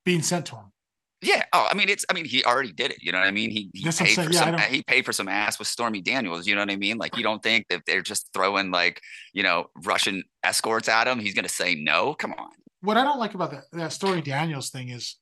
being 0.04 0.22
sent 0.22 0.46
to 0.46 0.54
him. 0.54 0.72
Yeah. 1.20 1.42
Oh, 1.52 1.66
I 1.68 1.74
mean, 1.74 1.88
it's. 1.88 2.04
I 2.08 2.14
mean, 2.14 2.26
he 2.26 2.44
already 2.44 2.70
did 2.70 2.92
it. 2.92 2.98
You 3.02 3.10
know 3.10 3.18
what 3.18 3.26
I 3.26 3.32
mean? 3.32 3.50
He, 3.50 3.70
he 3.74 3.90
paid 3.90 4.14
for 4.14 4.30
Yeah, 4.30 4.56
some. 4.56 4.58
He 4.70 4.84
paid 4.84 5.04
for 5.04 5.12
some 5.12 5.26
ass 5.26 5.58
with 5.58 5.66
Stormy 5.66 6.00
Daniels. 6.00 6.46
You 6.46 6.54
know 6.54 6.60
what 6.60 6.70
I 6.70 6.76
mean? 6.76 6.96
Like, 6.96 7.16
you 7.16 7.24
don't 7.24 7.42
think 7.42 7.66
that 7.70 7.82
they're 7.84 8.02
just 8.02 8.32
throwing 8.32 8.70
like, 8.70 9.00
you 9.32 9.42
know, 9.42 9.66
Russian 9.84 10.22
escorts 10.44 10.88
at 10.88 11.08
him? 11.08 11.18
He's 11.18 11.34
gonna 11.34 11.48
say 11.48 11.74
no. 11.74 12.14
Come 12.14 12.34
on. 12.38 12.50
What 12.82 12.96
I 12.96 13.02
don't 13.02 13.18
like 13.18 13.34
about 13.34 13.50
that, 13.50 13.64
that 13.72 13.92
Stormy 13.92 14.22
Daniels 14.22 14.70
thing 14.70 14.90
is 14.90 15.16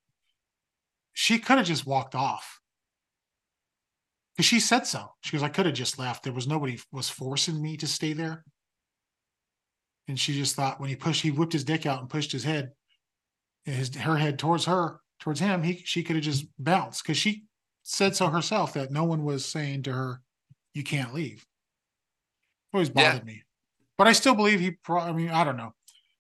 she 1.15 1.39
could 1.39 1.57
have 1.57 1.67
just 1.67 1.87
walked 1.87 2.15
off. 2.15 2.61
Because 4.37 4.47
she 4.47 4.61
said 4.61 4.87
so. 4.87 5.09
She 5.23 5.33
goes, 5.33 5.43
I 5.43 5.49
could 5.49 5.67
have 5.67 5.75
just 5.75 5.99
left. 5.99 6.23
There 6.23 6.33
was 6.33 6.47
nobody 6.47 6.79
was 6.93 7.09
forcing 7.09 7.61
me 7.63 7.77
to 7.79 7.87
stay 7.87 8.13
there. 8.13 8.45
And 10.09 10.21
she 10.21 10.35
just 10.35 10.55
thought 10.55 10.79
when 10.79 10.91
he 10.91 10.97
pushed, 10.97 11.23
he 11.23 11.31
whipped 11.31 11.55
his 11.55 11.65
dick 11.65 11.87
out 11.87 12.01
and 12.01 12.11
pushed 12.11 12.33
his 12.33 12.45
head, 12.45 12.73
his 13.65 13.95
her 13.97 14.17
head 14.17 14.39
towards 14.39 14.67
her, 14.67 15.01
towards 15.19 15.41
him. 15.41 15.63
He 15.63 15.83
she 15.85 16.03
could 16.03 16.17
have 16.17 16.25
just 16.25 16.47
bounced 16.59 17.03
because 17.03 17.17
she 17.17 17.45
said 17.83 18.15
so 18.15 18.29
herself 18.29 18.75
that 18.75 18.93
no 18.93 19.05
one 19.05 19.25
was 19.25 19.45
saying 19.45 19.83
to 19.85 19.93
her, 19.93 20.21
"You 20.75 20.85
can't 20.85 21.15
leave." 21.15 21.45
Always 22.73 22.89
Yeah. 22.89 23.13
bothered 23.13 23.25
me, 23.25 23.43
but 23.97 24.07
I 24.07 24.13
still 24.13 24.35
believe 24.35 24.61
he. 24.61 24.73
Pro- 24.73 25.01
I 25.01 25.13
mean, 25.13 25.31
I 25.31 25.43
don't 25.45 25.57
know. 25.57 25.75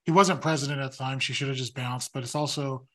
He 0.04 0.10
wasn't 0.10 0.40
president 0.40 0.80
at 0.80 0.92
the 0.92 0.96
time. 0.96 1.18
She 1.20 1.32
should 1.32 1.48
have 1.48 1.56
just 1.56 1.74
bounced. 1.74 2.12
But 2.12 2.22
it's 2.24 2.34
also 2.34 2.88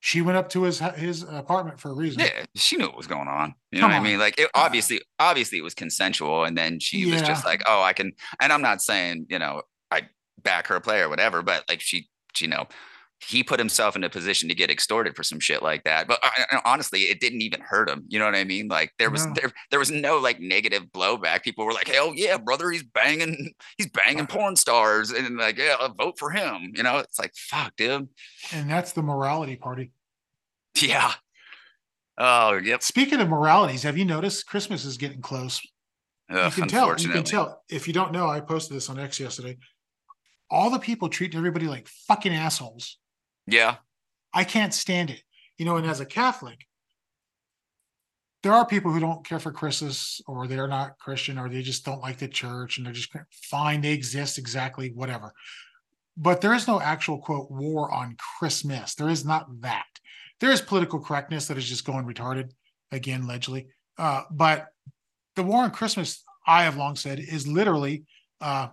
she 0.00 0.22
went 0.22 0.36
up 0.36 0.48
to 0.50 0.62
his 0.62 0.78
his 0.78 1.22
apartment 1.22 1.80
for 1.80 1.90
a 1.90 1.94
reason. 1.94 2.20
Yeah, 2.20 2.44
she 2.54 2.76
knew 2.76 2.86
what 2.86 2.96
was 2.96 3.06
going 3.06 3.28
on. 3.28 3.54
You 3.70 3.80
know 3.80 3.88
Come 3.88 3.92
what 3.92 4.00
I 4.00 4.04
mean? 4.04 4.18
Like, 4.18 4.38
it, 4.38 4.50
obviously, 4.54 5.00
obviously, 5.18 5.58
it 5.58 5.62
was 5.62 5.74
consensual, 5.74 6.44
and 6.44 6.56
then 6.56 6.78
she 6.78 7.10
was 7.10 7.22
just 7.22 7.44
like, 7.44 7.62
"Oh, 7.66 7.82
I 7.82 7.92
can." 7.92 8.12
And 8.40 8.52
I'm 8.52 8.62
not 8.62 8.82
saying 8.82 9.26
you 9.28 9.38
know 9.38 9.62
I 9.90 10.02
back 10.42 10.66
her 10.68 10.80
play 10.80 11.00
or 11.00 11.08
whatever, 11.08 11.42
but 11.42 11.64
like 11.68 11.80
she, 11.80 12.08
you 12.38 12.48
know, 12.48 12.66
he 13.20 13.42
put 13.42 13.58
himself 13.58 13.96
in 13.96 14.04
a 14.04 14.10
position 14.10 14.48
to 14.48 14.54
get 14.54 14.70
extorted 14.70 15.16
for 15.16 15.22
some 15.22 15.40
shit 15.40 15.62
like 15.62 15.82
that. 15.84 16.06
But 16.06 16.18
I, 16.22 16.44
I- 16.52 16.60
honestly, 16.66 17.02
it 17.02 17.18
didn't 17.18 17.40
even 17.42 17.60
hurt 17.60 17.88
him. 17.88 18.04
You 18.08 18.18
know 18.18 18.26
what 18.26 18.34
I 18.34 18.44
mean? 18.44 18.68
Like 18.68 18.92
there 18.98 19.10
was 19.10 19.24
No. 19.26 19.32
there 19.34 19.52
there 19.70 19.78
was 19.78 19.90
no 19.90 20.18
like 20.18 20.38
negative 20.38 20.84
blowback. 20.94 21.42
People 21.42 21.64
were 21.64 21.72
like, 21.72 21.88
"Hell 21.88 22.12
yeah, 22.14 22.36
brother, 22.36 22.70
he's 22.70 22.82
banging, 22.84 23.52
he's 23.78 23.88
banging 23.90 24.26
porn 24.26 24.54
stars," 24.56 25.10
and 25.12 25.36
like, 25.38 25.56
"Yeah, 25.58 25.76
I'll 25.80 25.94
vote 25.94 26.18
for 26.18 26.30
him." 26.30 26.72
You 26.74 26.82
know, 26.82 26.98
it's 26.98 27.18
like, 27.18 27.32
fuck, 27.34 27.74
dude. 27.76 28.08
And 28.52 28.70
that's 28.70 28.92
the 28.92 29.02
morality 29.02 29.56
party. 29.56 29.92
Yeah. 30.80 31.12
Oh, 32.18 32.54
yep. 32.62 32.82
Speaking 32.82 33.20
of 33.20 33.28
moralities, 33.28 33.82
have 33.82 33.98
you 33.98 34.04
noticed 34.04 34.46
Christmas 34.46 34.84
is 34.84 34.96
getting 34.96 35.20
close? 35.20 35.60
Ugh, 36.30 36.52
you 36.56 36.62
can 36.62 36.68
tell. 36.68 36.94
You 36.98 37.08
can 37.10 37.24
tell. 37.24 37.62
If 37.68 37.86
you 37.86 37.92
don't 37.94 38.12
know, 38.12 38.28
I 38.28 38.40
posted 38.40 38.76
this 38.76 38.88
on 38.90 38.98
X 38.98 39.20
yesterday. 39.20 39.56
All 40.50 40.70
the 40.70 40.78
people 40.78 41.08
treat 41.08 41.34
everybody 41.34 41.66
like 41.66 41.88
fucking 41.88 42.32
assholes. 42.34 42.98
Yeah. 43.46 43.76
I 44.32 44.44
can't 44.44 44.74
stand 44.74 45.10
it. 45.10 45.22
You 45.58 45.64
know, 45.64 45.76
and 45.76 45.86
as 45.86 46.00
a 46.00 46.06
Catholic, 46.06 46.66
there 48.42 48.52
are 48.52 48.66
people 48.66 48.92
who 48.92 49.00
don't 49.00 49.24
care 49.24 49.38
for 49.38 49.50
Christmas 49.50 50.20
or 50.26 50.46
they're 50.46 50.68
not 50.68 50.98
Christian 50.98 51.38
or 51.38 51.48
they 51.48 51.62
just 51.62 51.84
don't 51.84 52.02
like 52.02 52.18
the 52.18 52.28
church 52.28 52.76
and 52.76 52.86
they're 52.86 52.92
just 52.92 53.10
fine. 53.30 53.80
They 53.80 53.92
exist 53.92 54.38
exactly, 54.38 54.92
whatever. 54.94 55.32
But 56.16 56.40
there 56.40 56.54
is 56.54 56.68
no 56.68 56.80
actual 56.80 57.18
quote 57.18 57.50
war 57.50 57.92
on 57.92 58.16
Christmas. 58.38 58.94
There 58.94 59.08
is 59.08 59.24
not 59.24 59.48
that. 59.62 59.86
There 60.40 60.50
is 60.50 60.60
political 60.60 61.00
correctness 61.00 61.48
that 61.48 61.58
is 61.58 61.68
just 61.68 61.84
going 61.84 62.06
retarded 62.06 62.50
again, 62.92 63.22
allegedly. 63.22 63.68
Uh, 63.98 64.22
but 64.30 64.68
the 65.34 65.42
war 65.42 65.64
on 65.64 65.70
Christmas, 65.70 66.22
I 66.46 66.64
have 66.64 66.76
long 66.76 66.96
said, 66.96 67.18
is 67.18 67.46
literally 67.48 68.04
uh, 68.40 68.68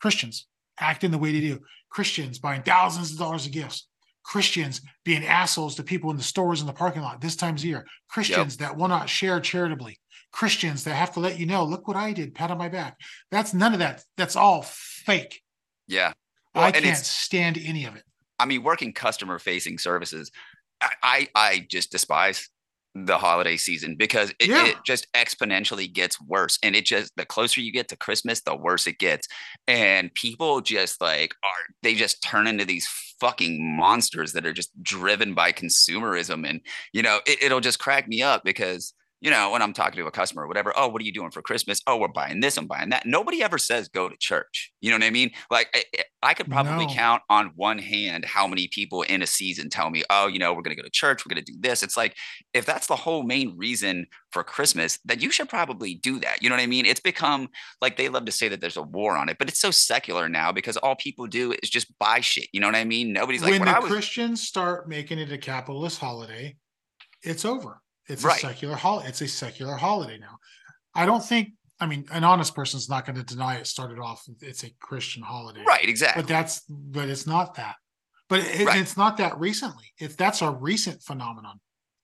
Christians 0.00 0.46
acting 0.80 1.10
the 1.10 1.18
way 1.18 1.32
they 1.32 1.40
do. 1.40 1.60
Christians 1.90 2.38
buying 2.38 2.62
thousands 2.62 3.12
of 3.12 3.18
dollars 3.18 3.46
of 3.46 3.52
gifts. 3.52 3.88
Christians 4.26 4.80
being 5.04 5.24
assholes 5.24 5.76
to 5.76 5.84
people 5.84 6.10
in 6.10 6.16
the 6.16 6.22
stores 6.22 6.60
in 6.60 6.66
the 6.66 6.72
parking 6.72 7.02
lot 7.02 7.20
this 7.20 7.36
time's 7.36 7.64
year. 7.64 7.86
Christians 8.10 8.56
that 8.56 8.76
will 8.76 8.88
not 8.88 9.08
share 9.08 9.38
charitably. 9.40 10.00
Christians 10.32 10.82
that 10.84 10.94
have 10.94 11.12
to 11.12 11.20
let 11.20 11.38
you 11.38 11.46
know, 11.46 11.64
look 11.64 11.86
what 11.86 11.96
I 11.96 12.12
did, 12.12 12.34
pat 12.34 12.50
on 12.50 12.58
my 12.58 12.68
back. 12.68 12.96
That's 13.30 13.54
none 13.54 13.72
of 13.72 13.78
that. 13.78 14.02
That's 14.16 14.34
all 14.34 14.62
fake. 14.62 15.40
Yeah. 15.86 16.12
Well, 16.54 16.64
I 16.64 16.72
can't 16.72 16.96
stand 16.96 17.56
any 17.56 17.84
of 17.84 17.94
it. 17.94 18.02
I 18.38 18.46
mean, 18.46 18.64
working 18.64 18.92
customer 18.92 19.38
facing 19.38 19.78
services, 19.78 20.30
I, 20.80 20.88
I 21.02 21.28
I 21.34 21.66
just 21.70 21.92
despise 21.92 22.50
the 22.94 23.18
holiday 23.18 23.56
season 23.56 23.94
because 23.94 24.30
it, 24.40 24.48
Yeah. 24.48 24.66
it 24.66 24.76
just 24.84 25.06
exponentially 25.12 25.90
gets 25.92 26.20
worse. 26.20 26.58
And 26.62 26.74
it 26.74 26.86
just 26.86 27.12
the 27.16 27.26
closer 27.26 27.60
you 27.60 27.70
get 27.70 27.88
to 27.88 27.96
Christmas, 27.96 28.40
the 28.40 28.56
worse 28.56 28.86
it 28.86 28.98
gets. 28.98 29.28
And 29.68 30.12
people 30.14 30.62
just 30.62 31.00
like 31.00 31.34
are 31.44 31.74
they 31.82 31.94
just 31.94 32.22
turn 32.22 32.46
into 32.46 32.64
these 32.64 32.88
fucking 33.20 33.76
monsters 33.76 34.32
that 34.32 34.46
are 34.46 34.52
just 34.52 34.70
driven 34.82 35.34
by 35.34 35.52
consumerism. 35.52 36.48
And 36.48 36.60
you 36.92 37.02
know, 37.02 37.20
it, 37.26 37.42
it'll 37.42 37.60
just 37.60 37.78
crack 37.78 38.08
me 38.08 38.22
up 38.22 38.44
because 38.44 38.94
you 39.20 39.30
know, 39.30 39.50
when 39.50 39.62
I'm 39.62 39.72
talking 39.72 39.98
to 40.00 40.06
a 40.06 40.10
customer 40.10 40.44
or 40.44 40.48
whatever, 40.48 40.72
oh, 40.76 40.88
what 40.88 41.00
are 41.00 41.04
you 41.04 41.12
doing 41.12 41.30
for 41.30 41.40
Christmas? 41.42 41.80
Oh, 41.86 41.96
we're 41.96 42.08
buying 42.08 42.40
this, 42.40 42.56
I'm 42.58 42.66
buying 42.66 42.90
that. 42.90 43.06
Nobody 43.06 43.42
ever 43.42 43.56
says 43.58 43.88
go 43.88 44.08
to 44.08 44.16
church. 44.18 44.72
You 44.80 44.90
know 44.90 44.96
what 44.96 45.04
I 45.04 45.10
mean? 45.10 45.30
Like 45.50 45.68
I, 45.74 45.84
I- 46.22 46.34
could 46.34 46.50
probably 46.50 46.86
No. 46.86 46.92
count 46.92 47.22
on 47.30 47.52
one 47.54 47.78
hand 47.78 48.24
how 48.26 48.46
many 48.46 48.68
people 48.68 49.02
in 49.02 49.22
a 49.22 49.26
season 49.26 49.70
tell 49.70 49.88
me, 49.90 50.02
oh, 50.10 50.26
you 50.26 50.38
know, 50.38 50.52
we're 50.52 50.60
going 50.62 50.76
to 50.76 50.82
go 50.82 50.86
to 50.86 50.90
church, 50.90 51.24
we're 51.24 51.34
going 51.34 51.42
to 51.44 51.50
do 51.52 51.58
this. 51.60 51.82
It's 51.82 51.96
like, 51.96 52.14
if 52.52 52.66
that's 52.66 52.86
the 52.88 52.96
whole 52.96 53.22
main 53.22 53.56
reason 53.56 54.06
for 54.32 54.44
Christmas, 54.44 54.98
then 55.04 55.20
you 55.20 55.30
should 55.30 55.48
probably 55.48 55.94
do 55.94 56.18
that. 56.20 56.42
You 56.42 56.50
know 56.50 56.56
what 56.56 56.62
I 56.62 56.66
mean? 56.66 56.84
It's 56.84 57.00
become 57.00 57.48
like 57.80 57.96
they 57.96 58.08
love 58.10 58.26
to 58.26 58.32
say 58.32 58.48
that 58.48 58.60
there's 58.60 58.76
a 58.76 58.82
war 58.82 59.16
on 59.16 59.28
it, 59.30 59.38
but 59.38 59.48
it's 59.48 59.60
so 59.60 59.70
secular 59.70 60.28
now 60.28 60.52
because 60.52 60.76
all 60.76 60.94
people 60.96 61.26
do 61.26 61.54
is 61.62 61.70
just 61.70 61.96
buy 61.98 62.20
shit. 62.20 62.48
You 62.52 62.60
know 62.60 62.66
what 62.66 62.76
I 62.76 62.84
mean? 62.84 63.12
Nobody's 63.14 63.40
like, 63.42 63.52
when 63.52 63.60
when 63.60 63.72
the 63.74 63.80
was, 63.80 63.90
Christians 63.90 64.42
start 64.46 64.88
making 64.88 65.18
it 65.18 65.32
a 65.32 65.38
capitalist 65.38 65.98
holiday, 65.98 66.56
it's 67.22 67.44
over. 67.46 67.80
It's 68.08 68.22
Right. 68.24 68.36
a 68.38 68.40
secular 68.40 68.76
holiday. 68.76 69.08
It's 69.08 69.20
a 69.20 69.28
secular 69.28 69.76
holiday 69.76 70.18
now. 70.18 70.38
I 70.94 71.06
don't 71.06 71.24
think. 71.24 71.50
I 71.78 71.84
mean, 71.86 72.06
an 72.10 72.24
honest 72.24 72.54
person's 72.54 72.88
not 72.88 73.04
going 73.04 73.16
to 73.16 73.22
deny 73.22 73.56
it 73.56 73.66
started 73.66 73.98
off. 73.98 74.22
It's 74.40 74.64
a 74.64 74.70
Christian 74.80 75.22
holiday, 75.22 75.62
right, 75.66 75.86
exactly. 75.86 76.22
But 76.22 76.28
that's 76.28 76.60
but 76.68 77.08
it's 77.10 77.26
not 77.26 77.54
that. 77.56 77.76
But 78.28 78.40
it, 78.40 78.66
Right. 78.66 78.80
it's 78.80 78.96
not 78.96 79.18
that 79.18 79.38
recently. 79.38 79.92
It's 79.98 80.16
that's 80.16 80.40
a 80.40 80.50
recent 80.50 81.02
phenomenon. 81.02 81.60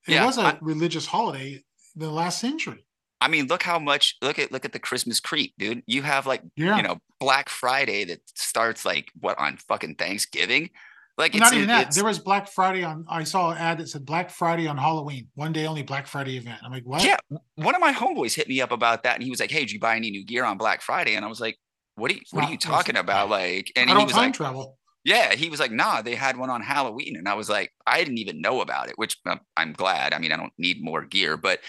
It 0.07 0.15
Yeah, 0.15 0.27
was 0.27 0.37
a 0.37 0.43
I- 0.43 0.59
religious 0.61 1.07
holiday 1.07 1.65
the 1.95 2.11
last 2.11 2.39
century. 2.39 2.87
I 3.21 3.29
mean, 3.29 3.47
look 3.47 3.63
how 3.63 3.79
much 3.79 4.17
look 4.21 4.39
at 4.39 4.53
look 4.53 4.65
at 4.67 4.73
the 4.73 4.79
Christmas 4.79 5.21
creep, 5.21 5.55
dude. 5.57 5.83
You 5.87 6.03
have 6.03 6.27
like 6.27 6.43
Yeah. 6.57 6.77
you 6.77 6.83
know 6.83 6.99
Black 7.19 7.49
Friday 7.49 8.05
that 8.05 8.21
starts 8.37 8.85
like 8.85 9.11
what 9.19 9.39
on 9.39 9.57
fucking 9.57 9.95
Thanksgiving, 9.95 10.69
like 11.19 11.35
not 11.35 11.53
even 11.53 11.69
that. 11.69 11.95
There 11.95 12.05
was 12.05 12.19
Black 12.19 12.49
Friday 12.49 12.83
on. 12.83 13.05
I 13.09 13.25
saw 13.25 13.51
an 13.51 13.59
ad 13.59 13.79
that 13.79 13.89
said 13.89 14.07
Black 14.07 14.31
Friday 14.31 14.67
on 14.67 14.79
Halloween, 14.79 15.29
one 15.35 15.53
day 15.53 15.67
only 15.67 15.83
Black 15.83 16.07
Friday 16.07 16.37
event. 16.37 16.61
I'm 16.65 16.73
like, 16.73 16.85
what? 16.85 17.05
Yeah, 17.05 17.17
one 17.57 17.75
of 17.75 17.81
my 17.81 17.93
homeboys 17.93 18.35
hit 18.35 18.49
me 18.49 18.61
up 18.61 18.73
about 18.73 19.03
that, 19.03 19.15
and 19.15 19.23
he 19.23 19.31
was 19.31 19.41
like, 19.41 19.51
"Hey, 19.51 19.61
did 19.61 19.73
you 19.73 19.81
buy 19.81 19.97
any 19.97 20.11
new 20.11 20.25
gear 20.25 20.45
on 20.45 20.57
Black 20.59 20.81
Friday?" 20.81 21.15
And 21.15 21.25
I 21.25 21.29
was 21.29 21.41
like, 21.41 21.59
"What 21.97 22.11
are 22.11 22.15
you 22.15 22.21
What 22.31 22.41
not- 22.43 22.49
are 22.49 22.53
you 22.53 22.59
talking 22.59 22.97
about?" 22.97 23.29
Like, 23.29 23.71
and 23.77 23.91
he 23.91 23.97
was 23.97 24.13
time 24.13 24.23
like, 24.23 24.35
travel. 24.35 24.79
"Yeah," 25.05 25.35
he 25.35 25.51
was 25.51 25.61
like, 25.61 25.71
"Nah, 25.71 26.01
they 26.03 26.15
had 26.15 26.37
one 26.39 26.49
on 26.51 26.63
Halloween," 26.63 27.17
and 27.17 27.29
I 27.29 27.35
was 27.35 27.51
like, 27.51 27.73
"I 27.87 27.99
didn't 28.03 28.19
even 28.19 28.41
know 28.41 28.61
about 28.63 28.89
it," 28.89 28.95
which 28.97 29.19
um, 29.27 29.41
I'm 29.57 29.75
glad. 29.75 30.15
I 30.15 30.19
mean, 30.19 30.33
I 30.33 30.37
don't 30.37 30.53
need 30.57 30.83
more 30.83 31.05
gear, 31.05 31.37
but 31.37 31.61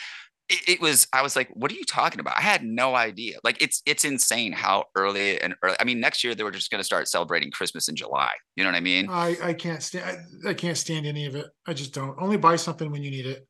it, 0.67 0.81
was. 0.81 1.07
I 1.13 1.21
was 1.21 1.35
like, 1.35 1.49
"What 1.53 1.71
are 1.71 1.75
you 1.75 1.83
talking 1.85 2.19
about?" 2.19 2.37
I 2.37 2.41
had 2.41 2.63
no 2.63 2.95
idea. 2.95 3.37
Like, 3.43 3.61
it's 3.61 3.81
it's 3.85 4.05
insane 4.05 4.51
how 4.51 4.85
early 4.95 5.39
and 5.39 5.55
early. 5.63 5.75
I 5.79 5.83
mean, 5.83 5.99
next 5.99 6.23
year 6.23 6.35
they 6.35 6.43
were 6.43 6.51
just 6.51 6.71
going 6.71 6.79
to 6.79 6.85
start 6.85 7.07
celebrating 7.07 7.51
Christmas 7.51 7.87
in 7.87 7.95
July. 7.95 8.31
You 8.55 8.63
know 8.63 8.69
what 8.69 8.77
I 8.77 8.81
mean? 8.81 9.09
I 9.09 9.37
I 9.41 9.53
can't 9.53 9.81
stand 9.81 10.25
I, 10.45 10.49
I 10.49 10.53
can't 10.53 10.77
stand 10.77 11.05
any 11.05 11.25
of 11.25 11.35
it. 11.35 11.47
I 11.67 11.73
just 11.73 11.93
don't. 11.93 12.15
Only 12.19 12.37
buy 12.37 12.55
something 12.55 12.91
when 12.91 13.03
you 13.03 13.11
need 13.11 13.25
it. 13.25 13.47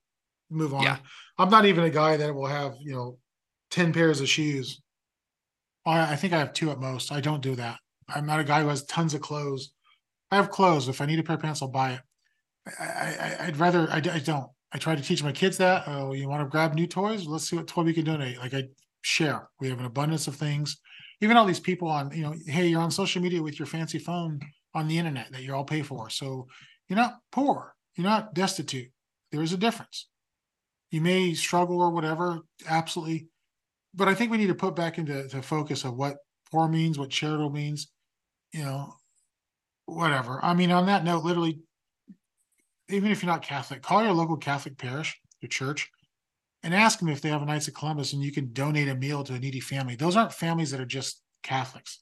Move 0.50 0.74
on. 0.74 0.84
Yeah. 0.84 0.98
I'm 1.38 1.50
not 1.50 1.66
even 1.66 1.84
a 1.84 1.90
guy 1.90 2.18
that 2.18 2.34
will 2.34 2.48
have 2.48 2.76
you 2.80 2.94
know 2.94 3.18
ten 3.72 3.94
pairs 3.94 4.22
of 4.22 4.30
shoes. 4.30 4.82
I 5.86 6.14
I 6.14 6.16
think 6.16 6.34
I 6.34 6.40
have 6.40 6.54
two 6.54 6.72
at 6.72 6.80
most. 6.80 7.12
I 7.12 7.22
don't 7.22 7.42
do 7.42 7.56
that. 7.56 7.80
I'm 8.10 8.26
not 8.26 8.40
a 8.40 8.44
guy 8.44 8.62
who 8.62 8.68
has 8.68 8.84
tons 8.86 9.14
of 9.14 9.22
clothes. 9.22 9.74
I 10.32 10.36
have 10.36 10.52
clothes. 10.52 10.88
If 10.88 11.02
I 11.02 11.06
need 11.06 11.20
a 11.20 11.24
pair 11.24 11.36
of 11.36 11.42
pants, 11.42 11.62
I'll 11.62 11.68
buy 11.68 11.94
it. 11.94 12.02
I, 12.80 12.86
I 12.86 13.38
I'd 13.48 13.58
rather 13.58 13.88
I, 13.90 13.98
I 13.98 14.20
don't. 14.20 14.48
I 14.74 14.80
try 14.80 14.96
to 14.96 15.02
teach 15.02 15.24
my 15.24 15.32
kids 15.32 15.58
that. 15.58 15.84
Oh, 15.88 16.14
you 16.14 16.28
want 16.28 16.42
to 16.42 16.50
grab 16.50 16.74
new 16.74 16.88
toys? 16.88 17.28
Let's 17.28 17.48
see 17.48 17.56
what 17.56 17.68
toy 17.68 17.84
we 17.84 17.94
can 17.94 18.06
donate. 18.06 18.40
Like 18.40 18.54
I 18.54 18.64
share. 19.02 19.50
We 19.60 19.70
have 19.70 19.80
an 19.80 19.86
abundance 19.86 20.28
of 20.28 20.36
things. 20.36 20.78
Even 21.22 21.38
all 21.38 21.46
these 21.46 21.60
people 21.60 21.88
on, 21.88 22.12
you 22.12 22.24
know, 22.24 22.34
hey, 22.48 22.68
you're 22.68 22.82
on 22.82 22.92
social 22.92 23.22
media 23.22 23.42
with 23.42 23.60
your 23.60 23.66
fancy 23.68 24.00
phone 24.00 24.40
on 24.74 24.88
the 24.88 24.98
internet 24.98 25.32
that 25.32 25.44
you 25.44 25.54
all 25.54 25.64
pay 25.64 25.84
for. 25.84 26.10
So 26.10 26.48
you're 26.90 26.98
not 26.98 27.20
poor, 27.32 27.76
you're 27.96 28.08
not 28.08 28.34
destitute. 28.34 28.90
There 29.32 29.44
is 29.44 29.54
a 29.54 29.58
difference. 29.58 30.08
You 30.92 31.02
may 31.02 31.34
struggle 31.34 31.82
or 31.82 31.92
whatever, 31.92 32.40
absolutely. 32.68 33.28
But 33.94 34.08
I 34.08 34.16
think 34.16 34.32
we 34.32 34.38
need 34.38 34.48
to 34.48 34.56
put 34.56 34.76
back 34.76 34.98
into 34.98 35.28
to 35.30 35.42
focus 35.42 35.86
of 35.86 35.96
what 35.96 36.18
poor 36.52 36.68
means, 36.68 36.98
what 36.98 37.10
charitable 37.10 37.52
means, 37.52 37.92
you 38.52 38.64
know, 38.64 38.94
whatever. 39.86 40.44
I 40.44 40.54
mean, 40.54 40.72
on 40.72 40.88
that 40.88 41.04
note, 41.04 41.24
literally, 41.24 41.60
even 42.94 43.12
if 43.12 43.22
you're 43.22 43.32
not 43.32 43.42
Catholic, 43.42 43.82
call 43.82 44.04
your 44.04 44.14
local 44.14 44.38
Catholic 44.38 44.78
parish, 44.78 45.20
your 45.42 45.50
church, 45.50 45.90
and 46.62 46.74
ask 46.74 47.00
them 47.00 47.10
if 47.10 47.22
they 47.22 47.30
have 47.30 47.42
a 47.42 47.46
Knights 47.46 47.68
of 47.68 47.74
Columbus 47.74 48.14
and 48.14 48.24
you 48.24 48.32
can 48.32 48.54
donate 48.54 48.88
a 48.88 48.96
meal 48.96 49.24
to 49.24 49.34
a 49.34 49.40
needy 49.40 49.60
family. 49.60 49.96
Those 49.96 50.16
aren't 50.16 50.34
families 50.34 50.72
that 50.72 50.80
are 50.80 50.86
just 50.86 51.22
Catholics. 51.42 52.00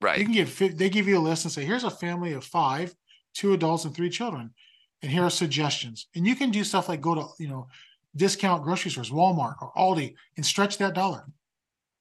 Right. 0.00 0.18
You 0.18 0.26
can 0.26 0.46
fi- 0.46 0.68
they 0.68 0.90
give 0.90 1.08
you 1.08 1.18
a 1.18 1.20
list 1.20 1.44
and 1.44 1.52
say, 1.52 1.64
here's 1.64 1.84
a 1.84 1.90
family 1.90 2.32
of 2.32 2.44
five, 2.44 2.94
two 3.34 3.52
adults 3.52 3.84
and 3.84 3.94
three 3.94 4.10
children, 4.10 4.52
and 5.00 5.10
here 5.10 5.22
are 5.24 5.30
suggestions. 5.30 6.06
And 6.14 6.26
you 6.26 6.36
can 6.36 6.50
do 6.50 6.64
stuff 6.64 6.88
like 6.88 7.00
go 7.00 7.14
to 7.14 7.26
you 7.38 7.48
know 7.48 7.68
discount 8.14 8.62
grocery 8.62 8.90
stores, 8.90 9.10
Walmart 9.10 9.54
or 9.62 9.72
Aldi, 9.76 10.14
and 10.36 10.44
stretch 10.44 10.78
that 10.78 10.94
dollar, 10.94 11.24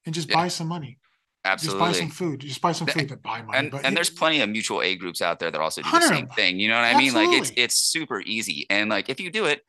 and 0.05 0.13
just 0.13 0.29
Yeah. 0.29 0.35
buy 0.35 0.47
some 0.47 0.67
money. 0.67 0.97
Just 1.43 1.77
buy 1.79 1.91
some 1.91 2.09
food. 2.09 2.41
Just 2.41 2.61
buy 2.61 2.71
some 2.71 2.87
food 2.87 3.09
that 3.09 3.21
buy 3.23 3.41
money. 3.41 3.57
and 3.57 3.71
but 3.71 3.83
and 3.83 3.93
it- 3.93 3.95
there's 3.95 4.09
plenty 4.09 4.41
of 4.41 4.49
mutual 4.49 4.81
aid 4.81 4.99
groups 4.99 5.21
out 5.21 5.39
there 5.39 5.49
that 5.49 5.59
also 5.59 5.81
do 5.81 5.89
the 5.89 6.01
same 6.01 6.27
thing. 6.27 6.59
You 6.59 6.69
know 6.69 6.75
what 6.75 6.85
I 6.85 6.97
mean? 6.97 7.13
Like 7.13 7.29
it's 7.31 7.51
it's 7.55 7.75
super 7.75 8.21
easy. 8.21 8.65
And 8.69 8.89
like 8.89 9.09
if 9.09 9.19
you 9.19 9.31
do 9.31 9.45
it, 9.45 9.61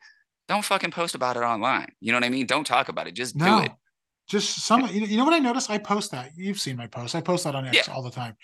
don't 0.47 0.63
fucking 0.63 0.91
post 0.91 1.15
about 1.15 1.35
it 1.35 1.41
online. 1.41 1.87
You 1.99 2.11
know 2.11 2.17
what 2.17 2.25
I 2.25 2.29
mean? 2.29 2.45
Don't 2.45 2.65
talk 2.65 2.89
about 2.89 3.07
it. 3.07 3.13
Just 3.15 3.35
no. 3.35 3.59
do 3.59 3.65
it. 3.65 3.71
Just 4.27 4.63
some, 4.63 4.87
you 4.87 5.01
know, 5.01 5.07
you 5.07 5.17
know 5.17 5.25
what 5.25 5.33
I 5.33 5.39
noticed? 5.39 5.69
I 5.69 5.77
post 5.79 6.11
that. 6.11 6.31
You've 6.37 6.59
seen 6.59 6.77
my 6.77 6.87
post. 6.87 7.13
I 7.15 7.21
post 7.21 7.43
that 7.43 7.55
on 7.55 7.65
X 7.67 7.75
Yeah. 7.87 7.93
all 7.93 8.01
the 8.03 8.11
time. 8.11 8.37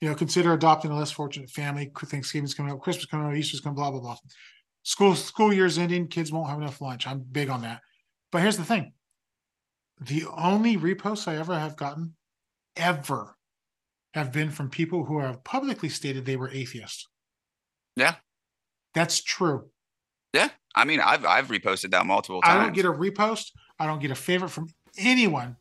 You 0.00 0.08
know, 0.08 0.14
consider 0.14 0.52
adopting 0.54 0.90
a 0.90 0.96
less 0.96 1.10
fortunate 1.10 1.50
family. 1.50 1.90
Thanksgiving's 1.94 2.54
coming 2.54 2.72
up, 2.72 2.80
Christmas 2.80 3.06
coming 3.06 3.26
up, 3.26 3.34
Easter's 3.34 3.60
coming, 3.60 3.74
blah 3.74 3.90
blah 3.90 4.00
blah. 4.00 4.16
School 4.84 5.14
school 5.16 5.52
year's 5.52 5.76
ending. 5.76 6.06
Kids 6.06 6.30
won't 6.32 6.48
have 6.48 6.58
enough 6.58 6.80
lunch. 6.80 7.06
I'm 7.06 7.18
big 7.20 7.50
on 7.50 7.62
that. 7.62 7.80
But 8.30 8.40
here's 8.42 8.56
the 8.56 8.64
thing: 8.64 8.92
the 10.00 10.24
only 10.34 10.76
reposts 10.76 11.26
I 11.28 11.36
ever 11.36 11.58
have 11.58 11.76
gotten, 11.76 12.14
ever, 12.78 13.36
have 14.14 14.32
been 14.32 14.50
from 14.50 14.70
people 14.70 15.04
who 15.04 15.20
have 15.20 15.44
publicly 15.44 15.88
stated 15.88 16.24
they 16.24 16.36
were 16.36 16.50
atheists. 16.50 17.06
Yeah. 17.96 18.14
That's 18.94 19.22
true. 19.22 19.68
Yeah. 20.32 20.48
I 20.74 20.84
mean, 20.84 21.00
I've 21.00 21.24
I've 21.24 21.48
reposted 21.48 21.90
that 21.90 22.06
multiple 22.06 22.40
times. 22.40 22.58
I 22.58 22.62
don't 22.62 22.74
get 22.74 22.84
a 22.84 22.92
repost. 22.92 23.50
I 23.78 23.86
don't 23.86 24.00
get 24.00 24.10
a 24.10 24.14
favorite 24.14 24.50
from 24.50 24.68
anyone 24.96 25.56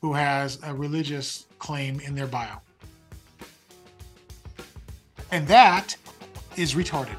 who 0.00 0.12
has 0.12 0.58
a 0.64 0.74
religious 0.74 1.46
claim 1.58 2.00
in 2.00 2.14
their 2.14 2.26
bio. 2.26 2.60
And 5.30 5.46
that 5.48 5.96
is 6.56 6.74
retarded. 6.74 7.16